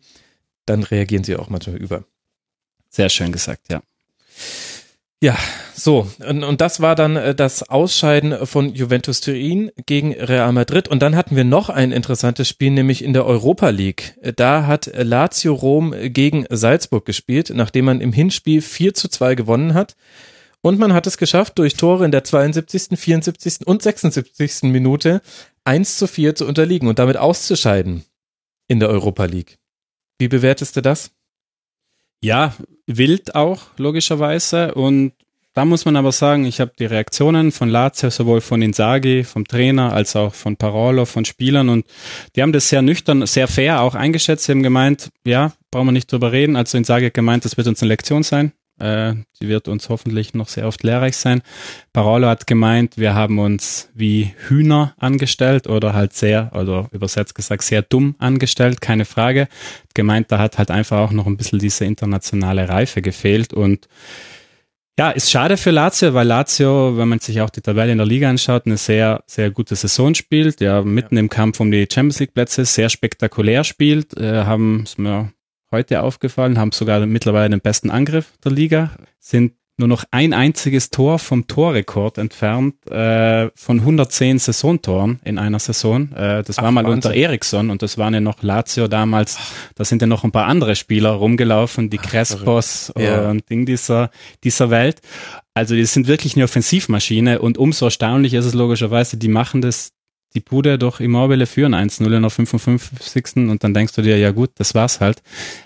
dann 0.66 0.84
reagieren 0.84 1.24
sie 1.24 1.36
auch 1.36 1.50
manchmal 1.50 1.78
über. 1.78 2.04
Sehr 2.90 3.10
schön 3.10 3.32
gesagt, 3.32 3.72
ja. 3.72 3.82
Ja, 5.24 5.38
so, 5.76 6.08
und, 6.28 6.44
und 6.44 6.62
das 6.62 6.82
war 6.82 6.96
dann 6.96 7.16
äh, 7.16 7.36
das 7.36 7.70
Ausscheiden 7.70 8.48
von 8.48 8.74
Juventus 8.74 9.22
Turin 9.22 9.72
gegen 9.86 10.14
Real 10.14 10.52
Madrid. 10.52 10.88
Und 10.88 11.04
dann 11.04 11.16
hatten 11.16 11.36
wir 11.36 11.44
noch 11.44 11.70
ein 11.70 11.92
interessantes 11.92 12.50
Spiel, 12.50 12.72
nämlich 12.72 13.04
in 13.04 13.14
der 13.14 13.28
Europa 13.28 13.70
League. 13.70 14.16
Da 14.36 14.66
hat 14.66 14.90
Lazio 14.96 15.54
Rom 15.54 15.94
gegen 16.06 16.46
Salzburg 16.50 17.06
gespielt, 17.06 17.52
nachdem 17.54 17.86
man 17.86 18.02
im 18.02 18.14
Hinspiel 18.14 18.64
4 18.64 18.96
zu 18.96 19.10
2 19.10 19.36
gewonnen 19.36 19.76
hat. 19.76 19.96
Und 20.62 20.78
man 20.80 20.94
hat 20.94 21.08
es 21.08 21.18
geschafft, 21.18 21.58
durch 21.58 21.76
Tore 21.76 22.06
in 22.06 22.12
der 22.12 22.24
72., 22.24 23.00
74. 23.00 23.66
und 23.66 23.82
76. 23.82 24.64
Minute 24.64 25.22
1 25.64 25.98
zu 25.98 26.08
4 26.08 26.36
zu 26.36 26.46
unterliegen 26.46 26.88
und 26.88 27.00
damit 27.00 27.18
auszuscheiden 27.18 28.04
in 28.68 28.80
der 28.80 28.90
Europa 28.90 29.26
League. 29.26 29.58
Wie 30.20 30.28
bewertest 30.28 30.76
du 30.76 30.82
das? 30.82 31.12
Ja, 32.24 32.56
wild 32.86 33.34
auch, 33.34 33.62
logischerweise. 33.78 34.76
Und 34.76 35.14
da 35.54 35.66
muss 35.66 35.84
man 35.86 35.96
aber 35.96 36.12
sagen, 36.12 36.46
ich 36.46 36.62
habe 36.62 36.72
die 36.78 36.86
Reaktionen 36.86 37.52
von 37.52 37.68
Lazio, 37.68 38.10
sowohl 38.10 38.40
von 38.40 38.62
Inzaghi, 38.62 39.24
vom 39.24 39.46
Trainer, 39.46 39.92
als 39.92 40.16
auch 40.16 40.34
von 40.34 40.56
Parolo, 40.56 41.06
von 41.06 41.26
Spielern 41.26 41.70
und 41.70 41.86
die 42.36 42.42
haben 42.42 42.54
das 42.54 42.70
sehr 42.70 42.82
nüchtern, 42.82 43.26
sehr 43.26 43.48
fair 43.48 43.82
auch 43.82 43.96
eingeschätzt. 43.96 44.46
Sie 44.46 44.52
haben 44.52 44.64
gemeint, 44.64 45.10
ja, 45.26 45.54
brauchen 45.72 45.88
wir 45.88 45.92
nicht 45.92 46.12
drüber 46.12 46.32
reden. 46.32 46.56
Also 46.56 46.78
Inzaghi 46.78 47.08
hat 47.08 47.14
gemeint, 47.14 47.44
das 47.44 47.58
wird 47.58 47.68
uns 47.68 47.82
eine 47.82 47.90
Lektion 47.90 48.24
sein. 48.24 48.54
Äh, 48.82 49.16
die 49.42 49.48
wird 49.48 49.68
uns 49.68 49.90
hoffentlich 49.90 50.34
noch 50.34 50.48
sehr 50.48 50.68
oft 50.68 50.84
lehrreich 50.84 51.16
sein. 51.16 51.42
Parolo 51.94 52.28
hat 52.28 52.48
gemeint, 52.48 52.98
wir 52.98 53.14
haben 53.14 53.40
uns 53.40 53.90
wie 53.94 54.34
Hühner 54.48 54.94
angestellt 54.98 55.68
oder 55.68 55.94
halt 55.94 56.14
sehr, 56.14 56.52
oder 56.54 56.88
übersetzt 56.92 57.36
gesagt, 57.36 57.64
sehr 57.64 57.82
dumm 57.82 58.16
angestellt, 58.18 58.82
keine 58.82 59.06
Frage. 59.06 59.48
Gemeint, 59.94 60.32
da 60.32 60.40
hat 60.40 60.58
halt 60.58 60.72
einfach 60.72 61.00
auch 61.00 61.12
noch 61.12 61.28
ein 61.28 61.38
bisschen 61.38 61.60
diese 61.60 61.86
internationale 61.86 62.68
Reife 62.68 63.02
gefehlt 63.02 63.54
und 63.54 63.88
ja, 65.00 65.10
ist 65.10 65.32
schade 65.32 65.58
für 65.58 65.72
Lazio, 65.72 66.14
weil 66.14 66.28
Lazio, 66.28 66.98
wenn 66.98 67.08
man 67.08 67.20
sich 67.20 67.42
auch 67.42 67.50
die 67.50 67.62
Tabelle 67.62 67.92
in 67.92 67.98
der 67.98 68.06
Liga 68.06 68.30
anschaut, 68.30 68.66
eine 68.66 68.78
sehr, 68.78 69.24
sehr 69.26 69.50
gute 69.50 69.76
Saison 69.76 70.14
spielt, 70.14 70.62
ja, 70.62 70.82
mitten 70.84 71.16
ja. 71.16 71.22
im 71.22 71.30
Kampf 71.30 71.60
um 71.60 71.72
die 71.72 71.88
Champions 71.92 72.20
League 72.20 72.34
Plätze 72.34 72.66
sehr 72.66 72.90
spektakulär 72.90 73.64
spielt, 73.64 74.16
äh, 74.18 74.44
haben, 74.44 74.84
ist 74.84 75.00
mir 75.00 75.32
heute 75.72 76.04
aufgefallen, 76.04 76.60
haben 76.60 76.72
sogar 76.72 77.06
mittlerweile 77.06 77.50
den 77.50 77.62
besten 77.62 77.90
Angriff 77.90 78.34
der 78.44 78.52
Liga, 78.52 78.92
sind 79.20 79.54
nur 79.82 79.88
noch 79.88 80.04
ein 80.12 80.34
einziges 80.34 80.92
Tor 80.92 81.18
vom 81.18 81.48
Torrekord 81.48 82.18
entfernt 82.18 82.76
äh, 82.90 83.50
von 83.56 83.80
110 83.80 84.38
Saisontoren 84.38 85.20
in 85.24 85.40
einer 85.40 85.60
Saison. 85.60 86.12
Äh, 86.14 86.44
das 86.44 86.60
Ach, 86.60 86.64
war 86.64 86.72
mal 86.72 86.84
Wahnsinn. 86.84 86.96
unter 86.98 87.14
Eriksson 87.14 87.70
und 87.70 87.82
das 87.82 87.98
waren 87.98 88.14
ja 88.14 88.22
noch 88.22 88.44
Lazio 88.44 88.88
damals. 88.88 89.40
Da 89.76 89.84
sind 89.84 90.02
ja 90.02 90.08
noch 90.08 90.24
ein 90.24 90.32
paar 90.32 90.46
andere 90.46 90.76
Spieler 90.76 91.12
rumgelaufen, 91.12 91.90
die 91.90 92.00
Ach, 92.00 92.04
Crespos 92.04 92.94
ja. 92.98 93.30
und 93.30 93.50
Ding 93.50 93.66
dieser, 93.66 94.12
dieser 94.44 94.70
Welt. 94.70 95.02
Also 95.54 95.76
die 95.76 95.86
sind 95.86 96.08
wirklich 96.08 96.36
eine 96.36 96.46
Offensivmaschine 96.46 97.40
und 97.40 97.58
umso 97.58 97.86
erstaunlicher 97.86 98.40
ist 98.40 98.46
es 98.46 98.54
logischerweise, 98.54 99.18
die 99.18 99.30
machen 99.30 99.62
das 99.62 99.94
die 100.34 100.40
Bude 100.40 100.78
durch 100.78 101.00
Immobile 101.00 101.46
führen 101.46 101.76
1-0 101.76 102.06
in 102.16 102.22
der 102.22 102.30
55. 102.30 103.36
und 103.36 103.64
dann 103.64 103.74
denkst 103.74 103.94
du 103.94 104.02
dir, 104.02 104.18
ja 104.18 104.32
gut, 104.32 104.52
das 104.56 104.74
war's 104.76 105.00
halt. 105.00 105.22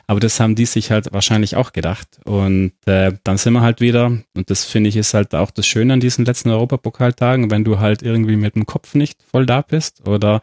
Aber 0.07 0.19
das 0.19 0.39
haben 0.39 0.55
die 0.55 0.65
sich 0.65 0.91
halt 0.91 1.11
wahrscheinlich 1.11 1.55
auch 1.55 1.73
gedacht. 1.73 2.07
Und 2.25 2.73
äh, 2.85 3.13
dann 3.23 3.37
sind 3.37 3.53
wir 3.53 3.61
halt 3.61 3.81
wieder, 3.81 4.05
und 4.05 4.49
das 4.49 4.65
finde 4.65 4.89
ich 4.89 4.97
ist 4.97 5.13
halt 5.13 5.33
auch 5.35 5.51
das 5.51 5.67
Schöne 5.67 5.93
an 5.93 5.99
diesen 5.99 6.25
letzten 6.25 6.49
Europapokaltagen, 6.49 7.51
wenn 7.51 7.63
du 7.63 7.79
halt 7.79 8.03
irgendwie 8.03 8.35
mit 8.35 8.55
dem 8.55 8.65
Kopf 8.65 8.95
nicht 8.95 9.19
voll 9.31 9.45
da 9.45 9.61
bist 9.61 10.07
oder 10.07 10.41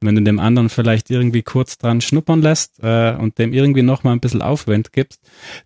wenn 0.00 0.14
du 0.14 0.22
dem 0.22 0.38
anderen 0.38 0.68
vielleicht 0.68 1.10
irgendwie 1.10 1.42
kurz 1.42 1.78
dran 1.78 2.00
schnuppern 2.00 2.42
lässt 2.42 2.82
äh, 2.82 3.14
und 3.14 3.38
dem 3.38 3.52
irgendwie 3.52 3.82
nochmal 3.82 4.14
ein 4.14 4.20
bisschen 4.20 4.42
Aufwind 4.42 4.92
gibst, 4.92 5.20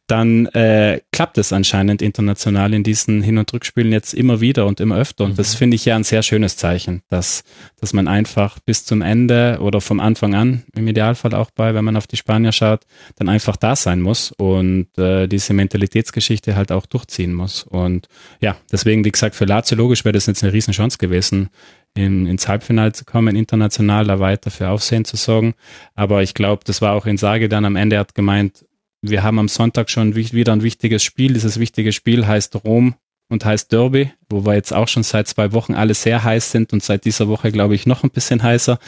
dann 0.07 0.47
äh, 0.47 1.01
klappt 1.13 1.39
es 1.39 1.53
anscheinend 1.53 2.03
international 2.03 2.73
in 2.75 2.83
diesen 2.83 3.23
Hin- 3.23 3.39
und 3.39 3.53
Rückspielen 3.53 3.93
jetzt 3.93 4.15
immer 4.15 4.41
wieder 4.41 4.67
und 4.67 4.81
immer 4.81 4.97
öfter. 4.97 5.25
Und 5.25 5.33
mhm. 5.33 5.37
das 5.37 5.55
finde 5.55 5.75
ich 5.75 5.85
ja 5.85 5.97
ein 5.97 6.05
sehr 6.05 6.23
schönes 6.23 6.57
Zeichen, 6.57 7.03
dass, 7.09 7.43
dass 7.81 7.93
man 7.93 7.98
einfach 8.07 8.59
bis 8.61 8.85
zum 8.85 9.03
Ende 9.03 9.59
oder 9.61 9.81
vom 9.81 9.99
Anfang 9.99 10.35
an, 10.35 10.63
im 10.77 10.87
Idealfall 10.87 11.35
auch 11.35 11.51
bei, 11.51 11.75
wenn 11.75 11.85
man 11.85 11.97
auf 11.97 12.07
die 12.07 12.17
Spanier 12.17 12.53
schaut, 12.53 12.83
dann 13.17 13.29
einfach 13.29 13.57
da 13.57 13.75
sein 13.75 14.01
muss 14.01 14.31
und 14.33 14.87
äh, 14.99 15.27
diese 15.27 15.55
Mentalitätsgeschichte 15.55 16.55
halt 16.55 16.71
auch 16.71 16.87
durchziehen 16.87 17.35
muss. 17.35 17.65
Und 17.65 18.09
ja, 18.41 18.57
deswegen, 18.71 19.05
wie 19.05 19.11
gesagt, 19.11 19.35
für 19.35 19.47
Lazio 19.47 19.77
logisch 19.77 20.05
wäre 20.05 20.13
das 20.13 20.27
jetzt 20.27 20.45
eine 20.45 20.53
Riesenchance 20.53 20.99
gewesen, 20.99 21.49
in, 21.95 22.27
ins 22.27 22.47
Halbfinale 22.47 22.93
zu 22.93 23.05
kommen, 23.05 23.35
international 23.35 24.05
da 24.05 24.21
weiter 24.21 24.51
für 24.51 24.69
Aufsehen 24.69 25.05
zu 25.05 25.17
sorgen. 25.17 25.55
Aber 25.95 26.23
ich 26.23 26.35
glaube, 26.35 26.63
das 26.65 26.83
war 26.83 26.93
auch 26.93 27.07
in 27.07 27.17
Sage 27.17 27.49
dann 27.49 27.65
am 27.65 27.77
Ende, 27.77 27.97
er 27.97 28.01
hat 28.01 28.15
gemeint, 28.15 28.65
wir 29.01 29.23
haben 29.23 29.39
am 29.39 29.49
Sonntag 29.49 29.91
schon 29.91 30.15
wieder 30.17 30.53
ein 30.53 30.63
wichtiges 30.63 31.03
Spiel. 31.03 31.33
Dieses 31.33 31.59
wichtige 31.59 31.93
Spiel 31.93 32.27
heißt 32.27 32.65
Rom 32.65 32.95
und 33.29 33.45
heißt 33.45 33.73
Derby, 33.73 34.13
wo 34.29 34.45
wir 34.45 34.55
jetzt 34.55 34.73
auch 34.73 34.89
schon 34.89 35.03
seit 35.03 35.29
zwei 35.29 35.53
Wochen 35.53 35.75
alle 35.75 35.95
sehr 35.95 36.25
heiß 36.25 36.51
sind 36.51 36.73
und 36.73 36.83
seit 36.83 37.05
dieser 37.05 37.29
Woche, 37.29 37.53
glaube 37.53 37.75
ich, 37.75 37.87
noch 37.87 38.03
ein 38.03 38.11
bisschen 38.11 38.43
heißer. 38.43 38.79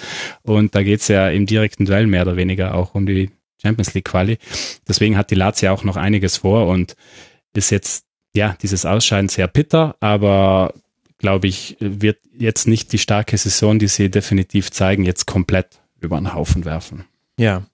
Und 0.43 0.75
da 0.75 0.83
geht's 0.83 1.09
ja 1.09 1.29
im 1.29 1.47
direkten 1.47 1.85
Duell 1.85 2.07
mehr 2.07 2.23
oder 2.23 2.37
weniger 2.37 2.75
auch 2.75 2.95
um 2.95 3.07
die 3.07 3.31
Champions 3.61 3.95
League 3.95 4.07
Quali. 4.07 4.39
Deswegen 4.89 5.17
hat 5.17 5.31
die 5.31 5.35
Lazio 5.35 5.73
auch 5.73 5.85
noch 5.85 5.97
einiges 5.97 6.39
vor 6.39 6.67
und 6.67 6.97
ist 7.55 7.71
jetzt, 7.71 8.05
ja, 8.35 8.57
dieses 8.63 8.87
Ausscheiden 8.87 9.29
sehr 9.29 9.49
bitter, 9.49 9.97
aber 10.01 10.73
glaube 11.19 11.49
ich, 11.49 11.77
wird 11.81 12.19
jetzt 12.39 12.67
nicht 12.67 12.93
die 12.93 12.99
starke 12.99 13.37
Saison, 13.37 13.79
die 13.79 13.89
sie 13.89 14.11
definitiv 14.11 14.71
zeigen, 14.71 15.05
jetzt 15.05 15.27
komplett 15.27 15.81
über 16.01 16.17
den 16.17 16.33
Haufen 16.33 16.65
werfen. 16.65 17.05
Ja, 17.39 17.65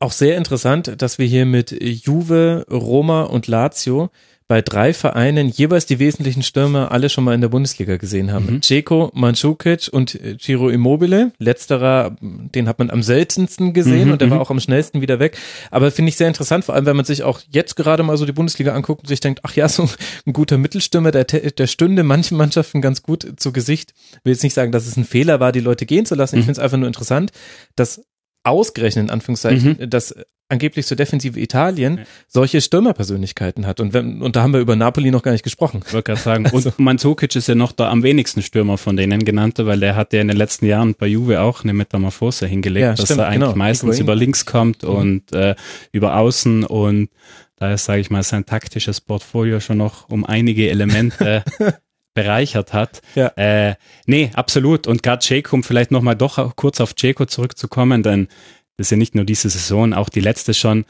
auch 0.00 0.12
sehr 0.12 0.36
interessant, 0.36 0.94
dass 0.98 1.18
wir 1.18 1.26
hier 1.26 1.46
mit 1.46 1.70
Juve, 1.70 2.66
Roma 2.70 3.22
und 3.22 3.46
Lazio 3.46 4.10
bei 4.50 4.62
drei 4.62 4.92
Vereinen 4.92 5.48
jeweils 5.48 5.86
die 5.86 6.00
wesentlichen 6.00 6.42
Stürmer 6.42 6.90
alle 6.90 7.08
schon 7.08 7.22
mal 7.22 7.34
in 7.34 7.40
der 7.40 7.50
Bundesliga 7.50 7.98
gesehen 7.98 8.32
haben. 8.32 8.54
Mhm. 8.54 8.62
Ceko, 8.62 9.12
Mandzukic 9.14 9.88
und 9.92 10.18
Giro 10.38 10.70
Immobile. 10.70 11.30
Letzterer, 11.38 12.16
den 12.20 12.66
hat 12.66 12.80
man 12.80 12.90
am 12.90 13.04
seltensten 13.04 13.74
gesehen 13.74 14.06
mhm, 14.06 14.12
und 14.14 14.20
der 14.20 14.28
war 14.28 14.38
mhm. 14.38 14.42
auch 14.42 14.50
am 14.50 14.58
schnellsten 14.58 15.02
wieder 15.02 15.20
weg. 15.20 15.38
Aber 15.70 15.92
finde 15.92 16.08
ich 16.08 16.16
sehr 16.16 16.26
interessant, 16.26 16.64
vor 16.64 16.74
allem 16.74 16.84
wenn 16.84 16.96
man 16.96 17.04
sich 17.04 17.22
auch 17.22 17.38
jetzt 17.48 17.76
gerade 17.76 18.02
mal 18.02 18.16
so 18.16 18.26
die 18.26 18.32
Bundesliga 18.32 18.74
anguckt 18.74 19.02
und 19.02 19.06
sich 19.06 19.20
denkt, 19.20 19.38
ach 19.44 19.54
ja, 19.54 19.68
so 19.68 19.88
ein 20.26 20.32
guter 20.32 20.58
Mittelstürmer, 20.58 21.12
der, 21.12 21.22
der 21.22 21.66
stünde 21.68 22.02
manchen 22.02 22.36
Mannschaften 22.36 22.80
ganz 22.80 23.04
gut 23.04 23.34
zu 23.36 23.52
Gesicht. 23.52 23.94
Ich 24.14 24.24
will 24.24 24.32
jetzt 24.32 24.42
nicht 24.42 24.54
sagen, 24.54 24.72
dass 24.72 24.88
es 24.88 24.96
ein 24.96 25.04
Fehler 25.04 25.38
war, 25.38 25.52
die 25.52 25.60
Leute 25.60 25.86
gehen 25.86 26.06
zu 26.06 26.16
lassen. 26.16 26.34
Ich 26.34 26.40
mhm. 26.40 26.46
finde 26.46 26.58
es 26.58 26.64
einfach 26.64 26.78
nur 26.78 26.88
interessant, 26.88 27.30
dass 27.76 28.02
ausgerechnet, 28.44 29.06
in 29.06 29.10
Anführungszeichen, 29.10 29.76
mhm. 29.80 29.90
dass 29.90 30.14
angeblich 30.50 30.86
so 30.86 30.94
defensive 30.94 31.38
Italien 31.38 31.98
ja. 31.98 32.04
solche 32.26 32.60
Stürmerpersönlichkeiten 32.60 33.66
hat. 33.66 33.80
Und, 33.80 33.92
wenn, 33.92 34.20
und 34.20 34.36
da 34.36 34.42
haben 34.42 34.52
wir 34.52 34.60
über 34.60 34.76
Napoli 34.76 35.10
noch 35.10 35.22
gar 35.22 35.32
nicht 35.32 35.44
gesprochen. 35.44 35.82
Ich 35.86 35.92
wollte 35.92 36.12
gerade 36.12 36.20
sagen, 36.20 36.46
also. 36.52 36.70
und 36.70 36.78
Mandzukic 36.78 37.34
ist 37.36 37.46
ja 37.46 37.54
noch 37.54 37.72
der 37.72 37.88
am 37.88 38.02
wenigsten 38.02 38.42
Stürmer 38.42 38.76
von 38.76 38.96
denen 38.96 39.24
genannte, 39.24 39.66
weil 39.66 39.80
der 39.80 39.96
hat 39.96 40.12
ja 40.12 40.20
in 40.20 40.28
den 40.28 40.36
letzten 40.36 40.66
Jahren 40.66 40.94
bei 40.94 41.06
Juve 41.06 41.40
auch 41.40 41.62
eine 41.62 41.72
Metamorphose 41.72 42.46
hingelegt, 42.46 42.82
ja, 42.82 42.94
dass 42.94 43.06
stimmt, 43.06 43.20
er 43.20 43.28
eigentlich 43.28 43.40
genau. 43.40 43.56
meistens 43.56 43.98
über 44.00 44.16
links 44.16 44.44
kommt 44.44 44.82
mhm. 44.82 44.88
und 44.88 45.32
äh, 45.32 45.54
über 45.92 46.16
außen 46.16 46.64
und 46.64 47.10
da 47.56 47.74
ist, 47.74 47.84
sage 47.84 48.00
ich 48.00 48.10
mal, 48.10 48.22
sein 48.22 48.46
taktisches 48.46 49.02
Portfolio 49.02 49.60
schon 49.60 49.76
noch 49.76 50.08
um 50.08 50.24
einige 50.24 50.70
Elemente 50.70 51.44
bereichert 52.14 52.72
hat. 52.72 53.02
Ja. 53.14 53.28
Äh, 53.36 53.74
nee, 54.06 54.30
absolut. 54.34 54.86
Und 54.86 55.02
gerade 55.02 55.24
Jake, 55.26 55.54
um 55.54 55.62
vielleicht 55.62 55.90
nochmal 55.90 56.16
doch 56.16 56.56
kurz 56.56 56.80
auf 56.80 56.94
Jeko 56.96 57.26
zurückzukommen, 57.26 58.02
denn 58.02 58.28
das 58.76 58.86
ist 58.86 58.90
ja 58.92 58.96
nicht 58.96 59.14
nur 59.14 59.24
diese 59.24 59.48
Saison, 59.50 59.92
auch 59.92 60.08
die 60.08 60.20
letzte 60.20 60.54
schon, 60.54 60.84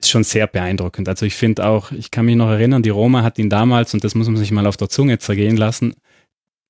ist 0.00 0.10
schon 0.10 0.24
sehr 0.24 0.46
beeindruckend. 0.46 1.08
Also 1.08 1.26
ich 1.26 1.34
finde 1.34 1.66
auch, 1.66 1.92
ich 1.92 2.10
kann 2.10 2.26
mich 2.26 2.36
noch 2.36 2.48
erinnern, 2.48 2.82
die 2.82 2.90
Roma 2.90 3.22
hat 3.22 3.38
ihn 3.38 3.50
damals, 3.50 3.92
und 3.94 4.04
das 4.04 4.14
muss 4.14 4.28
man 4.28 4.36
sich 4.36 4.52
mal 4.52 4.66
auf 4.66 4.76
der 4.76 4.88
Zunge 4.88 5.18
zergehen 5.18 5.56
lassen, 5.56 5.94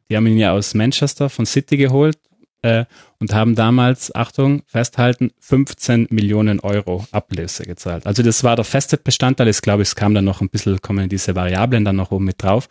die 0.09 0.16
haben 0.16 0.26
ihn 0.26 0.38
ja 0.38 0.52
aus 0.52 0.74
Manchester 0.74 1.30
von 1.30 1.46
City 1.46 1.76
geholt 1.76 2.18
äh, 2.62 2.85
und 3.20 3.35
haben 3.35 3.54
damals, 3.54 4.14
Achtung, 4.14 4.62
festhalten, 4.66 5.33
15 5.40 6.09
Millionen 6.11 6.61
Euro 6.61 7.07
Ablöse 7.11 7.64
gezahlt. 7.64 8.07
Also 8.07 8.22
das 8.22 8.42
war 8.42 8.57
der 8.57 8.64
feste 8.64 8.96
Bestandteil. 8.96 9.48
Ich 9.48 9.62
glaube, 9.62 9.83
es 9.83 9.94
kam 9.94 10.14
dann 10.14 10.24
noch 10.24 10.40
ein 10.40 10.48
bisschen, 10.48 10.80
kommen 10.80 11.09
diese 11.09 11.35
Variablen 11.35 11.85
dann 11.85 11.96
noch 11.96 12.11
oben 12.11 12.24
mit 12.24 12.42
drauf. 12.42 12.68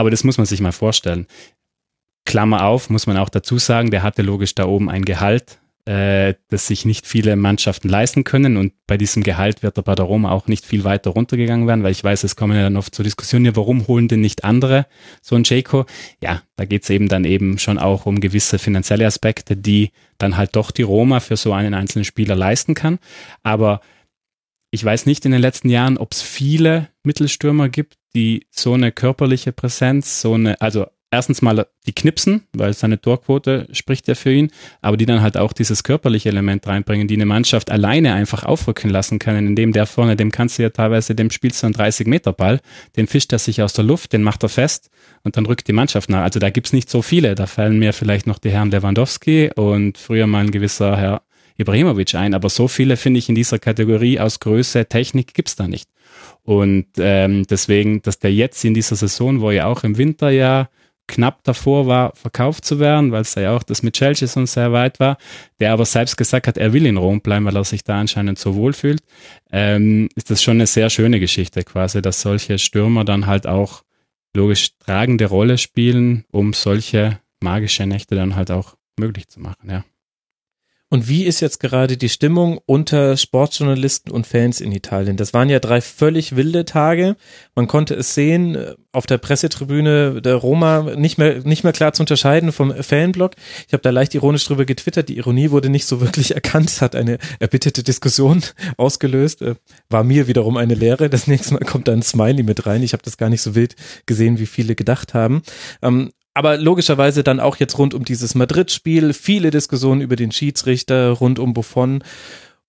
Aber 0.00 0.10
das 0.10 0.24
muss 0.24 0.38
man 0.38 0.46
sich 0.46 0.62
mal 0.62 0.72
vorstellen. 0.72 1.26
Klammer 2.24 2.64
auf, 2.64 2.88
muss 2.88 3.06
man 3.06 3.18
auch 3.18 3.28
dazu 3.28 3.58
sagen, 3.58 3.90
der 3.90 4.02
hatte 4.02 4.22
logisch 4.22 4.54
da 4.54 4.64
oben 4.64 4.88
ein 4.88 5.04
Gehalt, 5.04 5.58
äh, 5.84 6.34
das 6.48 6.66
sich 6.68 6.86
nicht 6.86 7.06
viele 7.06 7.36
Mannschaften 7.36 7.90
leisten 7.90 8.24
können. 8.24 8.56
Und 8.56 8.72
bei 8.86 8.96
diesem 8.96 9.22
Gehalt 9.22 9.62
wird 9.62 9.76
er 9.76 9.82
bei 9.82 9.94
der 9.94 10.06
Roma 10.06 10.30
auch 10.30 10.46
nicht 10.46 10.64
viel 10.64 10.84
weiter 10.84 11.10
runtergegangen 11.10 11.66
werden, 11.66 11.82
weil 11.82 11.92
ich 11.92 12.02
weiß, 12.02 12.24
es 12.24 12.34
kommen 12.34 12.56
ja 12.56 12.62
dann 12.62 12.78
oft 12.78 12.94
zur 12.94 13.02
Diskussion, 13.02 13.44
ja, 13.44 13.54
warum 13.56 13.86
holen 13.88 14.08
denn 14.08 14.22
nicht 14.22 14.42
andere 14.42 14.86
so 15.20 15.36
ein 15.36 15.44
Jayco? 15.44 15.84
Ja, 16.22 16.40
da 16.56 16.64
geht 16.64 16.84
es 16.84 16.88
eben 16.88 17.08
dann 17.08 17.26
eben 17.26 17.58
schon 17.58 17.78
auch 17.78 18.06
um 18.06 18.20
gewisse 18.20 18.58
finanzielle 18.58 19.04
Aspekte, 19.04 19.54
die 19.54 19.90
dann 20.16 20.38
halt 20.38 20.56
doch 20.56 20.70
die 20.70 20.82
Roma 20.82 21.20
für 21.20 21.36
so 21.36 21.52
einen 21.52 21.74
einzelnen 21.74 22.06
Spieler 22.06 22.36
leisten 22.36 22.72
kann. 22.72 22.98
Aber 23.42 23.82
ich 24.70 24.84
weiß 24.84 25.06
nicht 25.06 25.24
in 25.24 25.32
den 25.32 25.40
letzten 25.40 25.68
Jahren, 25.68 25.98
ob 25.98 26.12
es 26.12 26.22
viele 26.22 26.88
Mittelstürmer 27.02 27.68
gibt, 27.68 27.98
die 28.14 28.46
so 28.50 28.74
eine 28.74 28.92
körperliche 28.92 29.52
Präsenz, 29.52 30.20
so 30.20 30.34
eine, 30.34 30.60
also 30.60 30.86
erstens 31.10 31.42
mal 31.42 31.66
die 31.86 31.92
knipsen, 31.92 32.46
weil 32.52 32.72
seine 32.72 33.00
Torquote 33.00 33.66
spricht 33.72 34.06
ja 34.06 34.14
für 34.14 34.32
ihn, 34.32 34.52
aber 34.80 34.96
die 34.96 35.06
dann 35.06 35.22
halt 35.22 35.36
auch 35.36 35.52
dieses 35.52 35.82
körperliche 35.82 36.28
Element 36.28 36.66
reinbringen, 36.66 37.08
die 37.08 37.14
eine 37.14 37.26
Mannschaft 37.26 37.70
alleine 37.70 38.14
einfach 38.14 38.44
aufrücken 38.44 38.90
lassen 38.90 39.18
können, 39.18 39.48
indem 39.48 39.72
der 39.72 39.86
vorne, 39.86 40.14
dem 40.14 40.30
kannst 40.30 40.58
du 40.58 40.62
ja 40.62 40.70
teilweise, 40.70 41.16
dem 41.16 41.30
spielst 41.30 41.62
du 41.62 41.66
einen 41.66 41.74
30 41.74 42.06
Meter 42.06 42.32
Ball, 42.32 42.60
den 42.96 43.08
fischt 43.08 43.32
er 43.32 43.40
sich 43.40 43.62
aus 43.62 43.72
der 43.72 43.84
Luft, 43.84 44.12
den 44.12 44.22
macht 44.22 44.44
er 44.44 44.48
fest 44.48 44.90
und 45.24 45.36
dann 45.36 45.46
rückt 45.46 45.66
die 45.66 45.72
Mannschaft 45.72 46.10
nach. 46.10 46.22
Also 46.22 46.38
da 46.38 46.50
gibt's 46.50 46.72
nicht 46.72 46.88
so 46.88 47.02
viele, 47.02 47.34
da 47.34 47.46
fallen 47.46 47.78
mir 47.78 47.92
vielleicht 47.92 48.28
noch 48.28 48.38
die 48.38 48.50
Herren 48.50 48.70
Lewandowski 48.70 49.50
und 49.56 49.98
früher 49.98 50.28
mal 50.28 50.44
ein 50.44 50.52
gewisser 50.52 50.96
Herr 50.96 51.22
Ibrahimovic 51.60 52.14
ein, 52.14 52.34
aber 52.34 52.48
so 52.48 52.68
viele 52.68 52.96
finde 52.96 53.18
ich 53.18 53.28
in 53.28 53.34
dieser 53.34 53.58
Kategorie 53.58 54.18
aus 54.18 54.40
Größe, 54.40 54.86
Technik 54.86 55.34
gibt's 55.34 55.56
da 55.56 55.68
nicht. 55.68 55.88
Und 56.42 56.86
ähm, 56.98 57.46
deswegen, 57.48 58.02
dass 58.02 58.18
der 58.18 58.32
jetzt 58.32 58.64
in 58.64 58.74
dieser 58.74 58.96
Saison, 58.96 59.40
wo 59.40 59.50
er 59.50 59.68
auch 59.68 59.84
im 59.84 59.98
Winter 59.98 60.30
ja 60.30 60.68
knapp 61.06 61.42
davor 61.42 61.86
war, 61.86 62.14
verkauft 62.14 62.64
zu 62.64 62.78
werden, 62.78 63.10
weil 63.10 63.22
es 63.22 63.34
ja 63.34 63.54
auch 63.54 63.64
das 63.64 63.82
mit 63.82 63.94
Chelsea 63.94 64.28
so 64.28 64.46
sehr 64.46 64.72
weit 64.72 65.00
war, 65.00 65.18
der 65.58 65.72
aber 65.72 65.84
selbst 65.84 66.16
gesagt 66.16 66.46
hat, 66.46 66.56
er 66.56 66.72
will 66.72 66.86
in 66.86 66.96
Rom 66.96 67.20
bleiben, 67.20 67.44
weil 67.44 67.56
er 67.56 67.64
sich 67.64 67.82
da 67.82 68.00
anscheinend 68.00 68.38
so 68.38 68.54
wohl 68.54 68.72
fühlt, 68.72 69.02
ähm, 69.50 70.08
ist 70.14 70.30
das 70.30 70.42
schon 70.42 70.58
eine 70.58 70.66
sehr 70.66 70.88
schöne 70.88 71.18
Geschichte 71.18 71.64
quasi, 71.64 72.00
dass 72.00 72.22
solche 72.22 72.58
Stürmer 72.58 73.04
dann 73.04 73.26
halt 73.26 73.46
auch 73.46 73.82
logisch 74.34 74.78
tragende 74.78 75.26
Rolle 75.26 75.58
spielen, 75.58 76.24
um 76.30 76.52
solche 76.52 77.18
magische 77.40 77.86
Nächte 77.86 78.14
dann 78.14 78.36
halt 78.36 78.50
auch 78.50 78.76
möglich 78.96 79.28
zu 79.28 79.40
machen, 79.40 79.68
ja. 79.68 79.84
Und 80.92 81.08
wie 81.08 81.24
ist 81.24 81.38
jetzt 81.38 81.60
gerade 81.60 81.96
die 81.96 82.08
Stimmung 82.08 82.58
unter 82.66 83.16
Sportjournalisten 83.16 84.10
und 84.10 84.26
Fans 84.26 84.60
in 84.60 84.72
Italien? 84.72 85.16
Das 85.16 85.32
waren 85.32 85.48
ja 85.48 85.60
drei 85.60 85.80
völlig 85.80 86.34
wilde 86.34 86.64
Tage. 86.64 87.14
Man 87.54 87.68
konnte 87.68 87.94
es 87.94 88.14
sehen 88.14 88.56
äh, 88.56 88.74
auf 88.90 89.06
der 89.06 89.18
Pressetribüne 89.18 90.20
der 90.20 90.34
Roma 90.34 90.96
nicht 90.96 91.16
mehr 91.16 91.42
nicht 91.44 91.62
mehr 91.62 91.72
klar 91.72 91.92
zu 91.92 92.02
unterscheiden 92.02 92.50
vom 92.50 92.74
Fanblock. 92.74 93.36
Ich 93.68 93.72
habe 93.72 93.84
da 93.84 93.90
leicht 93.90 94.16
ironisch 94.16 94.44
drüber 94.44 94.64
getwittert. 94.64 95.08
Die 95.08 95.16
Ironie 95.16 95.52
wurde 95.52 95.68
nicht 95.68 95.86
so 95.86 96.00
wirklich 96.00 96.34
erkannt, 96.34 96.80
hat 96.80 96.96
eine 96.96 97.18
erbitterte 97.38 97.84
Diskussion 97.84 98.42
ausgelöst. 98.76 99.42
Äh, 99.42 99.54
war 99.90 100.02
mir 100.02 100.26
wiederum 100.26 100.56
eine 100.56 100.74
Lehre. 100.74 101.08
Das 101.08 101.28
nächste 101.28 101.54
Mal 101.54 101.60
kommt 101.60 101.86
da 101.86 101.92
ein 101.92 102.02
Smiley 102.02 102.42
mit 102.42 102.66
rein. 102.66 102.82
Ich 102.82 102.94
habe 102.94 103.04
das 103.04 103.16
gar 103.16 103.30
nicht 103.30 103.42
so 103.42 103.54
wild 103.54 103.76
gesehen, 104.06 104.40
wie 104.40 104.46
viele 104.46 104.74
gedacht 104.74 105.14
haben. 105.14 105.42
Aber 106.34 106.56
logischerweise 106.56 107.24
dann 107.24 107.40
auch 107.40 107.56
jetzt 107.56 107.76
rund 107.78 107.94
um 107.94 108.04
dieses 108.04 108.34
Madrid-Spiel, 108.34 109.12
viele 109.12 109.50
Diskussionen 109.50 110.00
über 110.00 110.16
den 110.16 110.32
Schiedsrichter, 110.32 111.10
rund 111.10 111.38
um 111.38 111.54
Buffon. 111.54 112.04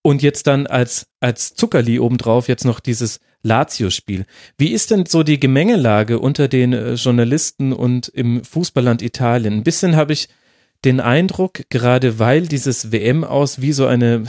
Und 0.02 0.24
jetzt 0.24 0.48
dann 0.48 0.66
als, 0.66 1.08
als 1.20 1.54
Zuckerli 1.54 2.00
obendrauf 2.00 2.48
jetzt 2.48 2.66
noch 2.66 2.80
dieses 2.80 3.20
Lazio-Spiel. 3.44 4.26
Wie 4.58 4.72
ist 4.72 4.92
denn 4.92 5.06
so 5.06 5.24
die 5.24 5.40
Gemengelage 5.40 6.20
unter 6.20 6.48
den 6.48 6.74
äh, 6.74 6.94
Journalisten 6.94 7.72
und 7.72 8.08
im 8.08 8.44
Fußballland 8.44 9.02
Italien? 9.02 9.56
Ein 9.56 9.64
bisschen 9.64 9.96
habe 9.96 10.14
ich 10.14 10.30
den 10.84 11.00
Eindruck, 11.00 11.62
gerade 11.70 12.18
weil 12.18 12.48
dieses 12.48 12.92
WM 12.92 13.24
aus 13.24 13.62
wie 13.62 13.72
so 13.72 13.86
eine 13.86 14.24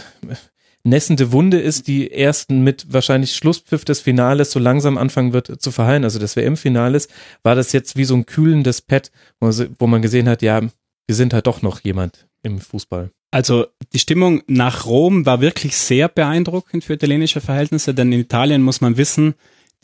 nässende 0.84 1.32
Wunde 1.32 1.60
ist, 1.60 1.86
die 1.86 2.10
ersten 2.10 2.62
mit 2.62 2.92
wahrscheinlich 2.92 3.36
Schlusspfiff 3.36 3.84
des 3.84 4.00
Finales 4.00 4.50
so 4.50 4.58
langsam 4.58 4.98
anfangen 4.98 5.32
wird 5.32 5.60
zu 5.60 5.70
verheilen, 5.70 6.04
also 6.04 6.18
des 6.18 6.36
WM-Finales, 6.36 7.08
war 7.42 7.54
das 7.54 7.72
jetzt 7.72 7.96
wie 7.96 8.04
so 8.04 8.14
ein 8.14 8.26
kühlendes 8.26 8.80
Pad, 8.80 9.10
wo 9.40 9.86
man 9.86 10.02
gesehen 10.02 10.28
hat, 10.28 10.42
ja, 10.42 10.60
wir 10.60 11.14
sind 11.14 11.34
halt 11.34 11.46
doch 11.46 11.62
noch 11.62 11.80
jemand 11.80 12.26
im 12.42 12.60
Fußball. 12.60 13.10
Also 13.30 13.66
die 13.92 13.98
Stimmung 13.98 14.42
nach 14.46 14.84
Rom 14.84 15.24
war 15.24 15.40
wirklich 15.40 15.76
sehr 15.76 16.08
beeindruckend 16.08 16.84
für 16.84 16.94
italienische 16.94 17.40
Verhältnisse, 17.40 17.94
denn 17.94 18.12
in 18.12 18.20
Italien 18.20 18.62
muss 18.62 18.80
man 18.80 18.96
wissen, 18.96 19.34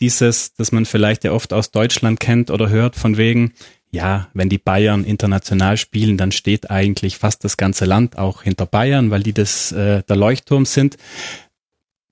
dieses, 0.00 0.54
das 0.54 0.70
man 0.70 0.84
vielleicht 0.84 1.24
ja 1.24 1.32
oft 1.32 1.52
aus 1.52 1.70
Deutschland 1.70 2.20
kennt 2.20 2.50
oder 2.50 2.68
hört, 2.68 2.94
von 2.94 3.16
wegen, 3.16 3.52
ja, 3.90 4.28
wenn 4.34 4.48
die 4.48 4.58
Bayern 4.58 5.04
international 5.04 5.76
spielen, 5.76 6.16
dann 6.16 6.32
steht 6.32 6.70
eigentlich 6.70 7.16
fast 7.16 7.44
das 7.44 7.56
ganze 7.56 7.84
Land 7.84 8.18
auch 8.18 8.42
hinter 8.42 8.66
Bayern, 8.66 9.10
weil 9.10 9.22
die 9.22 9.32
das 9.32 9.72
äh, 9.72 10.02
der 10.02 10.16
Leuchtturm 10.16 10.66
sind. 10.66 10.96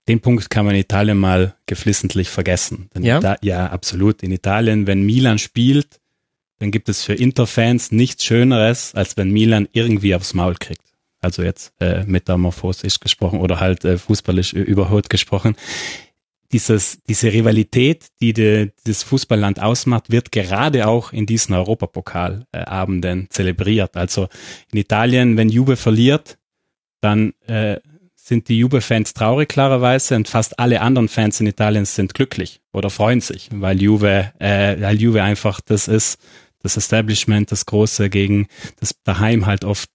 Den 0.08 0.20
Punkt 0.20 0.48
kann 0.50 0.64
man 0.64 0.74
in 0.74 0.80
Italien 0.80 1.18
mal 1.18 1.54
geflissentlich 1.66 2.30
vergessen. 2.30 2.88
Denn 2.94 3.02
ja? 3.02 3.20
Da, 3.20 3.36
ja, 3.42 3.66
absolut. 3.66 4.22
In 4.22 4.30
Italien, 4.30 4.86
wenn 4.86 5.04
Milan 5.04 5.38
spielt, 5.38 6.00
dann 6.58 6.70
gibt 6.70 6.88
es 6.88 7.02
für 7.02 7.14
Interfans 7.14 7.92
nichts 7.92 8.24
Schöneres, 8.24 8.94
als 8.94 9.16
wenn 9.16 9.30
Milan 9.30 9.68
irgendwie 9.72 10.14
aufs 10.14 10.32
Maul 10.32 10.54
kriegt. 10.54 10.82
Also 11.20 11.42
jetzt 11.42 11.72
äh, 11.80 12.04
metamorphosisch 12.04 13.00
gesprochen 13.00 13.40
oder 13.40 13.58
halt 13.58 13.84
äh, 13.84 13.98
fußballisch 13.98 14.52
überholt 14.52 15.10
gesprochen 15.10 15.56
dieses, 16.52 17.02
diese 17.08 17.32
Rivalität, 17.32 18.06
die 18.20 18.32
de, 18.32 18.70
das 18.84 19.02
Fußballland 19.02 19.60
ausmacht, 19.60 20.10
wird 20.10 20.32
gerade 20.32 20.86
auch 20.86 21.12
in 21.12 21.26
diesen 21.26 21.54
Europapokalabenden 21.54 23.28
zelebriert. 23.30 23.96
Also 23.96 24.28
in 24.72 24.78
Italien, 24.78 25.36
wenn 25.36 25.48
Juve 25.48 25.76
verliert, 25.76 26.38
dann 27.00 27.32
äh, 27.46 27.78
sind 28.14 28.48
die 28.48 28.58
Juve-Fans 28.58 29.14
traurig 29.14 29.48
klarerweise 29.48 30.16
und 30.16 30.28
fast 30.28 30.58
alle 30.58 30.80
anderen 30.80 31.08
Fans 31.08 31.40
in 31.40 31.46
Italien 31.46 31.84
sind 31.84 32.12
glücklich 32.12 32.60
oder 32.72 32.90
freuen 32.90 33.20
sich, 33.20 33.48
weil 33.52 33.80
Juve, 33.80 34.32
äh, 34.40 34.80
weil 34.80 35.00
Juve 35.00 35.22
einfach 35.22 35.60
das 35.60 35.86
ist, 35.86 36.18
das 36.60 36.76
Establishment, 36.76 37.52
das 37.52 37.66
Große 37.66 38.10
gegen 38.10 38.48
das 38.80 38.96
daheim 39.04 39.46
halt 39.46 39.64
oft 39.64 39.88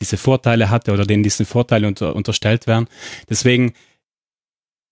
diese 0.00 0.16
Vorteile 0.16 0.70
hatte 0.70 0.92
oder 0.92 1.04
denen 1.04 1.22
diese 1.22 1.44
Vorteile 1.44 1.86
unter, 1.86 2.16
unterstellt 2.16 2.66
werden. 2.66 2.88
Deswegen 3.28 3.74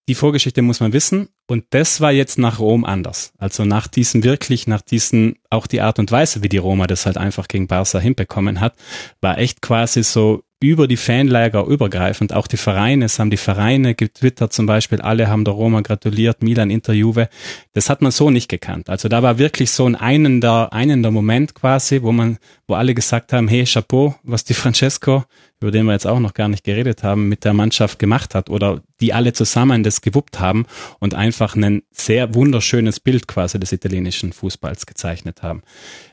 die 0.08 0.14
Vorgeschichte 0.14 0.62
muss 0.62 0.80
man 0.80 0.92
wissen. 0.92 1.28
Und 1.46 1.64
das 1.70 2.00
war 2.00 2.10
jetzt 2.10 2.38
nach 2.38 2.58
Rom 2.58 2.84
anders. 2.84 3.32
Also 3.38 3.64
nach 3.64 3.86
diesem 3.86 4.24
wirklich, 4.24 4.66
nach 4.66 4.80
diesem, 4.80 5.36
auch 5.50 5.66
die 5.66 5.82
Art 5.82 5.98
und 5.98 6.10
Weise, 6.10 6.42
wie 6.42 6.48
die 6.48 6.58
Roma 6.58 6.86
das 6.86 7.04
halt 7.04 7.18
einfach 7.18 7.48
gegen 7.48 7.66
Barca 7.66 7.98
hinbekommen 7.98 8.60
hat, 8.60 8.74
war 9.20 9.36
echt 9.38 9.60
quasi 9.60 10.02
so 10.02 10.42
über 10.64 10.88
die 10.88 10.96
Fanlager 10.96 11.66
übergreifend. 11.66 12.32
Auch 12.32 12.46
die 12.46 12.56
Vereine, 12.56 13.04
es 13.04 13.18
haben 13.18 13.30
die 13.30 13.36
Vereine 13.36 13.94
getwittert 13.94 14.52
zum 14.54 14.64
Beispiel, 14.64 15.00
alle 15.02 15.28
haben 15.28 15.44
der 15.44 15.52
Roma 15.52 15.82
gratuliert, 15.82 16.42
Milan, 16.42 16.70
Inter, 16.70 16.94
Juve. 16.94 17.28
Das 17.74 17.90
hat 17.90 18.00
man 18.00 18.12
so 18.12 18.30
nicht 18.30 18.48
gekannt. 18.48 18.88
Also 18.88 19.08
da 19.08 19.22
war 19.22 19.38
wirklich 19.38 19.70
so 19.70 19.84
ein 19.86 19.94
einender, 19.94 20.72
einender 20.72 21.10
Moment 21.10 21.54
quasi, 21.54 22.02
wo 22.02 22.12
man, 22.12 22.38
wo 22.66 22.74
alle 22.74 22.94
gesagt 22.94 23.34
haben, 23.34 23.48
hey, 23.48 23.64
Chapeau, 23.64 24.14
was 24.22 24.44
die 24.44 24.54
Francesco, 24.54 25.24
über 25.60 25.70
den 25.70 25.86
wir 25.86 25.92
jetzt 25.92 26.06
auch 26.06 26.20
noch 26.20 26.34
gar 26.34 26.48
nicht 26.48 26.64
geredet 26.64 27.02
haben, 27.02 27.28
mit 27.28 27.44
der 27.44 27.52
Mannschaft 27.52 27.98
gemacht 27.98 28.34
hat 28.34 28.48
oder 28.48 28.80
die 29.00 29.12
alle 29.12 29.32
zusammen 29.32 29.82
das 29.82 30.00
gewuppt 30.00 30.40
haben 30.40 30.66
und 30.98 31.14
einfach 31.14 31.33
ein 31.40 31.82
sehr 31.90 32.34
wunderschönes 32.34 33.00
Bild 33.00 33.28
quasi 33.28 33.58
des 33.60 33.72
italienischen 33.72 34.32
Fußballs 34.32 34.86
gezeichnet 34.86 35.42
haben. 35.42 35.62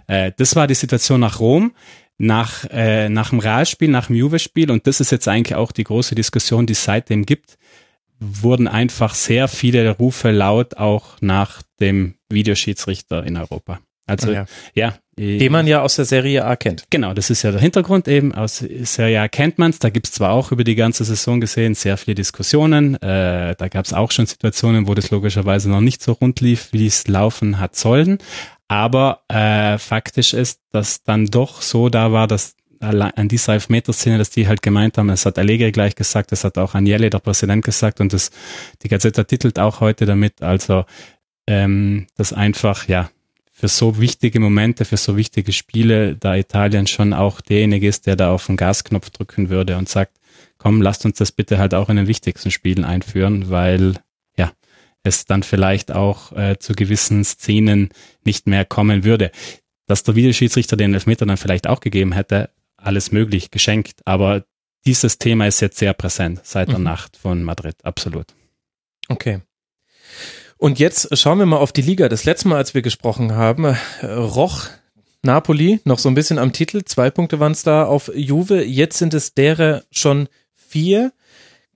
Äh, 0.08 0.32
das 0.38 0.56
war 0.56 0.68
die 0.68 0.76
Situation 0.76 1.20
nach 1.20 1.40
Rom 1.40 1.74
nach, 2.22 2.66
äh, 2.70 3.10
nach 3.10 3.32
dem 3.32 3.40
Realspiel, 3.40 3.90
nach 3.90 4.08
dem 4.08 4.16
Juve-Spiel, 4.16 4.70
und 4.70 4.86
das 4.86 5.00
ist 5.00 5.12
jetzt 5.12 5.28
eigentlich 5.28 5.56
auch 5.56 5.72
die 5.72 5.84
große 5.84 6.14
Diskussion, 6.14 6.68
die 6.68 6.74
es 6.74 6.84
seitdem 6.84 7.26
gibt, 7.26 7.58
wurden 8.20 8.68
einfach 8.68 9.16
sehr 9.16 9.48
viele 9.48 9.90
Rufe 9.98 10.30
laut 10.30 10.78
auch 10.78 11.20
nach 11.22 11.64
dem 11.80 12.16
Videoschiedsrichter 12.30 13.24
in 13.26 13.38
Europa. 13.38 13.80
Also 14.12 14.32
ja, 14.32 14.46
ja 14.74 14.94
den 15.18 15.52
man 15.52 15.68
ja 15.68 15.82
aus 15.82 15.98
der 15.98 16.06
Serie 16.06 16.46
A 16.46 16.56
kennt. 16.56 16.86
Genau, 16.90 17.14
das 17.14 17.30
ist 17.30 17.44
ja 17.44 17.52
der 17.52 17.62
Hintergrund 17.62 18.08
eben. 18.08 18.34
Aus 18.34 18.58
Serie 18.58 19.22
A 19.22 19.28
kennt 19.28 19.60
man 19.60 19.70
es. 19.70 19.80
Da 19.80 19.90
gibt's 19.90 20.14
zwar 20.14 20.32
auch 20.32 20.52
über 20.52 20.64
die 20.64 20.76
ganze 20.76 21.04
Saison 21.04 21.40
gesehen 21.40 21.76
sehr 21.76 21.98
viele 21.98 22.16
Diskussionen. 22.16 22.96
Äh, 22.96 23.56
da 23.56 23.68
gab's 23.68 23.94
auch 23.94 24.12
schon 24.12 24.26
Situationen, 24.26 24.88
wo 24.88 24.96
das 24.96 25.12
logischerweise 25.12 25.70
noch 25.70 25.82
nicht 25.82 26.02
so 26.02 26.14
rund 26.14 26.40
lief, 26.42 26.70
wie 26.72 26.88
es 26.88 27.08
laufen 27.08 27.60
hat 27.60 27.76
sollen. 27.76 28.18
Aber 28.68 29.22
äh, 29.28 29.78
faktisch 29.78 30.34
ist, 30.34 30.62
dass 30.72 31.04
dann 31.04 31.28
doch 31.28 31.62
so 31.62 31.90
da 31.90 32.12
war, 32.12 32.28
dass 32.28 32.56
an 32.80 33.28
dieser 33.28 33.54
Elfmeter-Szene, 33.54 34.18
dass 34.18 34.32
die 34.32 34.48
halt 34.48 34.64
gemeint 34.64 34.98
haben, 34.98 35.10
es 35.10 35.28
hat 35.28 35.38
Allegri 35.38 35.72
gleich 35.72 35.94
gesagt, 35.94 36.32
das 36.32 36.44
hat 36.44 36.58
auch 36.58 36.74
Agnelli, 36.74 37.12
der 37.12 37.20
Präsident, 37.20 37.64
gesagt 37.64 38.02
und 38.02 38.12
das, 38.12 38.32
die 38.82 38.88
Gazetta 38.88 39.24
titelt 39.24 39.60
auch 39.60 39.82
heute 39.82 40.08
damit, 40.08 40.42
also 40.42 40.86
ähm, 41.46 42.08
dass 42.18 42.34
einfach, 42.34 42.88
ja, 42.88 43.12
für 43.62 43.68
so 43.68 44.00
wichtige 44.00 44.40
Momente, 44.40 44.86
für 44.86 44.98
so 44.98 45.16
wichtige 45.16 45.54
Spiele, 45.54 46.16
da 46.16 46.36
Italien 46.36 46.88
schon 46.88 47.14
auch 47.14 47.42
derjenige 47.42 47.88
ist, 47.88 48.08
der 48.08 48.16
da 48.16 48.32
auf 48.32 48.48
den 48.48 48.58
Gasknopf 48.58 49.12
drücken 49.12 49.50
würde 49.50 49.78
und 49.78 49.88
sagt, 49.88 50.18
komm, 50.58 50.82
lasst 50.82 51.06
uns 51.06 51.18
das 51.18 51.32
bitte 51.32 51.60
halt 51.60 51.74
auch 51.74 51.90
in 51.90 51.96
den 51.96 52.08
wichtigsten 52.08 52.52
Spielen 52.52 52.84
einführen, 52.84 53.50
weil 53.50 53.94
es 55.04 55.26
dann 55.26 55.44
vielleicht 55.44 55.92
auch 55.92 56.32
äh, 56.34 56.58
zu 56.60 56.74
gewissen 56.74 57.24
Szenen 57.24 57.90
nicht 58.24 58.48
mehr 58.48 58.66
kommen 58.66 59.04
würde. 59.04 59.32
Dass 59.88 60.04
der 60.04 60.16
Videoschiedsrichter 60.16 60.78
den 60.78 60.94
Elfmeter 60.94 61.26
dann 61.26 61.38
vielleicht 61.38 61.68
auch 61.68 61.80
gegeben 61.80 62.12
hätte, 62.12 62.50
alles 62.78 63.12
möglich, 63.12 63.52
geschenkt. 63.52 64.02
Aber 64.06 64.46
dieses 64.86 65.18
Thema 65.18 65.48
ist 65.48 65.60
jetzt 65.60 65.78
sehr 65.78 65.94
präsent 65.94 66.42
seit 66.44 66.70
der 66.70 66.80
mhm. 66.80 66.86
Nacht 66.86 67.18
von 67.18 67.44
Madrid, 67.44 67.76
absolut. 67.84 68.28
Okay. 69.08 69.42
Und 70.62 70.78
jetzt 70.78 71.18
schauen 71.18 71.40
wir 71.40 71.48
mal 71.48 71.58
auf 71.58 71.72
die 71.72 71.82
Liga. 71.82 72.08
Das 72.08 72.24
letzte 72.24 72.48
Mal, 72.48 72.58
als 72.58 72.76
wir 72.76 72.84
gesprochen 72.84 73.34
haben, 73.34 73.66
äh, 73.66 74.06
roch 74.06 74.68
Napoli 75.24 75.80
noch 75.86 75.98
so 75.98 76.08
ein 76.08 76.14
bisschen 76.14 76.38
am 76.38 76.54
Titel. 76.54 76.84
Zwei 76.86 77.10
Punkte 77.10 77.40
waren 77.40 77.54
es 77.54 77.64
da 77.64 77.86
auf 77.86 78.12
Juve. 78.14 78.64
Jetzt 78.64 79.00
sind 79.00 79.16
es 79.16 79.34
derer 79.34 79.82
schon 79.90 80.30
vier. 80.54 81.14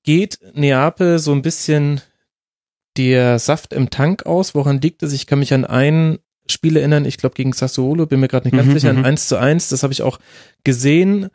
Geht 0.03 0.37
Neapel 0.53 1.17
so 1.17 1.31
ein 1.31 1.41
bisschen 1.41 2.01
der 2.95 3.39
Saft 3.39 3.73
im 3.73 3.89
Tank 3.89 4.27
aus? 4.27 4.53
Woran 4.53 4.81
liegt 4.81 5.01
es? 5.01 5.13
Ich 5.13 5.25
kann 5.25 5.39
mich 5.39 5.51
an 5.51 5.65
ein 5.65 6.19
Spiel 6.47 6.77
erinnern, 6.77 7.05
ich 7.05 7.17
glaube 7.17 7.33
gegen 7.33 7.53
Sassuolo, 7.53 8.05
bin 8.05 8.19
mir 8.19 8.27
gerade 8.27 8.47
nicht 8.47 8.55
ganz 8.55 8.67
mhm, 8.67 8.73
sicher, 8.73 8.91
an 8.91 9.03
1 9.03 9.19
mhm. 9.19 9.27
zu 9.27 9.39
1, 9.39 9.69
das 9.69 9.81
habe 9.81 9.93
ich 9.93 10.03
auch 10.03 10.19
gesehen. 10.63 11.31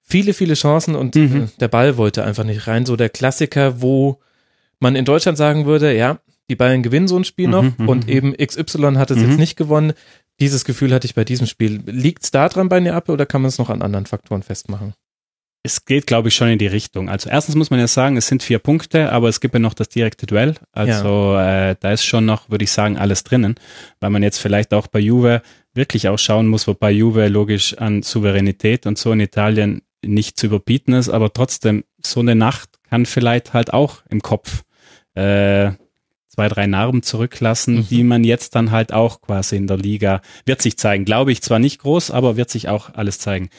Viele, 0.00 0.32
viele 0.32 0.54
Chancen 0.54 0.94
und 0.94 1.16
mhm. 1.16 1.42
Äh, 1.42 1.48
der 1.58 1.66
Ball 1.66 1.96
wollte 1.96 2.22
einfach 2.22 2.44
nicht 2.44 2.68
rein. 2.68 2.86
So 2.86 2.94
der 2.94 3.08
Klassiker, 3.08 3.82
wo 3.82 4.20
man 4.78 4.94
in 4.94 5.04
Deutschland 5.04 5.36
sagen 5.36 5.66
würde, 5.66 5.92
ja, 5.96 6.20
die 6.52 6.56
Bayern 6.56 6.82
gewinnen 6.82 7.08
so 7.08 7.16
ein 7.16 7.24
Spiel 7.24 7.48
noch 7.48 7.62
mhm, 7.78 7.88
und 7.88 8.06
mhm. 8.06 8.12
eben 8.12 8.36
XY 8.36 8.94
hat 8.96 9.10
es 9.10 9.20
jetzt 9.20 9.38
nicht 9.38 9.56
gewonnen. 9.56 9.92
Dieses 10.40 10.64
Gefühl 10.64 10.92
hatte 10.94 11.06
ich 11.06 11.14
bei 11.14 11.24
diesem 11.24 11.46
Spiel. 11.46 11.82
Liegt 11.86 12.24
es 12.24 12.30
da 12.30 12.48
dran 12.48 12.68
bei 12.68 12.80
Neapel 12.80 13.12
oder 13.12 13.26
kann 13.26 13.42
man 13.42 13.50
es 13.50 13.58
noch 13.58 13.70
an 13.70 13.82
anderen 13.82 14.06
Faktoren 14.06 14.42
festmachen? 14.42 14.94
es 15.64 15.84
geht, 15.84 16.06
glaube 16.06 16.28
ich, 16.28 16.34
schon 16.34 16.48
in 16.48 16.58
die 16.58 16.66
Richtung. 16.66 17.08
Also 17.08 17.30
erstens 17.30 17.54
muss 17.54 17.70
man 17.70 17.78
ja 17.78 17.86
sagen, 17.86 18.16
es 18.16 18.26
sind 18.26 18.42
vier 18.42 18.58
Punkte, 18.58 19.12
aber 19.12 19.28
es 19.28 19.40
gibt 19.40 19.54
ja 19.54 19.60
noch 19.60 19.74
das 19.74 19.88
direkte 19.88 20.26
Duell. 20.26 20.54
Also 20.72 21.34
ja. 21.34 21.70
äh, 21.70 21.76
da 21.78 21.92
ist 21.92 22.04
schon 22.04 22.26
noch, 22.26 22.50
würde 22.50 22.64
ich 22.64 22.72
sagen, 22.72 22.96
alles 22.96 23.22
drinnen, 23.22 23.54
weil 24.00 24.10
man 24.10 24.24
jetzt 24.24 24.38
vielleicht 24.38 24.74
auch 24.74 24.88
bei 24.88 24.98
Juve 24.98 25.42
wirklich 25.72 26.08
auch 26.08 26.18
schauen 26.18 26.48
muss, 26.48 26.66
wobei 26.66 26.90
Juve 26.90 27.28
logisch 27.28 27.78
an 27.78 28.02
Souveränität 28.02 28.86
und 28.86 28.98
so 28.98 29.12
in 29.12 29.20
Italien 29.20 29.82
nicht 30.04 30.36
zu 30.36 30.46
überbieten 30.46 30.94
ist, 30.94 31.08
aber 31.08 31.32
trotzdem 31.32 31.84
so 32.04 32.18
eine 32.18 32.34
Nacht 32.34 32.80
kann 32.90 33.06
vielleicht 33.06 33.54
halt 33.54 33.72
auch 33.72 34.02
im 34.10 34.20
Kopf 34.20 34.64
äh, 35.14 35.70
zwei, 36.34 36.48
drei 36.48 36.66
Narben 36.66 37.02
zurücklassen, 37.02 37.76
mhm. 37.76 37.88
die 37.88 38.04
man 38.04 38.24
jetzt 38.24 38.54
dann 38.54 38.70
halt 38.70 38.92
auch 38.92 39.20
quasi 39.20 39.56
in 39.56 39.66
der 39.66 39.76
Liga 39.76 40.22
wird 40.46 40.62
sich 40.62 40.78
zeigen. 40.78 41.04
Glaube 41.04 41.30
ich 41.30 41.42
zwar 41.42 41.58
nicht 41.58 41.80
groß, 41.80 42.10
aber 42.10 42.38
wird 42.38 42.48
sich 42.48 42.68
auch 42.68 42.94
alles 42.94 43.18
zeigen. 43.18 43.50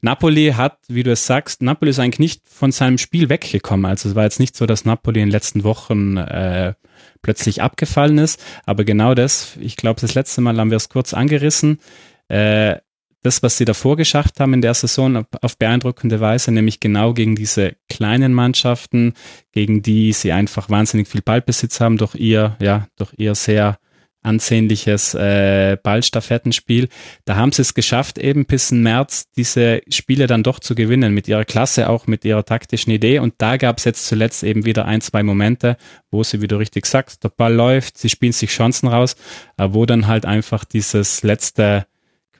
Napoli 0.00 0.54
hat, 0.56 0.78
wie 0.88 1.02
du 1.02 1.12
es 1.12 1.26
sagst, 1.26 1.60
Napoli 1.60 1.90
ist 1.90 1.98
eigentlich 1.98 2.18
nicht 2.18 2.42
von 2.48 2.72
seinem 2.72 2.96
Spiel 2.96 3.28
weggekommen. 3.28 3.84
Also 3.84 4.08
es 4.08 4.14
war 4.14 4.24
jetzt 4.24 4.40
nicht 4.40 4.56
so, 4.56 4.64
dass 4.64 4.86
Napoli 4.86 5.20
in 5.20 5.26
den 5.26 5.32
letzten 5.32 5.62
Wochen 5.62 6.16
äh, 6.16 6.72
plötzlich 7.20 7.60
abgefallen 7.60 8.16
ist. 8.16 8.42
Aber 8.64 8.84
genau 8.84 9.14
das, 9.14 9.58
ich 9.60 9.76
glaube, 9.76 10.00
das 10.00 10.14
letzte 10.14 10.40
Mal 10.40 10.56
haben 10.56 10.70
wir 10.70 10.76
es 10.76 10.88
kurz 10.88 11.12
angerissen. 11.12 11.80
Äh, 12.28 12.76
das, 13.22 13.42
was 13.42 13.56
sie 13.56 13.64
davor 13.64 13.96
geschafft 13.96 14.40
haben 14.40 14.54
in 14.54 14.62
der 14.62 14.74
Saison 14.74 15.24
auf 15.40 15.56
beeindruckende 15.56 16.20
Weise, 16.20 16.52
nämlich 16.52 16.80
genau 16.80 17.14
gegen 17.14 17.36
diese 17.36 17.76
kleinen 17.88 18.34
Mannschaften, 18.34 19.14
gegen 19.52 19.82
die 19.82 20.12
sie 20.12 20.32
einfach 20.32 20.68
wahnsinnig 20.70 21.08
viel 21.08 21.22
Ballbesitz 21.22 21.80
haben 21.80 21.98
durch 21.98 22.14
ihr, 22.16 22.56
ja, 22.60 22.88
durch 22.96 23.12
ihr 23.16 23.34
sehr 23.34 23.78
ansehnliches 24.22 25.14
äh, 25.14 25.76
Ballstaffettenspiel. 25.82 26.88
Da 27.24 27.36
haben 27.36 27.52
sie 27.52 27.62
es 27.62 27.74
geschafft, 27.74 28.18
eben 28.18 28.46
bis 28.46 28.70
März 28.70 29.24
diese 29.36 29.82
Spiele 29.88 30.26
dann 30.26 30.42
doch 30.42 30.60
zu 30.60 30.74
gewinnen, 30.74 31.12
mit 31.12 31.28
ihrer 31.28 31.44
Klasse, 31.44 31.88
auch 31.88 32.06
mit 32.06 32.24
ihrer 32.24 32.44
taktischen 32.44 32.92
Idee. 32.92 33.18
Und 33.18 33.34
da 33.38 33.56
gab 33.56 33.78
es 33.78 33.84
jetzt 33.84 34.06
zuletzt 34.06 34.44
eben 34.44 34.64
wieder 34.64 34.84
ein, 34.86 35.00
zwei 35.00 35.22
Momente, 35.22 35.76
wo 36.10 36.22
sie, 36.22 36.40
wie 36.40 36.48
du 36.48 36.56
richtig 36.56 36.86
sagst, 36.86 37.24
der 37.24 37.30
Ball 37.30 37.52
läuft, 37.52 37.98
sie 37.98 38.08
spielen 38.08 38.32
sich 38.32 38.50
Chancen 38.50 38.88
raus, 38.88 39.16
aber 39.56 39.74
wo 39.74 39.86
dann 39.86 40.06
halt 40.06 40.24
einfach 40.24 40.64
dieses 40.64 41.22
letzte 41.22 41.86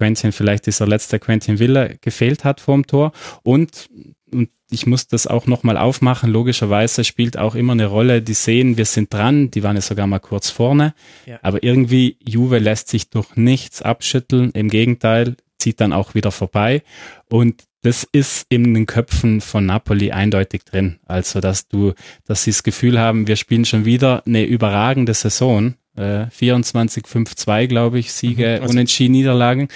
Quentin, 0.02 0.32
vielleicht 0.32 0.66
dieser 0.66 0.88
letzte 0.88 1.20
Quentin 1.20 1.60
Villa 1.60 1.90
gefehlt 2.00 2.42
hat 2.42 2.60
vorm 2.60 2.88
Tor. 2.88 3.12
Und, 3.44 3.88
und 4.32 4.48
ich 4.68 4.84
muss 4.84 5.06
das 5.06 5.28
auch 5.28 5.46
nochmal 5.46 5.76
aufmachen. 5.76 6.28
Logischerweise 6.28 7.04
spielt 7.04 7.38
auch 7.38 7.54
immer 7.54 7.74
eine 7.74 7.86
Rolle, 7.86 8.20
die 8.20 8.34
sehen, 8.34 8.76
wir 8.76 8.84
sind 8.84 9.14
dran, 9.14 9.52
die 9.52 9.62
waren 9.62 9.76
ja 9.76 9.80
sogar 9.82 10.08
mal 10.08 10.18
kurz 10.18 10.50
vorne. 10.50 10.94
Ja. 11.24 11.38
Aber 11.42 11.62
irgendwie, 11.62 12.16
Juve 12.18 12.58
lässt 12.58 12.88
sich 12.88 13.10
durch 13.10 13.36
nichts 13.36 13.80
abschütteln. 13.80 14.50
Im 14.54 14.70
Gegenteil, 14.70 15.36
zieht 15.60 15.80
dann 15.80 15.92
auch 15.92 16.16
wieder 16.16 16.32
vorbei. 16.32 16.82
Und 17.28 17.62
das 17.82 18.02
ist 18.10 18.46
in 18.48 18.74
den 18.74 18.86
Köpfen 18.86 19.40
von 19.40 19.66
Napoli 19.66 20.10
eindeutig 20.10 20.64
drin. 20.64 20.98
Also, 21.06 21.38
dass 21.38 21.68
du, 21.68 21.92
dass 22.26 22.42
sie 22.42 22.50
das 22.50 22.64
Gefühl 22.64 22.98
haben, 22.98 23.28
wir 23.28 23.36
spielen 23.36 23.64
schon 23.64 23.84
wieder 23.84 24.24
eine 24.26 24.44
überragende 24.44 25.14
Saison 25.14 25.74
äh, 25.96 26.26
24, 26.30 27.04
5-2, 27.04 27.66
glaube 27.66 27.98
ich, 27.98 28.12
Siege, 28.12 28.56
mhm, 28.56 28.62
also 28.62 28.72
Unentschieden, 28.72 29.12
Niederlagen. 29.12 29.68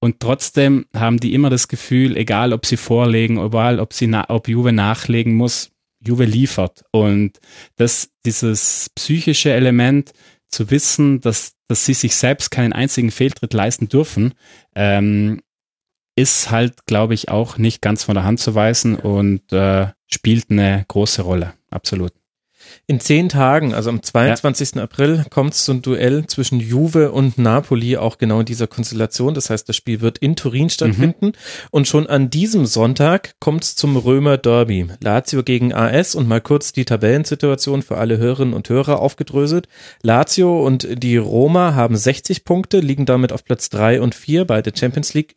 Und 0.00 0.20
trotzdem 0.20 0.86
haben 0.94 1.18
die 1.18 1.34
immer 1.34 1.50
das 1.50 1.68
Gefühl, 1.68 2.16
egal 2.16 2.52
ob 2.52 2.66
sie 2.66 2.76
vorlegen, 2.76 3.38
egal 3.38 3.80
ob 3.80 3.92
sie, 3.92 4.10
ob 4.28 4.48
Juve 4.48 4.72
nachlegen 4.72 5.34
muss, 5.34 5.70
Juve 6.00 6.24
liefert. 6.24 6.84
Und 6.92 7.38
das, 7.76 8.10
dieses 8.24 8.90
psychische 8.94 9.52
Element, 9.52 10.12
zu 10.48 10.70
wissen, 10.70 11.20
dass, 11.20 11.52
dass 11.68 11.84
sie 11.84 11.94
sich 11.94 12.16
selbst 12.16 12.50
keinen 12.50 12.72
einzigen 12.72 13.10
Fehltritt 13.10 13.52
leisten 13.52 13.88
dürfen, 13.88 14.34
ähm, 14.74 15.42
ist 16.16 16.50
halt, 16.50 16.86
glaube 16.86 17.14
ich, 17.14 17.28
auch 17.28 17.58
nicht 17.58 17.80
ganz 17.80 18.04
von 18.04 18.14
der 18.14 18.24
Hand 18.24 18.40
zu 18.40 18.54
weisen 18.54 18.96
und 18.96 19.52
äh, 19.52 19.88
spielt 20.06 20.50
eine 20.50 20.84
große 20.88 21.22
Rolle. 21.22 21.54
Absolut. 21.70 22.12
In 22.90 23.00
zehn 23.00 23.28
Tagen, 23.28 23.74
also 23.74 23.90
am 23.90 24.02
22. 24.02 24.76
Ja. 24.76 24.84
April, 24.84 25.26
kommt 25.28 25.52
es 25.52 25.66
zum 25.66 25.82
Duell 25.82 26.26
zwischen 26.26 26.58
Juve 26.58 27.12
und 27.12 27.36
Napoli, 27.36 27.98
auch 27.98 28.16
genau 28.16 28.40
in 28.40 28.46
dieser 28.46 28.66
Konstellation. 28.66 29.34
Das 29.34 29.50
heißt, 29.50 29.68
das 29.68 29.76
Spiel 29.76 30.00
wird 30.00 30.16
in 30.16 30.36
Turin 30.36 30.70
stattfinden. 30.70 31.26
Mhm. 31.26 31.32
Und 31.70 31.86
schon 31.86 32.06
an 32.06 32.30
diesem 32.30 32.64
Sonntag 32.64 33.34
kommt 33.40 33.64
es 33.64 33.76
zum 33.76 33.98
Römer 33.98 34.38
Derby. 34.38 34.86
Lazio 35.02 35.42
gegen 35.42 35.74
AS 35.74 36.14
und 36.14 36.28
mal 36.28 36.40
kurz 36.40 36.72
die 36.72 36.86
Tabellensituation 36.86 37.82
für 37.82 37.98
alle 37.98 38.16
Hörerinnen 38.16 38.54
und 38.54 38.70
Hörer 38.70 39.00
aufgedröselt. 39.00 39.68
Lazio 40.00 40.64
und 40.64 40.88
die 41.02 41.18
Roma 41.18 41.74
haben 41.74 41.94
60 41.94 42.46
Punkte, 42.46 42.80
liegen 42.80 43.04
damit 43.04 43.32
auf 43.34 43.44
Platz 43.44 43.68
drei 43.68 44.00
und 44.00 44.14
vier, 44.14 44.46
beide 44.46 44.72
Champions 44.74 45.12
League 45.12 45.36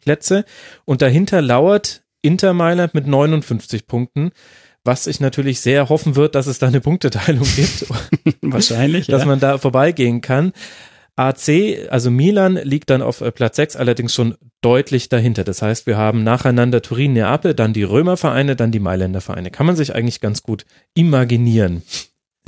Plätze. 0.00 0.46
Und 0.86 1.02
dahinter 1.02 1.42
lauert 1.42 2.04
Inter 2.22 2.54
Mailand 2.54 2.94
mit 2.94 3.06
59 3.06 3.86
Punkten 3.86 4.30
was 4.86 5.06
ich 5.06 5.20
natürlich 5.20 5.60
sehr 5.60 5.88
hoffen 5.88 6.16
wird, 6.16 6.34
dass 6.34 6.46
es 6.46 6.58
da 6.58 6.68
eine 6.68 6.80
Punkteteilung 6.80 7.46
gibt. 7.56 7.86
Wahrscheinlich. 8.40 9.06
dass 9.06 9.22
ja. 9.22 9.26
man 9.26 9.40
da 9.40 9.58
vorbeigehen 9.58 10.20
kann. 10.20 10.52
AC, 11.16 11.88
also 11.88 12.10
Milan, 12.10 12.56
liegt 12.62 12.90
dann 12.90 13.00
auf 13.00 13.22
äh, 13.22 13.32
Platz 13.32 13.56
6, 13.56 13.76
allerdings 13.76 14.14
schon 14.14 14.34
deutlich 14.60 15.08
dahinter. 15.08 15.44
Das 15.44 15.62
heißt, 15.62 15.86
wir 15.86 15.96
haben 15.96 16.24
nacheinander 16.24 16.82
Turin, 16.82 17.14
Neapel, 17.14 17.54
dann 17.54 17.72
die 17.72 17.84
Römervereine, 17.84 18.54
dann 18.54 18.70
die 18.70 18.80
Mailänder 18.80 19.22
Vereine. 19.22 19.50
Kann 19.50 19.66
man 19.66 19.76
sich 19.76 19.94
eigentlich 19.94 20.20
ganz 20.20 20.42
gut 20.42 20.66
imaginieren. 20.94 21.82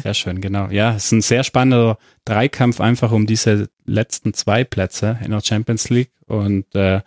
Sehr 0.03 0.14
schön, 0.14 0.40
genau. 0.40 0.68
Ja, 0.68 0.94
es 0.94 1.07
ist 1.07 1.12
ein 1.12 1.22
sehr 1.22 1.44
spannender 1.44 1.98
Dreikampf 2.24 2.81
einfach 2.81 3.11
um 3.11 3.27
diese 3.27 3.68
letzten 3.85 4.35
zwei 4.35 4.64
Plätze 4.64 5.18
in 5.24 5.31
der 5.31 5.40
Champions 5.40 5.88
League 5.88 6.12
und 6.27 6.72
äh, 6.74 7.01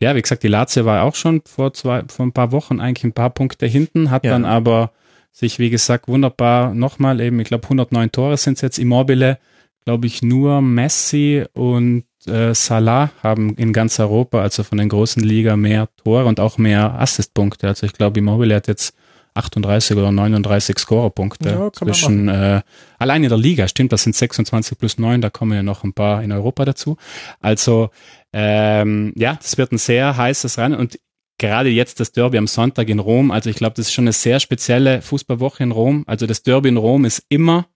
ja, 0.00 0.14
wie 0.14 0.22
gesagt, 0.22 0.42
die 0.42 0.48
Lazio 0.48 0.84
war 0.84 1.02
auch 1.02 1.14
schon 1.14 1.42
vor 1.44 1.72
zwei, 1.74 2.04
vor 2.08 2.26
ein 2.26 2.32
paar 2.32 2.52
Wochen 2.52 2.80
eigentlich 2.80 3.04
ein 3.04 3.12
paar 3.12 3.30
Punkte 3.30 3.66
hinten, 3.66 4.10
hat 4.10 4.24
ja. 4.24 4.30
dann 4.30 4.44
aber 4.44 4.92
sich, 5.32 5.58
wie 5.58 5.70
gesagt, 5.70 6.08
wunderbar 6.08 6.74
nochmal 6.74 7.20
eben, 7.20 7.40
ich 7.40 7.48
glaube 7.48 7.64
109 7.64 8.12
Tore 8.12 8.36
sind 8.36 8.54
es 8.54 8.60
jetzt, 8.60 8.78
Immobile, 8.78 9.38
glaube 9.84 10.06
ich, 10.06 10.22
nur 10.22 10.60
Messi 10.60 11.44
und 11.54 12.04
äh, 12.26 12.54
Salah 12.54 13.10
haben 13.22 13.54
in 13.54 13.72
ganz 13.72 13.98
Europa, 14.00 14.40
also 14.42 14.62
von 14.62 14.78
den 14.78 14.88
großen 14.88 15.22
Liga, 15.22 15.56
mehr 15.56 15.88
Tore 16.02 16.26
und 16.26 16.40
auch 16.40 16.58
mehr 16.58 17.00
Assistpunkte. 17.00 17.68
Also 17.68 17.86
ich 17.86 17.92
glaube, 17.92 18.18
Immobile 18.18 18.54
hat 18.54 18.68
jetzt 18.68 18.94
38 19.38 19.96
oder 19.96 20.12
39 20.12 20.78
Scorerpunkte 20.78 21.48
ja, 21.50 21.72
zwischen 21.72 22.28
äh, 22.28 22.62
allein 22.98 23.22
in 23.22 23.28
der 23.28 23.38
Liga, 23.38 23.68
stimmt, 23.68 23.92
das 23.92 24.02
sind 24.02 24.14
26 24.14 24.78
plus 24.78 24.98
9, 24.98 25.20
da 25.20 25.30
kommen 25.30 25.52
ja 25.52 25.62
noch 25.62 25.84
ein 25.84 25.92
paar 25.92 26.22
in 26.22 26.32
Europa 26.32 26.64
dazu. 26.64 26.96
Also 27.40 27.90
ähm, 28.32 29.12
ja, 29.16 29.38
das 29.40 29.56
wird 29.56 29.72
ein 29.72 29.78
sehr 29.78 30.16
heißes 30.16 30.58
Rennen 30.58 30.78
und 30.78 30.98
gerade 31.38 31.70
jetzt 31.70 32.00
das 32.00 32.12
Derby 32.12 32.36
am 32.36 32.46
Sonntag 32.46 32.88
in 32.88 32.98
Rom. 32.98 33.30
Also 33.30 33.48
ich 33.48 33.56
glaube, 33.56 33.74
das 33.76 33.86
ist 33.86 33.92
schon 33.92 34.04
eine 34.04 34.12
sehr 34.12 34.40
spezielle 34.40 35.00
Fußballwoche 35.00 35.62
in 35.62 35.70
Rom. 35.70 36.04
Also 36.06 36.26
das 36.26 36.42
Derby 36.42 36.68
in 36.68 36.76
Rom 36.76 37.04
ist 37.04 37.24
immer, 37.28 37.66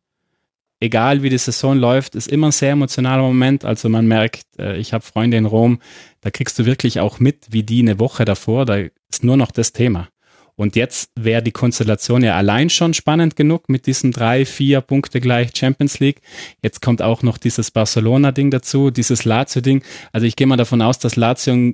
egal 0.80 1.22
wie 1.22 1.30
die 1.30 1.38
Saison 1.38 1.78
läuft, 1.78 2.16
ist 2.16 2.26
immer 2.28 2.48
ein 2.48 2.52
sehr 2.52 2.72
emotionaler 2.72 3.22
Moment. 3.22 3.64
Also 3.64 3.88
man 3.88 4.06
merkt, 4.06 4.44
äh, 4.58 4.76
ich 4.76 4.92
habe 4.92 5.04
Freunde 5.04 5.36
in 5.36 5.46
Rom, 5.46 5.80
da 6.20 6.30
kriegst 6.30 6.58
du 6.58 6.66
wirklich 6.66 7.00
auch 7.00 7.20
mit, 7.20 7.46
wie 7.50 7.62
die 7.62 7.80
eine 7.80 7.98
Woche 8.00 8.24
davor, 8.24 8.66
da 8.66 8.76
ist 8.76 9.22
nur 9.22 9.36
noch 9.36 9.52
das 9.52 9.72
Thema. 9.72 10.08
Und 10.62 10.76
jetzt 10.76 11.10
wäre 11.16 11.42
die 11.42 11.50
Konstellation 11.50 12.22
ja 12.22 12.36
allein 12.36 12.70
schon 12.70 12.94
spannend 12.94 13.34
genug 13.34 13.68
mit 13.68 13.88
diesen 13.88 14.12
drei, 14.12 14.44
vier 14.44 14.80
Punkte 14.80 15.20
gleich 15.20 15.50
Champions 15.56 15.98
League. 15.98 16.20
Jetzt 16.62 16.80
kommt 16.80 17.02
auch 17.02 17.24
noch 17.24 17.36
dieses 17.36 17.72
Barcelona-Ding 17.72 18.52
dazu, 18.52 18.92
dieses 18.92 19.24
Lazio-Ding. 19.24 19.82
Also 20.12 20.24
ich 20.24 20.36
gehe 20.36 20.46
mal 20.46 20.56
davon 20.56 20.80
aus, 20.80 21.00
dass 21.00 21.16
Lazio 21.16 21.72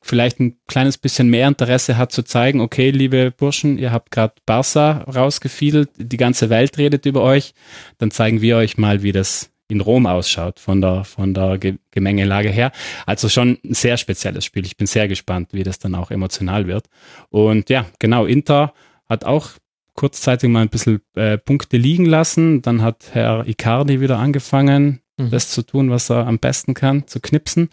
vielleicht 0.00 0.40
ein 0.40 0.56
kleines 0.66 0.96
bisschen 0.96 1.28
mehr 1.28 1.48
Interesse 1.48 1.98
hat 1.98 2.10
zu 2.10 2.22
zeigen, 2.22 2.62
okay, 2.62 2.88
liebe 2.92 3.30
Burschen, 3.30 3.76
ihr 3.76 3.92
habt 3.92 4.10
gerade 4.10 4.32
Barca 4.46 5.02
rausgefiedelt, 5.02 5.90
die 5.98 6.16
ganze 6.16 6.48
Welt 6.48 6.78
redet 6.78 7.04
über 7.04 7.20
euch, 7.20 7.52
dann 7.98 8.10
zeigen 8.10 8.40
wir 8.40 8.56
euch 8.56 8.78
mal, 8.78 9.02
wie 9.02 9.12
das 9.12 9.50
in 9.68 9.80
Rom 9.80 10.06
ausschaut 10.06 10.58
von 10.58 10.80
der, 10.80 11.04
von 11.04 11.34
der 11.34 11.58
Gemengelage 11.90 12.48
her. 12.48 12.72
Also 13.06 13.28
schon 13.28 13.58
ein 13.64 13.74
sehr 13.74 13.96
spezielles 13.96 14.44
Spiel. 14.44 14.64
Ich 14.64 14.76
bin 14.76 14.86
sehr 14.86 15.08
gespannt, 15.08 15.50
wie 15.52 15.62
das 15.62 15.78
dann 15.78 15.94
auch 15.94 16.10
emotional 16.10 16.66
wird. 16.66 16.86
Und 17.28 17.68
ja, 17.70 17.86
genau, 17.98 18.24
Inter 18.24 18.72
hat 19.08 19.24
auch 19.24 19.50
kurzzeitig 19.94 20.48
mal 20.48 20.62
ein 20.62 20.68
bisschen 20.68 21.00
äh, 21.14 21.38
Punkte 21.38 21.76
liegen 21.76 22.06
lassen. 22.06 22.62
Dann 22.62 22.82
hat 22.82 23.10
Herr 23.12 23.46
Icardi 23.46 24.00
wieder 24.00 24.18
angefangen, 24.18 25.00
mhm. 25.16 25.30
das 25.30 25.50
zu 25.50 25.62
tun, 25.62 25.90
was 25.90 26.10
er 26.10 26.26
am 26.26 26.38
besten 26.38 26.72
kann, 26.74 27.06
zu 27.06 27.20
knipsen. 27.20 27.68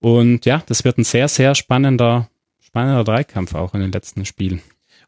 Und 0.00 0.44
ja, 0.44 0.62
das 0.66 0.84
wird 0.84 0.98
ein 0.98 1.04
sehr, 1.04 1.28
sehr 1.28 1.54
spannender, 1.54 2.28
spannender 2.60 3.04
Dreikampf 3.04 3.54
auch 3.54 3.74
in 3.74 3.80
den 3.80 3.92
letzten 3.92 4.24
Spielen. 4.24 4.60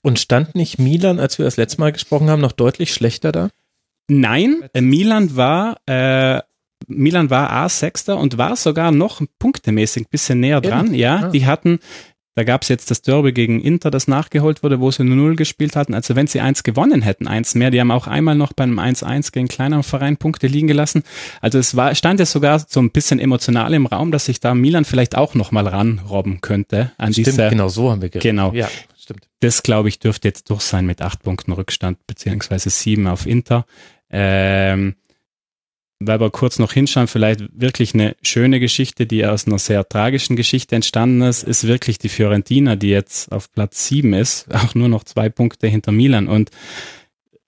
Und 0.03 0.18
stand 0.18 0.55
nicht 0.55 0.79
Milan, 0.79 1.18
als 1.18 1.38
wir 1.38 1.44
das 1.44 1.59
letzte 1.59 1.81
Mal 1.81 1.92
gesprochen 1.92 2.31
haben, 2.31 2.40
noch 2.40 2.53
deutlich 2.53 2.94
schlechter 2.94 3.33
da? 3.33 3.50
Nein, 4.11 4.64
äh, 4.75 4.81
Milan 4.81 5.37
war 5.37 5.79
äh, 5.87 6.40
Milan 6.87 7.31
war 7.31 7.53
A6. 7.66 8.12
und 8.12 8.38
war 8.38 8.57
sogar 8.57 8.90
noch 8.90 9.23
punktemäßig 9.38 10.05
ein 10.05 10.11
bisschen 10.11 10.40
näher 10.40 10.61
dran. 10.61 10.94
Ja, 10.94 11.25
ah. 11.25 11.29
die 11.29 11.46
hatten, 11.46 11.79
da 12.35 12.44
gab 12.44 12.62
es 12.62 12.68
jetzt 12.68 12.90
das 12.90 13.03
Derby 13.03 13.33
gegen 13.33 13.61
Inter, 13.61 13.90
das 13.90 14.09
nachgeholt 14.09 14.62
wurde, 14.62 14.81
wo 14.81 14.90
sie 14.90 15.05
nur 15.05 15.16
0 15.16 15.37
gespielt 15.37 15.77
hatten. 15.77 15.94
Also 15.94 16.16
wenn 16.16 16.27
sie 16.27 16.40
eins 16.40 16.62
gewonnen 16.62 17.03
hätten, 17.03 17.27
eins 17.27 17.55
mehr, 17.55 17.70
die 17.70 17.81
haben 17.81 17.90
auch 17.90 18.07
einmal 18.07 18.35
noch 18.35 18.53
beim 18.53 18.79
1-1 18.79 19.33
gegen 19.33 19.49
kleineren 19.49 19.83
Verein 19.83 20.16
Punkte 20.16 20.46
liegen 20.46 20.68
gelassen. 20.68 21.03
Also 21.40 21.59
es 21.59 21.77
war, 21.77 21.94
stand 21.94 22.20
ja 22.20 22.27
sogar 22.27 22.59
so 22.59 22.81
ein 22.81 22.90
bisschen 22.90 23.18
emotional 23.18 23.75
im 23.75 23.87
Raum, 23.87 24.11
dass 24.12 24.27
sich 24.27 24.40
da 24.40 24.55
Milan 24.55 24.85
vielleicht 24.85 25.16
auch 25.16 25.35
nochmal 25.35 25.66
ranrobben 25.66 26.40
könnte 26.40 26.92
an 26.99 27.12
Stimmt, 27.12 27.27
diese. 27.27 27.51
Genau 27.51 27.68
so 27.68 27.90
haben 27.90 28.03
wir 28.03 28.09
geredet. 28.09 28.23
Genau. 28.23 28.53
Ja, 28.53 28.68
stimmt. 28.99 29.29
Das, 29.40 29.62
glaube 29.62 29.88
ich, 29.88 29.99
dürfte 29.99 30.29
jetzt 30.29 30.51
durch 30.51 30.62
sein 30.62 30.87
mit 30.87 31.03
acht 31.03 31.23
Punkten 31.23 31.53
Rückstand, 31.53 31.99
beziehungsweise 32.07 32.70
sieben 32.70 33.07
auf 33.07 33.27
Inter. 33.27 33.66
Ähm, 34.11 34.94
weil 36.03 36.18
wir 36.18 36.31
kurz 36.31 36.59
noch 36.59 36.73
hinschauen, 36.73 37.09
vielleicht 37.09 37.42
wirklich 37.53 37.92
eine 37.92 38.16
schöne 38.23 38.59
Geschichte, 38.59 39.07
die 39.07 39.27
aus 39.27 39.46
einer 39.46 39.59
sehr 39.59 39.87
tragischen 39.87 40.35
Geschichte 40.35 40.75
entstanden 40.75 41.20
ist, 41.20 41.42
ist 41.42 41.66
wirklich 41.66 41.99
die 41.99 42.09
Fiorentina, 42.09 42.75
die 42.75 42.88
jetzt 42.88 43.31
auf 43.31 43.53
Platz 43.53 43.87
sieben 43.87 44.14
ist, 44.14 44.46
auch 44.55 44.75
nur 44.75 44.88
noch 44.88 45.05
zwei 45.05 45.29
Punkte 45.29 45.66
hinter 45.66 45.92
Milan. 45.92 46.27
Und 46.27 46.51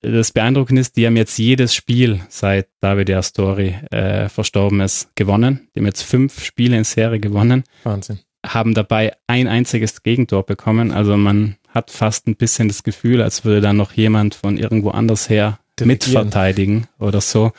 das 0.03 0.33
Beeindruckende 0.33 0.81
ist, 0.81 0.97
die 0.97 1.07
haben 1.07 1.17
jetzt 1.17 1.39
jedes 1.39 1.75
Spiel, 1.75 2.21
seit 2.29 2.69
David 2.81 3.11
Astori 3.11 3.77
äh, 3.91 4.29
verstorben 4.29 4.81
ist, 4.81 5.15
gewonnen. 5.15 5.69
Die 5.75 5.81
haben 5.81 5.87
jetzt 5.87 6.03
fünf 6.03 6.45
Spiele 6.45 6.77
in 6.77 6.85
Serie 6.85 7.21
gewonnen. 7.21 7.65
Wahnsinn. 7.85 8.19
Haben 8.45 8.75
dabei 8.75 9.15
ein 9.29 9.47
einziges 9.47 10.03
Gegentor 10.03 10.45
bekommen. 10.45 10.91
Also 10.91 11.17
man 11.17 11.57
hat 11.69 11.93
fast 11.93 12.27
ein 12.27 12.35
bisschen 12.35 12.67
das 12.67 12.83
Gefühl, 12.83 13.23
als 13.23 13.45
würde 13.45 13.61
da 13.61 13.73
noch 13.73 13.93
jemand 13.93 14.35
von 14.35 14.59
irgendwo 14.59 14.91
anders 14.91 15.31
her 15.31 15.61
mitverteidigen 15.81 16.87
oder 16.99 17.21
so. 17.21 17.53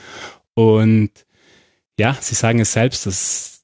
Und 0.53 1.11
ja, 1.99 2.18
sie 2.20 2.36
sagen 2.36 2.59
es 2.59 2.74
selbst, 2.74 3.05
dass 3.05 3.64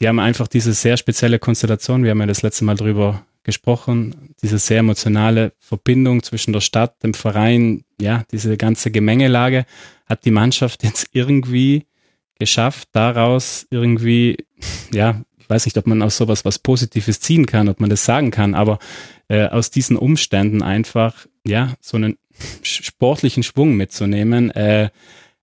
die 0.00 0.08
haben 0.08 0.18
einfach 0.18 0.48
diese 0.48 0.72
sehr 0.72 0.96
spezielle 0.96 1.38
Konstellation. 1.38 2.02
Wir 2.02 2.10
haben 2.10 2.20
ja 2.20 2.26
das 2.26 2.42
letzte 2.42 2.64
Mal 2.64 2.76
drüber 2.76 3.24
gesprochen, 3.44 4.34
diese 4.42 4.58
sehr 4.58 4.78
emotionale 4.78 5.52
Verbindung 5.58 6.22
zwischen 6.22 6.52
der 6.52 6.60
Stadt, 6.60 7.02
dem 7.02 7.14
Verein, 7.14 7.84
ja, 8.00 8.24
diese 8.32 8.56
ganze 8.56 8.90
Gemengelage 8.90 9.66
hat 10.06 10.24
die 10.24 10.30
Mannschaft 10.30 10.82
jetzt 10.82 11.08
irgendwie 11.12 11.86
geschafft, 12.38 12.88
daraus 12.92 13.66
irgendwie, 13.70 14.38
ja, 14.92 15.22
ich 15.38 15.48
weiß 15.48 15.66
nicht, 15.66 15.76
ob 15.76 15.86
man 15.86 16.02
aus 16.02 16.16
sowas 16.16 16.44
was 16.46 16.58
Positives 16.58 17.20
ziehen 17.20 17.46
kann, 17.46 17.68
ob 17.68 17.80
man 17.80 17.90
das 17.90 18.04
sagen 18.04 18.30
kann, 18.30 18.54
aber 18.54 18.78
äh, 19.28 19.46
aus 19.46 19.70
diesen 19.70 19.96
Umständen 19.96 20.62
einfach, 20.62 21.26
ja, 21.46 21.74
so 21.80 21.98
einen 21.98 22.16
sportlichen 22.62 23.42
Schwung 23.42 23.74
mitzunehmen, 23.74 24.50
äh, 24.50 24.90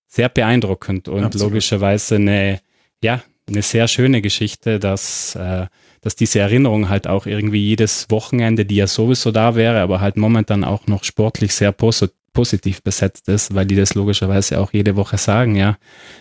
sehr 0.06 0.28
beeindruckend 0.28 1.08
und 1.08 1.24
Absolut. 1.24 1.52
logischerweise 1.52 2.16
eine, 2.16 2.60
ja, 3.02 3.22
eine 3.48 3.62
sehr 3.62 3.88
schöne 3.88 4.20
Geschichte, 4.22 4.78
dass, 4.78 5.34
äh, 5.34 5.66
dass 6.00 6.16
diese 6.16 6.40
Erinnerung 6.40 6.88
halt 6.88 7.06
auch 7.06 7.26
irgendwie 7.26 7.64
jedes 7.64 8.10
Wochenende, 8.10 8.64
die 8.64 8.76
ja 8.76 8.86
sowieso 8.86 9.30
da 9.30 9.54
wäre, 9.54 9.80
aber 9.80 10.00
halt 10.00 10.16
momentan 10.16 10.64
auch 10.64 10.86
noch 10.86 11.04
sportlich 11.04 11.54
sehr 11.54 11.72
pos 11.72 12.06
positiv 12.32 12.82
besetzt 12.82 13.28
ist, 13.28 13.54
weil 13.54 13.66
die 13.66 13.76
das 13.76 13.94
logischerweise 13.94 14.58
auch 14.58 14.72
jede 14.72 14.96
Woche 14.96 15.18
sagen, 15.18 15.54
ja, 15.54 15.76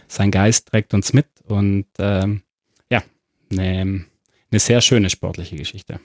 sein 0.10 0.30
Geist 0.30 0.68
trägt 0.68 0.94
uns 0.94 1.14
mit 1.14 1.28
und 1.48 1.86
ähm, 2.00 2.42
ja, 2.90 3.02
eine, 3.50 4.06
eine 4.52 4.60
sehr 4.60 4.82
schöne 4.82 5.10
sportliche 5.10 5.56
Geschichte. 5.56 6.02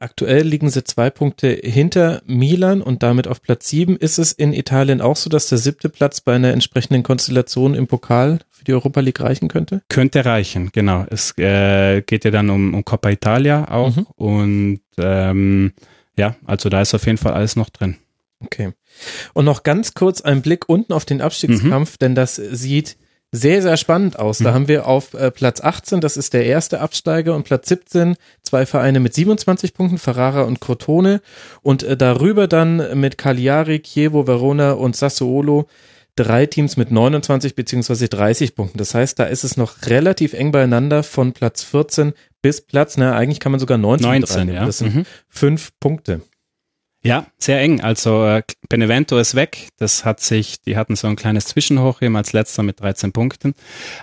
Aktuell 0.00 0.46
liegen 0.46 0.70
sie 0.70 0.82
zwei 0.82 1.10
Punkte 1.10 1.48
hinter 1.62 2.22
Milan 2.24 2.80
und 2.80 3.02
damit 3.02 3.28
auf 3.28 3.42
Platz 3.42 3.68
sieben. 3.68 3.98
Ist 3.98 4.18
es 4.18 4.32
in 4.32 4.54
Italien 4.54 5.02
auch 5.02 5.16
so, 5.16 5.28
dass 5.28 5.50
der 5.50 5.58
siebte 5.58 5.90
Platz 5.90 6.22
bei 6.22 6.34
einer 6.34 6.52
entsprechenden 6.52 7.02
Konstellation 7.02 7.74
im 7.74 7.86
Pokal 7.86 8.38
für 8.48 8.64
die 8.64 8.72
Europa 8.72 9.00
League 9.00 9.20
reichen 9.20 9.48
könnte? 9.48 9.82
Könnte 9.90 10.24
reichen, 10.24 10.70
genau. 10.72 11.04
Es 11.10 11.36
äh, 11.36 12.00
geht 12.00 12.24
ja 12.24 12.30
dann 12.30 12.48
um, 12.48 12.72
um 12.72 12.82
Coppa 12.82 13.10
Italia 13.10 13.70
auch 13.70 13.94
mhm. 13.94 14.06
und 14.16 14.80
ähm, 14.96 15.74
ja, 16.16 16.34
also 16.46 16.70
da 16.70 16.80
ist 16.80 16.94
auf 16.94 17.04
jeden 17.04 17.18
Fall 17.18 17.34
alles 17.34 17.56
noch 17.56 17.68
drin. 17.68 17.96
Okay. 18.42 18.72
Und 19.34 19.44
noch 19.44 19.64
ganz 19.64 19.92
kurz 19.92 20.22
ein 20.22 20.40
Blick 20.40 20.66
unten 20.66 20.94
auf 20.94 21.04
den 21.04 21.20
Abstiegskampf, 21.20 21.92
mhm. 21.92 21.98
denn 22.00 22.14
das 22.14 22.36
sieht 22.36 22.96
sehr, 23.32 23.62
sehr 23.62 23.76
spannend 23.76 24.18
aus. 24.18 24.38
Da 24.38 24.50
mhm. 24.50 24.54
haben 24.54 24.68
wir 24.68 24.86
auf 24.86 25.14
äh, 25.14 25.30
Platz 25.30 25.60
18, 25.60 26.00
das 26.00 26.16
ist 26.16 26.34
der 26.34 26.46
erste 26.46 26.80
Absteiger, 26.80 27.36
und 27.36 27.44
Platz 27.44 27.68
17 27.68 28.16
zwei 28.42 28.66
Vereine 28.66 28.98
mit 28.98 29.14
27 29.14 29.74
Punkten, 29.74 29.98
Ferrara 29.98 30.42
und 30.42 30.60
Crotone. 30.60 31.20
Und 31.62 31.82
äh, 31.82 31.96
darüber 31.96 32.48
dann 32.48 32.98
mit 32.98 33.18
Cagliari, 33.18 33.80
Chievo, 33.80 34.26
Verona 34.26 34.72
und 34.72 34.96
Sassuolo 34.96 35.68
drei 36.16 36.46
Teams 36.46 36.76
mit 36.76 36.90
29 36.90 37.54
beziehungsweise 37.54 38.08
30 38.08 38.54
Punkten. 38.54 38.78
Das 38.78 38.94
heißt, 38.94 39.18
da 39.18 39.24
ist 39.24 39.44
es 39.44 39.56
noch 39.56 39.86
relativ 39.86 40.34
eng 40.34 40.52
beieinander 40.52 41.02
von 41.02 41.32
Platz 41.32 41.62
14 41.62 42.12
bis 42.42 42.60
Platz, 42.60 42.96
na, 42.96 43.14
eigentlich 43.14 43.40
kann 43.40 43.52
man 43.52 43.60
sogar 43.60 43.78
19, 43.78 44.08
19 44.08 44.48
ja. 44.48 44.66
Das 44.66 44.78
sind 44.78 44.94
mhm. 44.94 45.06
fünf 45.28 45.72
Punkte. 45.78 46.22
Ja, 47.02 47.26
sehr 47.38 47.60
eng. 47.60 47.80
Also 47.80 48.26
äh, 48.26 48.42
Benevento 48.68 49.18
ist 49.18 49.34
weg. 49.34 49.68
Das 49.78 50.04
hat 50.04 50.20
sich, 50.20 50.60
die 50.60 50.76
hatten 50.76 50.96
so 50.96 51.06
ein 51.08 51.16
kleines 51.16 51.46
Zwischenhoch 51.46 52.02
eben 52.02 52.14
als 52.16 52.32
letzter 52.34 52.62
mit 52.62 52.80
13 52.80 53.12
Punkten. 53.12 53.54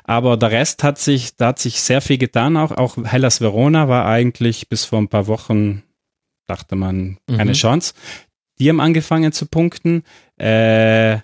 Aber 0.04 0.36
der 0.36 0.52
Rest 0.52 0.84
hat 0.84 0.98
sich, 0.98 1.36
da 1.36 1.48
hat 1.48 1.60
sich 1.60 1.82
sehr 1.82 2.02
viel 2.02 2.18
getan 2.18 2.58
auch. 2.58 2.72
Auch 2.72 2.98
Hellas 3.06 3.40
Verona 3.40 3.88
war 3.88 4.08
eigentlich 4.08 4.68
bis 4.68 4.86
vor 4.86 5.00
ein 5.00 5.10
paar 5.10 5.28
Wochen, 5.28 5.84
dachte 6.48 6.76
man, 6.76 7.18
keine 7.28 7.52
mhm. 7.52 7.56
Chance. 7.56 7.94
Die 8.60 8.70
haben 8.70 8.80
angefangen 8.80 9.32
zu 9.32 9.46
punkten. 9.46 10.04
Äh, 10.38 11.20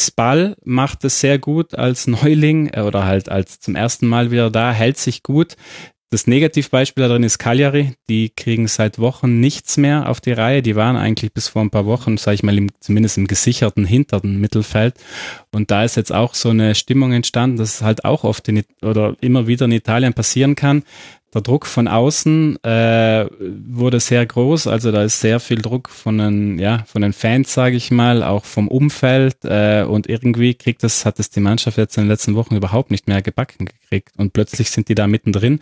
Spal 0.00 0.56
macht 0.64 1.04
es 1.04 1.20
sehr 1.20 1.38
gut 1.38 1.74
als 1.76 2.08
Neuling 2.08 2.70
äh, 2.72 2.80
oder 2.80 3.04
halt 3.04 3.28
als 3.28 3.60
zum 3.60 3.76
ersten 3.76 4.08
Mal 4.08 4.32
wieder 4.32 4.50
da, 4.50 4.72
hält 4.72 4.98
sich 4.98 5.22
gut. 5.22 5.56
Das 6.12 6.26
Negativbeispiel 6.26 7.08
darin 7.08 7.22
ist 7.22 7.38
Cagliari. 7.38 7.94
Die 8.10 8.28
kriegen 8.28 8.68
seit 8.68 8.98
Wochen 8.98 9.40
nichts 9.40 9.78
mehr 9.78 10.10
auf 10.10 10.20
die 10.20 10.32
Reihe. 10.32 10.60
Die 10.60 10.76
waren 10.76 10.94
eigentlich 10.94 11.32
bis 11.32 11.48
vor 11.48 11.62
ein 11.62 11.70
paar 11.70 11.86
Wochen, 11.86 12.18
sage 12.18 12.34
ich 12.34 12.42
mal, 12.42 12.58
im, 12.58 12.68
zumindest 12.80 13.16
im 13.16 13.26
gesicherten 13.26 13.86
hinteren 13.86 14.38
Mittelfeld. 14.38 14.96
Und 15.52 15.70
da 15.70 15.84
ist 15.84 15.96
jetzt 15.96 16.12
auch 16.12 16.34
so 16.34 16.50
eine 16.50 16.74
Stimmung 16.74 17.14
entstanden, 17.14 17.56
dass 17.56 17.76
es 17.76 17.80
halt 17.80 18.04
auch 18.04 18.24
oft 18.24 18.46
in, 18.48 18.62
oder 18.82 19.16
immer 19.22 19.46
wieder 19.46 19.64
in 19.64 19.72
Italien 19.72 20.12
passieren 20.12 20.54
kann, 20.54 20.82
der 21.34 21.40
Druck 21.40 21.66
von 21.66 21.88
außen 21.88 22.62
äh, 22.62 23.26
wurde 23.40 24.00
sehr 24.00 24.24
groß, 24.26 24.66
also 24.66 24.92
da 24.92 25.02
ist 25.02 25.20
sehr 25.20 25.40
viel 25.40 25.62
Druck 25.62 25.88
von 25.88 26.18
den, 26.18 26.58
ja, 26.58 26.84
von 26.86 27.02
den 27.02 27.12
Fans, 27.12 27.54
sage 27.54 27.76
ich 27.76 27.90
mal, 27.90 28.22
auch 28.22 28.44
vom 28.44 28.68
Umfeld 28.68 29.36
äh, 29.44 29.84
und 29.88 30.08
irgendwie 30.08 30.54
kriegt 30.54 30.82
das, 30.82 31.06
hat 31.06 31.18
es 31.18 31.30
die 31.30 31.40
Mannschaft 31.40 31.78
jetzt 31.78 31.96
in 31.96 32.04
den 32.04 32.10
letzten 32.10 32.34
Wochen 32.34 32.56
überhaupt 32.56 32.90
nicht 32.90 33.08
mehr 33.08 33.22
gebacken 33.22 33.66
gekriegt 33.66 34.12
und 34.18 34.32
plötzlich 34.32 34.70
sind 34.70 34.88
die 34.88 34.94
da 34.94 35.06
mittendrin. 35.06 35.60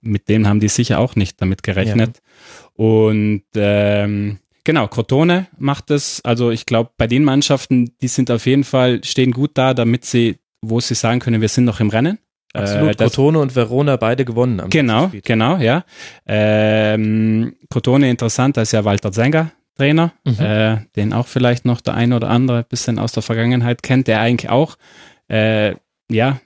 Mit 0.00 0.28
dem 0.28 0.48
haben 0.48 0.58
die 0.58 0.68
sicher 0.68 0.98
auch 0.98 1.14
nicht 1.14 1.40
damit 1.40 1.62
gerechnet. 1.62 2.16
Ja. 2.16 2.84
Und 2.84 3.44
ähm, 3.54 4.38
Genau, 4.64 4.86
Crotone 4.86 5.48
macht 5.58 5.90
es. 5.90 6.24
Also 6.24 6.50
ich 6.50 6.66
glaube, 6.66 6.90
bei 6.96 7.06
den 7.06 7.24
Mannschaften, 7.24 7.96
die 8.00 8.08
sind 8.08 8.30
auf 8.30 8.46
jeden 8.46 8.64
Fall, 8.64 9.02
stehen 9.02 9.32
gut 9.32 9.52
da, 9.54 9.74
damit 9.74 10.04
sie, 10.04 10.38
wo 10.60 10.78
sie 10.78 10.94
sagen 10.94 11.18
können, 11.18 11.40
wir 11.40 11.48
sind 11.48 11.64
noch 11.64 11.80
im 11.80 11.90
Rennen. 11.90 12.18
Absolut, 12.54 12.90
äh, 12.90 12.94
Crotone 12.94 13.38
und 13.38 13.56
Verona 13.56 13.96
beide 13.96 14.24
gewonnen. 14.24 14.60
Am 14.60 14.70
genau, 14.70 15.10
genau, 15.24 15.56
ja. 15.56 15.84
Ähm, 16.26 17.56
Crotone 17.70 18.10
interessant, 18.10 18.56
da 18.56 18.62
ist 18.62 18.72
ja 18.72 18.84
Walter 18.84 19.10
Zenger 19.10 19.52
Trainer, 19.76 20.12
mhm. 20.24 20.38
äh, 20.38 20.78
den 20.96 21.12
auch 21.12 21.26
vielleicht 21.26 21.64
noch 21.64 21.80
der 21.80 21.94
ein 21.94 22.12
oder 22.12 22.28
andere 22.28 22.58
ein 22.58 22.64
bisschen 22.68 22.98
aus 22.98 23.12
der 23.12 23.22
Vergangenheit 23.22 23.82
kennt, 23.82 24.06
der 24.06 24.20
eigentlich 24.20 24.50
auch, 24.50 24.76
äh, 25.28 25.74
ja, 26.10 26.40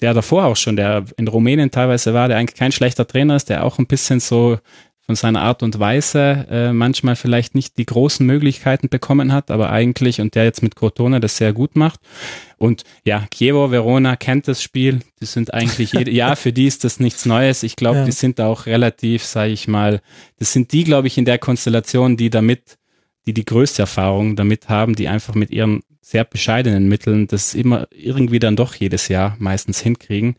der 0.00 0.14
davor 0.14 0.44
auch 0.44 0.56
schon, 0.56 0.76
der 0.76 1.04
in 1.16 1.26
Rumänien 1.26 1.70
teilweise 1.70 2.14
war, 2.14 2.28
der 2.28 2.36
eigentlich 2.36 2.58
kein 2.58 2.70
schlechter 2.70 3.06
Trainer 3.06 3.34
ist, 3.34 3.48
der 3.48 3.64
auch 3.64 3.78
ein 3.78 3.86
bisschen 3.86 4.20
so 4.20 4.58
von 5.08 5.16
seiner 5.16 5.40
Art 5.40 5.62
und 5.62 5.78
Weise 5.78 6.46
äh, 6.50 6.70
manchmal 6.70 7.16
vielleicht 7.16 7.54
nicht 7.54 7.78
die 7.78 7.86
großen 7.86 8.26
Möglichkeiten 8.26 8.90
bekommen 8.90 9.32
hat, 9.32 9.50
aber 9.50 9.70
eigentlich 9.70 10.20
und 10.20 10.34
der 10.34 10.44
jetzt 10.44 10.62
mit 10.62 10.76
Crotone 10.76 11.18
das 11.18 11.38
sehr 11.38 11.54
gut 11.54 11.76
macht. 11.76 11.98
Und 12.58 12.84
ja, 13.04 13.26
Chievo 13.32 13.70
Verona 13.70 14.16
kennt 14.16 14.48
das 14.48 14.62
Spiel. 14.62 15.00
Die 15.22 15.24
sind 15.24 15.54
eigentlich 15.54 15.94
jede, 15.94 16.10
ja, 16.12 16.36
für 16.36 16.52
die 16.52 16.66
ist 16.66 16.84
das 16.84 17.00
nichts 17.00 17.24
Neues. 17.24 17.62
Ich 17.62 17.74
glaube, 17.74 18.00
ja. 18.00 18.04
die 18.04 18.12
sind 18.12 18.38
auch 18.38 18.66
relativ, 18.66 19.24
sage 19.24 19.52
ich 19.52 19.66
mal, 19.66 20.02
das 20.38 20.52
sind 20.52 20.72
die, 20.72 20.84
glaube 20.84 21.06
ich, 21.06 21.16
in 21.16 21.24
der 21.24 21.38
Konstellation, 21.38 22.18
die 22.18 22.28
damit, 22.28 22.76
die 23.28 23.34
die 23.34 23.44
größte 23.44 23.82
Erfahrung 23.82 24.36
damit 24.36 24.70
haben, 24.70 24.94
die 24.94 25.06
einfach 25.06 25.34
mit 25.34 25.50
ihren 25.50 25.82
sehr 26.00 26.24
bescheidenen 26.24 26.88
Mitteln 26.88 27.26
das 27.26 27.54
immer 27.54 27.86
irgendwie 27.90 28.38
dann 28.38 28.56
doch 28.56 28.74
jedes 28.74 29.08
Jahr 29.08 29.36
meistens 29.38 29.80
hinkriegen. 29.80 30.36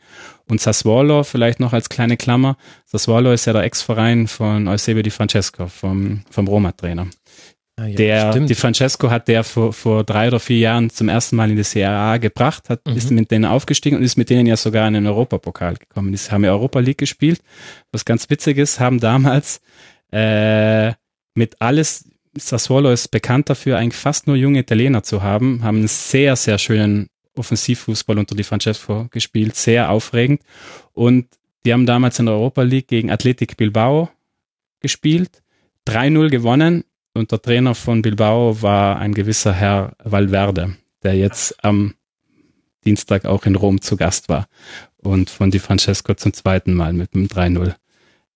Und 0.48 0.60
Sassuolo 0.60 1.24
vielleicht 1.24 1.60
noch 1.60 1.72
als 1.72 1.90
kleine 1.90 2.18
Klammer. 2.18 2.58
Sassuolo 2.86 3.32
ist 3.32 3.46
ja 3.46 3.54
der 3.54 3.62
Ex-Verein 3.62 4.28
von 4.28 4.68
Eusebio 4.68 5.04
Di 5.04 5.12
Francesco, 5.12 5.68
vom, 5.68 6.24
vom 6.32 6.48
Roma-Trainer. 6.48 7.06
Ah, 7.76 7.86
ja, 7.86 7.96
der, 7.96 8.32
stimmt. 8.32 8.50
Di 8.50 8.56
Francesco 8.56 9.12
hat 9.12 9.28
der 9.28 9.44
vor, 9.44 9.72
vor 9.72 10.04
drei 10.04 10.30
oder 10.30 10.40
vier 10.40 10.58
Jahren 10.58 10.90
zum 10.90 11.08
ersten 11.08 11.36
Mal 11.36 11.52
in 11.52 11.58
die 11.58 11.64
CRA 11.64 12.18
gebracht, 12.18 12.70
hat, 12.70 12.88
mhm. 12.88 12.96
ist 12.96 13.12
mit 13.12 13.30
denen 13.30 13.46
aufgestiegen 13.46 13.98
und 13.98 14.04
ist 14.04 14.18
mit 14.18 14.32
denen 14.32 14.48
ja 14.48 14.58
sogar 14.58 14.88
in 14.88 14.96
den 14.96 15.06
Europapokal 15.06 15.76
gekommen. 15.76 16.12
Die 16.12 16.32
haben 16.32 16.44
ja 16.44 16.52
Europa 16.52 16.80
League 16.80 16.98
gespielt. 16.98 17.42
Was 17.92 18.06
ganz 18.06 18.28
witzig 18.32 18.58
ist, 18.58 18.80
haben 18.80 19.00
damals 19.00 19.62
äh, 20.12 20.94
mit 21.36 21.62
alles 21.62 22.10
Sassuolo 22.40 22.92
ist 22.92 23.10
bekannt 23.10 23.50
dafür, 23.50 23.78
eigentlich 23.78 24.00
fast 24.00 24.28
nur 24.28 24.36
junge 24.36 24.60
Italiener 24.60 25.04
zu 25.04 25.22
haben, 25.22 25.64
haben 25.64 25.78
einen 25.78 25.88
sehr, 25.88 26.36
sehr 26.36 26.58
schönen 26.58 27.10
Offensivfußball 27.36 28.18
unter 28.18 28.36
die 28.36 28.44
Francesco 28.44 29.08
gespielt, 29.12 29.56
sehr 29.56 29.90
aufregend. 29.90 30.42
Und 30.94 31.28
die 31.66 31.74
haben 31.74 31.86
damals 31.86 32.20
in 32.20 32.26
der 32.26 32.36
Europa 32.36 32.62
League 32.62 32.88
gegen 32.88 33.12
Athletic 33.12 33.58
Bilbao 33.58 34.10
gespielt, 34.80 35.42
3-0 35.88 36.30
gewonnen 36.30 36.84
und 37.14 37.32
der 37.32 37.42
Trainer 37.42 37.76
von 37.76 38.02
Bilbao 38.02 38.62
war 38.62 39.00
ein 39.00 39.14
gewisser 39.14 39.54
Herr 39.54 39.94
Valverde, 40.04 40.76
der 41.04 41.16
jetzt 41.16 41.64
am 41.64 41.96
Dienstag 42.86 43.26
auch 43.26 43.46
in 43.46 43.56
Rom 43.56 43.82
zu 43.82 43.98
Gast 43.98 44.30
war 44.30 44.48
und 44.98 45.30
von 45.30 45.52
Di 45.52 45.60
Francesco 45.60 46.14
zum 46.14 46.34
zweiten 46.34 46.74
Mal 46.74 46.94
mit 46.94 47.14
einem 47.14 47.26
3-0 47.26 47.76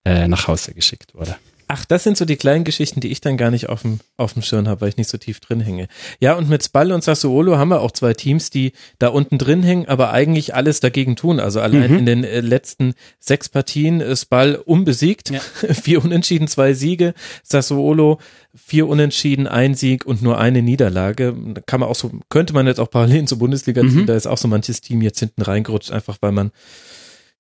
äh, 0.06 0.28
nach 0.28 0.48
Hause 0.48 0.74
geschickt 0.74 1.14
wurde. 1.16 1.38
Ach, 1.68 1.86
das 1.86 2.04
sind 2.04 2.18
so 2.18 2.26
die 2.26 2.36
kleinen 2.36 2.64
Geschichten, 2.64 3.00
die 3.00 3.10
ich 3.10 3.22
dann 3.22 3.38
gar 3.38 3.52
nicht 3.52 3.70
auf 3.70 3.82
dem, 3.82 4.00
auf 4.18 4.34
dem 4.34 4.42
Schirm 4.42 4.68
habe, 4.68 4.82
weil 4.82 4.90
ich 4.90 4.98
nicht 4.98 5.10
so 5.10 5.18
tief 5.18 5.40
drin 5.40 5.60
hänge. 5.60 5.88
Ja, 6.20 6.36
und 6.36 6.50
mit 6.50 6.64
Spal 6.64 6.92
und 6.92 7.04
Sassuolo 7.04 7.58
haben 7.58 7.70
wir 7.70 7.82
auch 7.82 7.92
zwei 7.92 8.14
Teams, 8.14 8.50
die 8.50 8.74
da 9.00 9.10
unten 9.10 9.38
drin 9.38 9.64
hängen, 9.64 9.88
aber 9.88 10.12
eigentlich 10.12 10.56
alles 10.56 10.80
dagegen 10.80 11.16
tun. 11.16 11.40
Also 11.40 11.62
allein 11.62 11.92
mhm. 11.92 11.98
in 12.00 12.06
den 12.06 12.24
äh, 12.24 12.42
letzten 12.42 12.94
sechs 13.20 13.50
Partien 13.50 14.02
ist 14.02 14.24
Spal 14.24 14.56
unbesiegt. 14.56 15.30
Ja. 15.30 15.40
Vier 15.74 16.04
Unentschieden, 16.04 16.48
zwei 16.48 16.74
Siege. 16.74 17.14
Sassuolo 17.44 18.20
vier 18.56 18.88
Unentschieden, 18.88 19.48
ein 19.48 19.74
Sieg 19.74 20.06
und 20.06 20.22
nur 20.22 20.38
eine 20.38 20.62
Niederlage. 20.62 21.36
Kann 21.66 21.80
man 21.80 21.90
auch 21.90 21.96
so, 21.96 22.12
könnte 22.30 22.54
man 22.54 22.68
jetzt 22.68 22.80
auch 22.80 22.90
parallel 22.90 23.26
zur 23.26 23.40
Bundesliga 23.40 23.82
ziehen. 23.82 24.02
Mhm. 24.02 24.06
Da 24.06 24.16
ist 24.16 24.28
auch 24.28 24.38
so 24.38 24.48
manches 24.48 24.82
Team 24.82 25.02
jetzt 25.02 25.20
hinten 25.20 25.42
reingerutscht, 25.42 25.92
einfach 25.92 26.18
weil 26.22 26.32
man 26.32 26.52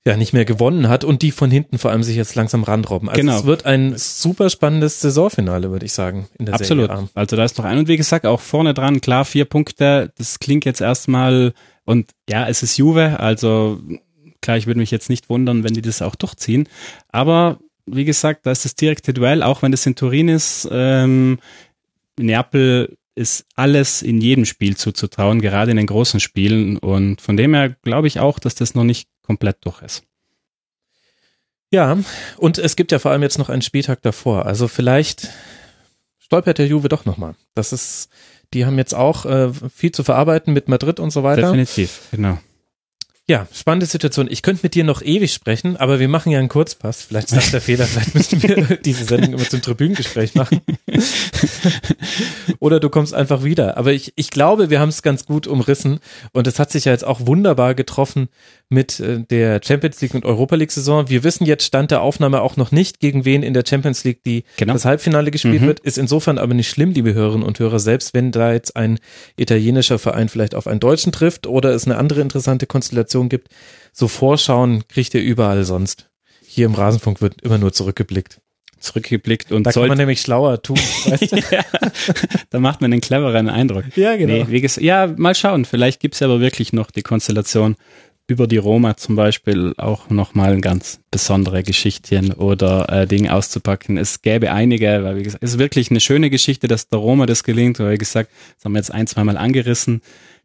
ja 0.06 0.18
nicht 0.18 0.34
mehr 0.34 0.44
gewonnen 0.44 0.90
hat 0.90 1.06
und 1.06 1.22
die 1.22 1.32
von 1.32 1.50
hinten 1.50 1.78
vor 1.78 1.92
allem 1.92 2.04
sich 2.04 2.18
jetzt 2.18 2.36
langsam 2.36 2.64
ranrobben. 2.64 3.08
Also 3.08 3.22
genau. 3.22 3.38
es 3.38 3.46
wird 3.46 3.66
ein 3.66 3.94
super 3.98 4.50
spannendes 4.50 5.00
Saisonfinale, 5.00 5.72
würde 5.72 5.86
ich 5.86 5.94
sagen, 5.94 6.28
in 6.38 6.46
der 6.46 6.56
Absolut. 6.56 6.88
Serie 6.88 7.04
A. 7.04 7.10
Also 7.14 7.36
da 7.38 7.46
ist 7.46 7.58
noch 7.58 7.66
ein 7.66 7.78
und 7.78 7.88
wie 7.88 7.98
gesagt 7.98 8.26
auch 8.26 8.42
vorne 8.42 8.74
dran, 8.74 9.00
klar, 9.00 9.24
vier 9.24 9.46
Punkte, 9.46 10.12
das 10.18 10.40
klingt 10.40 10.66
jetzt 10.66 10.82
erstmal 10.82 11.54
und 11.86 12.12
ja, 12.30 12.48
es 12.48 12.64
ist 12.64 12.78
Juve, 12.78 13.20
also 13.20 13.80
klar, 14.42 14.58
ich 14.58 14.68
würde 14.68 14.82
mich 14.82 14.92
jetzt 14.92 15.10
nicht 15.10 15.30
wundern, 15.30 15.64
wenn 15.64 15.74
die 15.74 15.82
das 15.82 16.02
auch 16.02 16.16
durchziehen, 16.16 16.68
aber 17.10 17.60
wie 17.86 18.06
gesagt, 18.06 18.46
da 18.46 18.52
ist 18.52 18.66
das 18.66 18.76
direkte 18.76 19.14
Duell, 19.14 19.42
auch 19.42 19.62
wenn 19.62 19.72
das 19.72 19.86
in 19.86 19.96
Turin 19.96 20.28
ist, 20.28 20.68
ähm, 20.72 21.40
Neapel 22.20 22.98
ist 23.16 23.46
alles 23.56 24.02
in 24.02 24.22
jedem 24.22 24.46
Spiel 24.46 24.76
zuzutrauen, 24.76 25.42
gerade 25.42 25.72
in 25.72 25.78
den 25.78 25.86
großen 25.86 26.20
Spielen. 26.20 26.78
Und 26.78 27.22
von 27.22 27.38
dem 27.38 27.54
her 27.54 27.76
glaube 27.84 28.08
ich 28.08 28.20
auch, 28.20 28.40
dass 28.40 28.56
das 28.56 28.74
noch 28.74 28.84
nicht 28.84 29.08
komplett 29.24 29.58
durch 29.62 29.82
ist. 29.82 30.04
Ja, 31.72 31.98
und 32.38 32.60
es 32.60 32.76
gibt 32.76 32.92
ja 32.92 33.00
vor 33.00 33.12
allem 33.12 33.24
jetzt 33.24 33.40
noch 33.40 33.50
einen 33.50 33.64
Spieltag 33.64 34.04
davor. 34.04 34.46
Also 34.46 34.68
vielleicht 34.68 35.30
stolpert 36.20 36.60
der 36.60 36.68
Juve 36.68 36.88
doch 36.88 37.06
nochmal. 37.06 37.34
Das 37.56 37.74
ist, 37.74 38.10
die 38.54 38.66
haben 38.66 38.78
jetzt 38.78 38.94
auch 38.94 39.26
äh, 39.26 39.52
viel 39.74 39.92
zu 39.92 40.04
verarbeiten 40.04 40.54
mit 40.54 40.68
Madrid 40.68 41.00
und 41.00 41.10
so 41.10 41.24
weiter. 41.24 41.42
Definitiv, 41.42 42.10
genau. 42.12 42.38
Ja, 43.26 43.48
spannende 43.54 43.86
Situation. 43.86 44.28
Ich 44.30 44.42
könnte 44.42 44.64
mit 44.64 44.76
dir 44.76 44.84
noch 44.84 45.02
ewig 45.02 45.32
sprechen, 45.32 45.78
aber 45.78 45.98
wir 45.98 46.10
machen 46.10 46.30
ja 46.30 46.40
einen 46.40 46.50
Kurzpass. 46.50 47.04
Vielleicht 47.04 47.30
sagt 47.30 47.54
der 47.54 47.62
Fehler, 47.62 47.86
vielleicht 47.86 48.14
müssen 48.14 48.44
wir 48.44 48.78
diese 48.84 49.06
Sendung 49.06 49.34
immer 49.36 49.48
zum 49.50 49.62
Tribünengespräch 49.62 50.36
machen. 50.36 50.60
Oder 52.60 52.82
du 52.82 52.90
kommst 52.90 53.14
einfach 53.14 53.44
wieder. 53.46 53.78
Aber 53.78 53.94
ich, 53.94 54.12
ich 54.18 54.30
glaube, 54.30 54.70
wir 54.70 54.82
haben 54.82 54.90
es 54.90 55.04
ganz 55.04 55.26
gut 55.26 55.48
umrissen 55.48 56.00
und 56.34 56.48
es 56.48 56.60
hat 56.60 56.70
sich 56.70 56.84
ja 56.84 56.92
jetzt 56.92 57.06
auch 57.06 57.26
wunderbar 57.26 57.76
getroffen 57.76 58.28
mit 58.74 59.00
äh, 59.00 59.20
der 59.22 59.62
Champions 59.64 60.02
League 60.02 60.14
und 60.14 60.26
Europa 60.26 60.56
League 60.56 60.72
Saison. 60.72 61.10
Wir 61.10 61.24
wissen 61.24 61.46
jetzt 61.46 61.64
Stand 61.64 61.92
der 61.92 62.02
Aufnahme 62.02 62.42
auch 62.42 62.58
noch 62.58 62.72
nicht, 62.72 63.00
gegen 63.00 63.24
wen 63.24 63.44
in 63.44 63.54
der 63.54 63.64
Champions 63.68 64.04
League 64.04 64.24
die 64.24 64.44
genau. 64.58 64.74
das 64.74 64.86
Halbfinale 64.86 65.32
gespielt 65.32 65.62
mhm. 65.62 65.68
wird. 65.68 65.80
Ist 65.80 65.98
insofern 65.98 66.38
aber 66.38 66.54
nicht 66.54 66.70
schlimm, 66.70 66.92
liebe 66.92 67.14
Hörerinnen 67.14 67.48
und 67.48 67.60
Hörer, 67.60 67.80
selbst 67.80 68.14
wenn 68.14 68.32
da 68.32 68.52
jetzt 68.52 68.76
ein 68.76 69.00
italienischer 69.38 70.00
Verein 70.00 70.28
vielleicht 70.28 70.56
auf 70.56 70.68
einen 70.68 70.80
deutschen 70.80 71.12
trifft 71.12 71.48
oder 71.48 71.70
es 71.70 71.86
eine 71.86 71.98
andere 71.98 72.22
interessante 72.22 72.66
Konstellation 72.66 73.30
gibt. 73.30 73.50
So 73.94 74.08
Vorschauen 74.08 74.84
kriegt 74.88 75.14
ihr 75.14 75.22
überall 75.22 75.64
sonst. 75.64 76.10
Hier 76.46 76.66
im 76.66 76.74
Rasenfunk 76.74 77.22
wird 77.22 77.42
immer 77.42 77.58
nur 77.58 77.74
zurückgeblickt. 77.74 78.40
Zurückgeblickt 78.80 79.54
und 79.54 79.64
da 79.64 79.72
kann 79.72 79.88
man 79.88 79.98
nämlich 79.98 80.20
schlauer 80.20 80.62
tun. 80.62 80.78
Weißt 81.06 81.32
du? 81.32 81.38
ja, 81.38 81.64
da 82.50 82.60
macht 82.60 82.82
man 82.82 82.92
einen 82.92 83.00
clevereren 83.00 83.48
Eindruck. 83.48 83.86
Ja, 83.96 84.18
genau. 84.18 84.46
Nee, 84.46 84.68
ja, 84.80 85.08
mal 85.16 85.36
schauen. 85.36 85.64
Vielleicht 85.64 86.02
gibt 86.02 86.16
es 86.16 86.22
aber 86.22 86.42
wirklich 86.42 86.74
noch 86.74 86.92
die 86.92 87.02
Konstellation 87.02 87.78
über 88.28 88.48
die 88.48 88.58
Roma 88.58 88.96
zum 88.96 89.16
Beispiel 89.16 89.74
auch 89.78 90.10
nochmal 90.10 90.60
ganz 90.62 91.02
besondere 91.12 91.62
Geschichtchen 91.64 92.32
oder 92.32 92.88
äh, 92.90 93.08
Dinge 93.08 93.34
auszupacken. 93.34 93.98
Es 93.98 94.22
gäbe 94.22 94.52
einige, 94.52 95.04
weil 95.04 95.18
wie 95.18 95.24
gesagt, 95.24 95.44
es 95.44 95.54
ist 95.54 95.60
wirklich 95.60 95.92
eine 95.92 96.00
schöne 96.00 96.30
Geschichte, 96.30 96.68
dass 96.68 96.88
der 96.88 97.00
Roma 97.00 97.26
das 97.26 97.44
gelingt, 97.44 97.80
weil 97.80 97.94
wie 97.94 97.98
gesagt, 97.98 98.32
das 98.56 98.66
haben 98.66 98.74
wir 98.74 98.80
jetzt 98.80 98.94
ein, 98.94 99.08
zweimal 99.08 99.38
angerissen. 99.38 100.02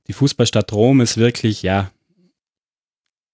Die 0.08 0.12
Fußballstadt 0.12 0.72
Rom 0.72 1.00
ist 1.00 1.18
wirklich, 1.18 1.62
ja, 1.62 1.90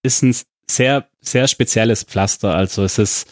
ist 0.03 0.22
ein 0.22 0.36
sehr, 0.70 1.09
sehr 1.20 1.49
spezielles 1.49 2.03
Pflaster. 2.03 2.55
Also 2.55 2.84
es 2.84 2.99
ist, 2.99 3.26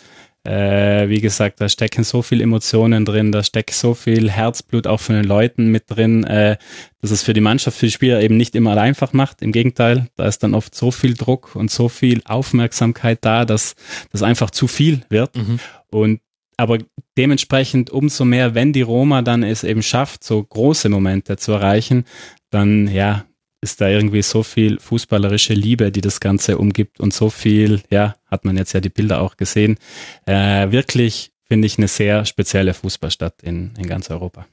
äh, 0.44 1.08
wie 1.08 1.20
gesagt, 1.20 1.60
da 1.60 1.68
stecken 1.68 2.04
so 2.04 2.22
viel 2.22 2.40
Emotionen 2.40 3.04
drin, 3.04 3.30
da 3.30 3.42
steckt 3.42 3.74
so 3.74 3.94
viel 3.94 4.30
Herzblut 4.30 4.86
auch 4.86 5.00
von 5.00 5.14
den 5.14 5.24
Leuten 5.24 5.68
mit 5.68 5.84
drin, 5.88 6.24
äh, 6.24 6.56
dass 7.00 7.10
es 7.10 7.22
für 7.22 7.32
die 7.32 7.40
Mannschaft, 7.40 7.78
für 7.78 7.86
die 7.86 7.92
Spieler 7.92 8.20
eben 8.20 8.36
nicht 8.36 8.54
immer 8.56 8.76
einfach 8.76 9.12
macht. 9.12 9.42
Im 9.42 9.52
Gegenteil, 9.52 10.08
da 10.16 10.26
ist 10.26 10.42
dann 10.42 10.54
oft 10.54 10.74
so 10.74 10.90
viel 10.90 11.14
Druck 11.14 11.54
und 11.54 11.70
so 11.70 11.88
viel 11.88 12.22
Aufmerksamkeit 12.24 13.18
da, 13.24 13.44
dass 13.44 13.74
das 14.10 14.22
einfach 14.22 14.50
zu 14.50 14.66
viel 14.66 15.02
wird. 15.08 15.36
Mhm. 15.36 15.58
Und 15.90 16.20
aber 16.56 16.78
dementsprechend 17.16 17.90
umso 17.90 18.24
mehr, 18.24 18.54
wenn 18.54 18.72
die 18.72 18.82
Roma 18.82 19.22
dann 19.22 19.42
es 19.42 19.64
eben 19.64 19.82
schafft, 19.82 20.22
so 20.22 20.42
große 20.42 20.88
Momente 20.88 21.36
zu 21.36 21.52
erreichen, 21.52 22.04
dann 22.50 22.88
ja, 22.88 23.24
ist 23.62 23.80
da 23.80 23.88
irgendwie 23.88 24.22
so 24.22 24.42
viel 24.42 24.78
fußballerische 24.78 25.54
Liebe, 25.54 25.90
die 25.90 26.00
das 26.00 26.20
Ganze 26.20 26.58
umgibt 26.58 27.00
und 27.00 27.14
so 27.14 27.30
viel, 27.30 27.80
ja, 27.90 28.16
hat 28.26 28.44
man 28.44 28.56
jetzt 28.56 28.72
ja 28.72 28.80
die 28.80 28.90
Bilder 28.90 29.22
auch 29.22 29.36
gesehen. 29.36 29.78
Äh, 30.26 30.70
wirklich 30.72 31.32
finde 31.44 31.66
ich 31.66 31.78
eine 31.78 31.88
sehr 31.88 32.24
spezielle 32.26 32.74
Fußballstadt 32.74 33.42
in, 33.42 33.72
in 33.78 33.86
ganz 33.86 34.10
Europa. 34.10 34.46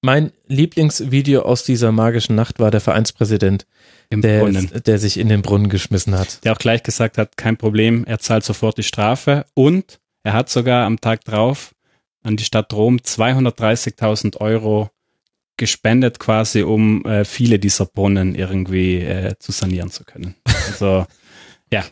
Mein 0.00 0.30
Lieblingsvideo 0.46 1.42
aus 1.42 1.64
dieser 1.64 1.90
magischen 1.90 2.36
Nacht 2.36 2.60
war 2.60 2.70
der 2.70 2.80
Vereinspräsident, 2.80 3.66
der, 4.12 4.48
der, 4.50 4.98
sich 4.98 5.18
in 5.18 5.28
den 5.28 5.42
Brunnen 5.42 5.68
geschmissen 5.68 6.16
hat. 6.16 6.44
Der 6.44 6.52
auch 6.52 6.58
gleich 6.58 6.84
gesagt 6.84 7.18
hat, 7.18 7.36
kein 7.36 7.56
Problem, 7.56 8.04
er 8.04 8.20
zahlt 8.20 8.44
sofort 8.44 8.78
die 8.78 8.84
Strafe 8.84 9.44
und 9.54 9.98
er 10.22 10.34
hat 10.34 10.48
sogar 10.48 10.86
am 10.86 11.00
Tag 11.00 11.24
drauf 11.24 11.74
an 12.22 12.36
die 12.36 12.44
Stadt 12.44 12.72
Rom 12.72 12.98
230.000 12.98 14.36
Euro 14.38 14.90
gespendet 15.58 16.18
quasi, 16.18 16.62
um 16.62 17.04
äh, 17.04 17.26
viele 17.26 17.58
dieser 17.58 17.84
Brunnen 17.84 18.34
irgendwie 18.34 18.96
äh, 18.96 19.34
zu 19.38 19.52
sanieren 19.52 19.90
zu 19.90 20.04
können. 20.04 20.34
Also 20.68 21.06
ja, 21.70 21.84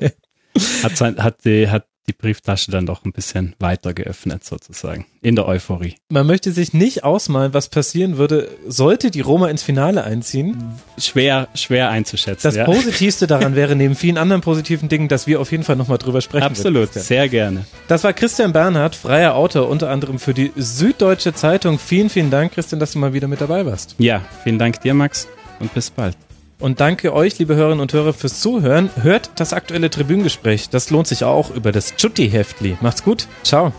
hat, 0.82 0.96
sein, 0.96 1.22
hat, 1.22 1.44
die, 1.44 1.68
hat 1.68 1.86
die 2.09 2.12
Brieftasche 2.12 2.70
dann 2.70 2.86
doch 2.86 3.04
ein 3.04 3.12
bisschen 3.12 3.54
weiter 3.59 3.92
geöffnet 3.94 4.44
sozusagen 4.44 5.07
in 5.22 5.34
der 5.34 5.46
Euphorie. 5.48 5.96
Man 6.09 6.26
möchte 6.26 6.52
sich 6.52 6.72
nicht 6.72 7.04
ausmalen, 7.04 7.52
was 7.52 7.68
passieren 7.68 8.16
würde, 8.16 8.48
sollte 8.66 9.11
die 9.11 9.20
Roma 9.20 9.48
ins 9.48 9.62
Finale 9.62 10.04
einziehen. 10.04 10.57
Schwer, 10.98 11.48
schwer 11.54 11.90
einzuschätzen. 11.90 12.46
Das 12.46 12.57
ja. 12.57 12.64
Positivste 12.64 13.26
daran 13.26 13.57
wäre 13.57 13.74
neben 13.74 13.96
vielen 13.96 14.18
anderen 14.18 14.42
positiven 14.42 14.88
Dingen, 14.88 15.09
dass 15.09 15.26
wir 15.26 15.40
auf 15.40 15.50
jeden 15.50 15.64
Fall 15.64 15.76
nochmal 15.76 15.98
drüber 15.98 16.20
sprechen. 16.20 16.44
Absolut, 16.44 16.92
sehr 16.92 17.28
gerne. 17.28 17.64
Das 17.88 18.04
war 18.04 18.12
Christian 18.12 18.52
Bernhard, 18.52 18.94
freier 18.94 19.34
Autor, 19.34 19.68
unter 19.68 19.90
anderem 19.90 20.18
für 20.18 20.34
die 20.34 20.52
Süddeutsche 20.54 21.34
Zeitung. 21.34 21.78
Vielen, 21.78 22.11
vielen 22.11 22.30
Dank, 22.30 22.52
Christian, 22.52 22.78
dass 22.78 22.92
du 22.92 22.98
mal 22.98 23.12
wieder 23.12 23.28
mit 23.28 23.40
dabei 23.40 23.66
warst. 23.66 23.96
Ja, 23.98 24.22
vielen 24.44 24.59
Dank 24.59 24.80
dir, 24.80 24.94
Max, 24.94 25.26
und 25.59 25.74
bis 25.74 25.90
bald. 25.90 26.16
Und 26.59 26.80
danke 26.80 27.12
euch, 27.12 27.38
liebe 27.38 27.54
Hörerinnen 27.54 27.80
und 27.80 27.92
Hörer, 27.92 28.12
fürs 28.12 28.40
Zuhören. 28.40 28.90
Hört 29.02 29.30
das 29.36 29.52
aktuelle 29.52 29.90
Tribünengespräch. 29.90 30.70
Das 30.70 30.90
lohnt 30.90 31.07
sich 31.07 31.24
auch 31.24 31.50
über 31.50 31.70
das 31.70 31.96
Chutti-Heftli. 31.96 32.78
Macht's 32.80 33.04
gut. 33.04 33.28
Ciao. 33.42 33.72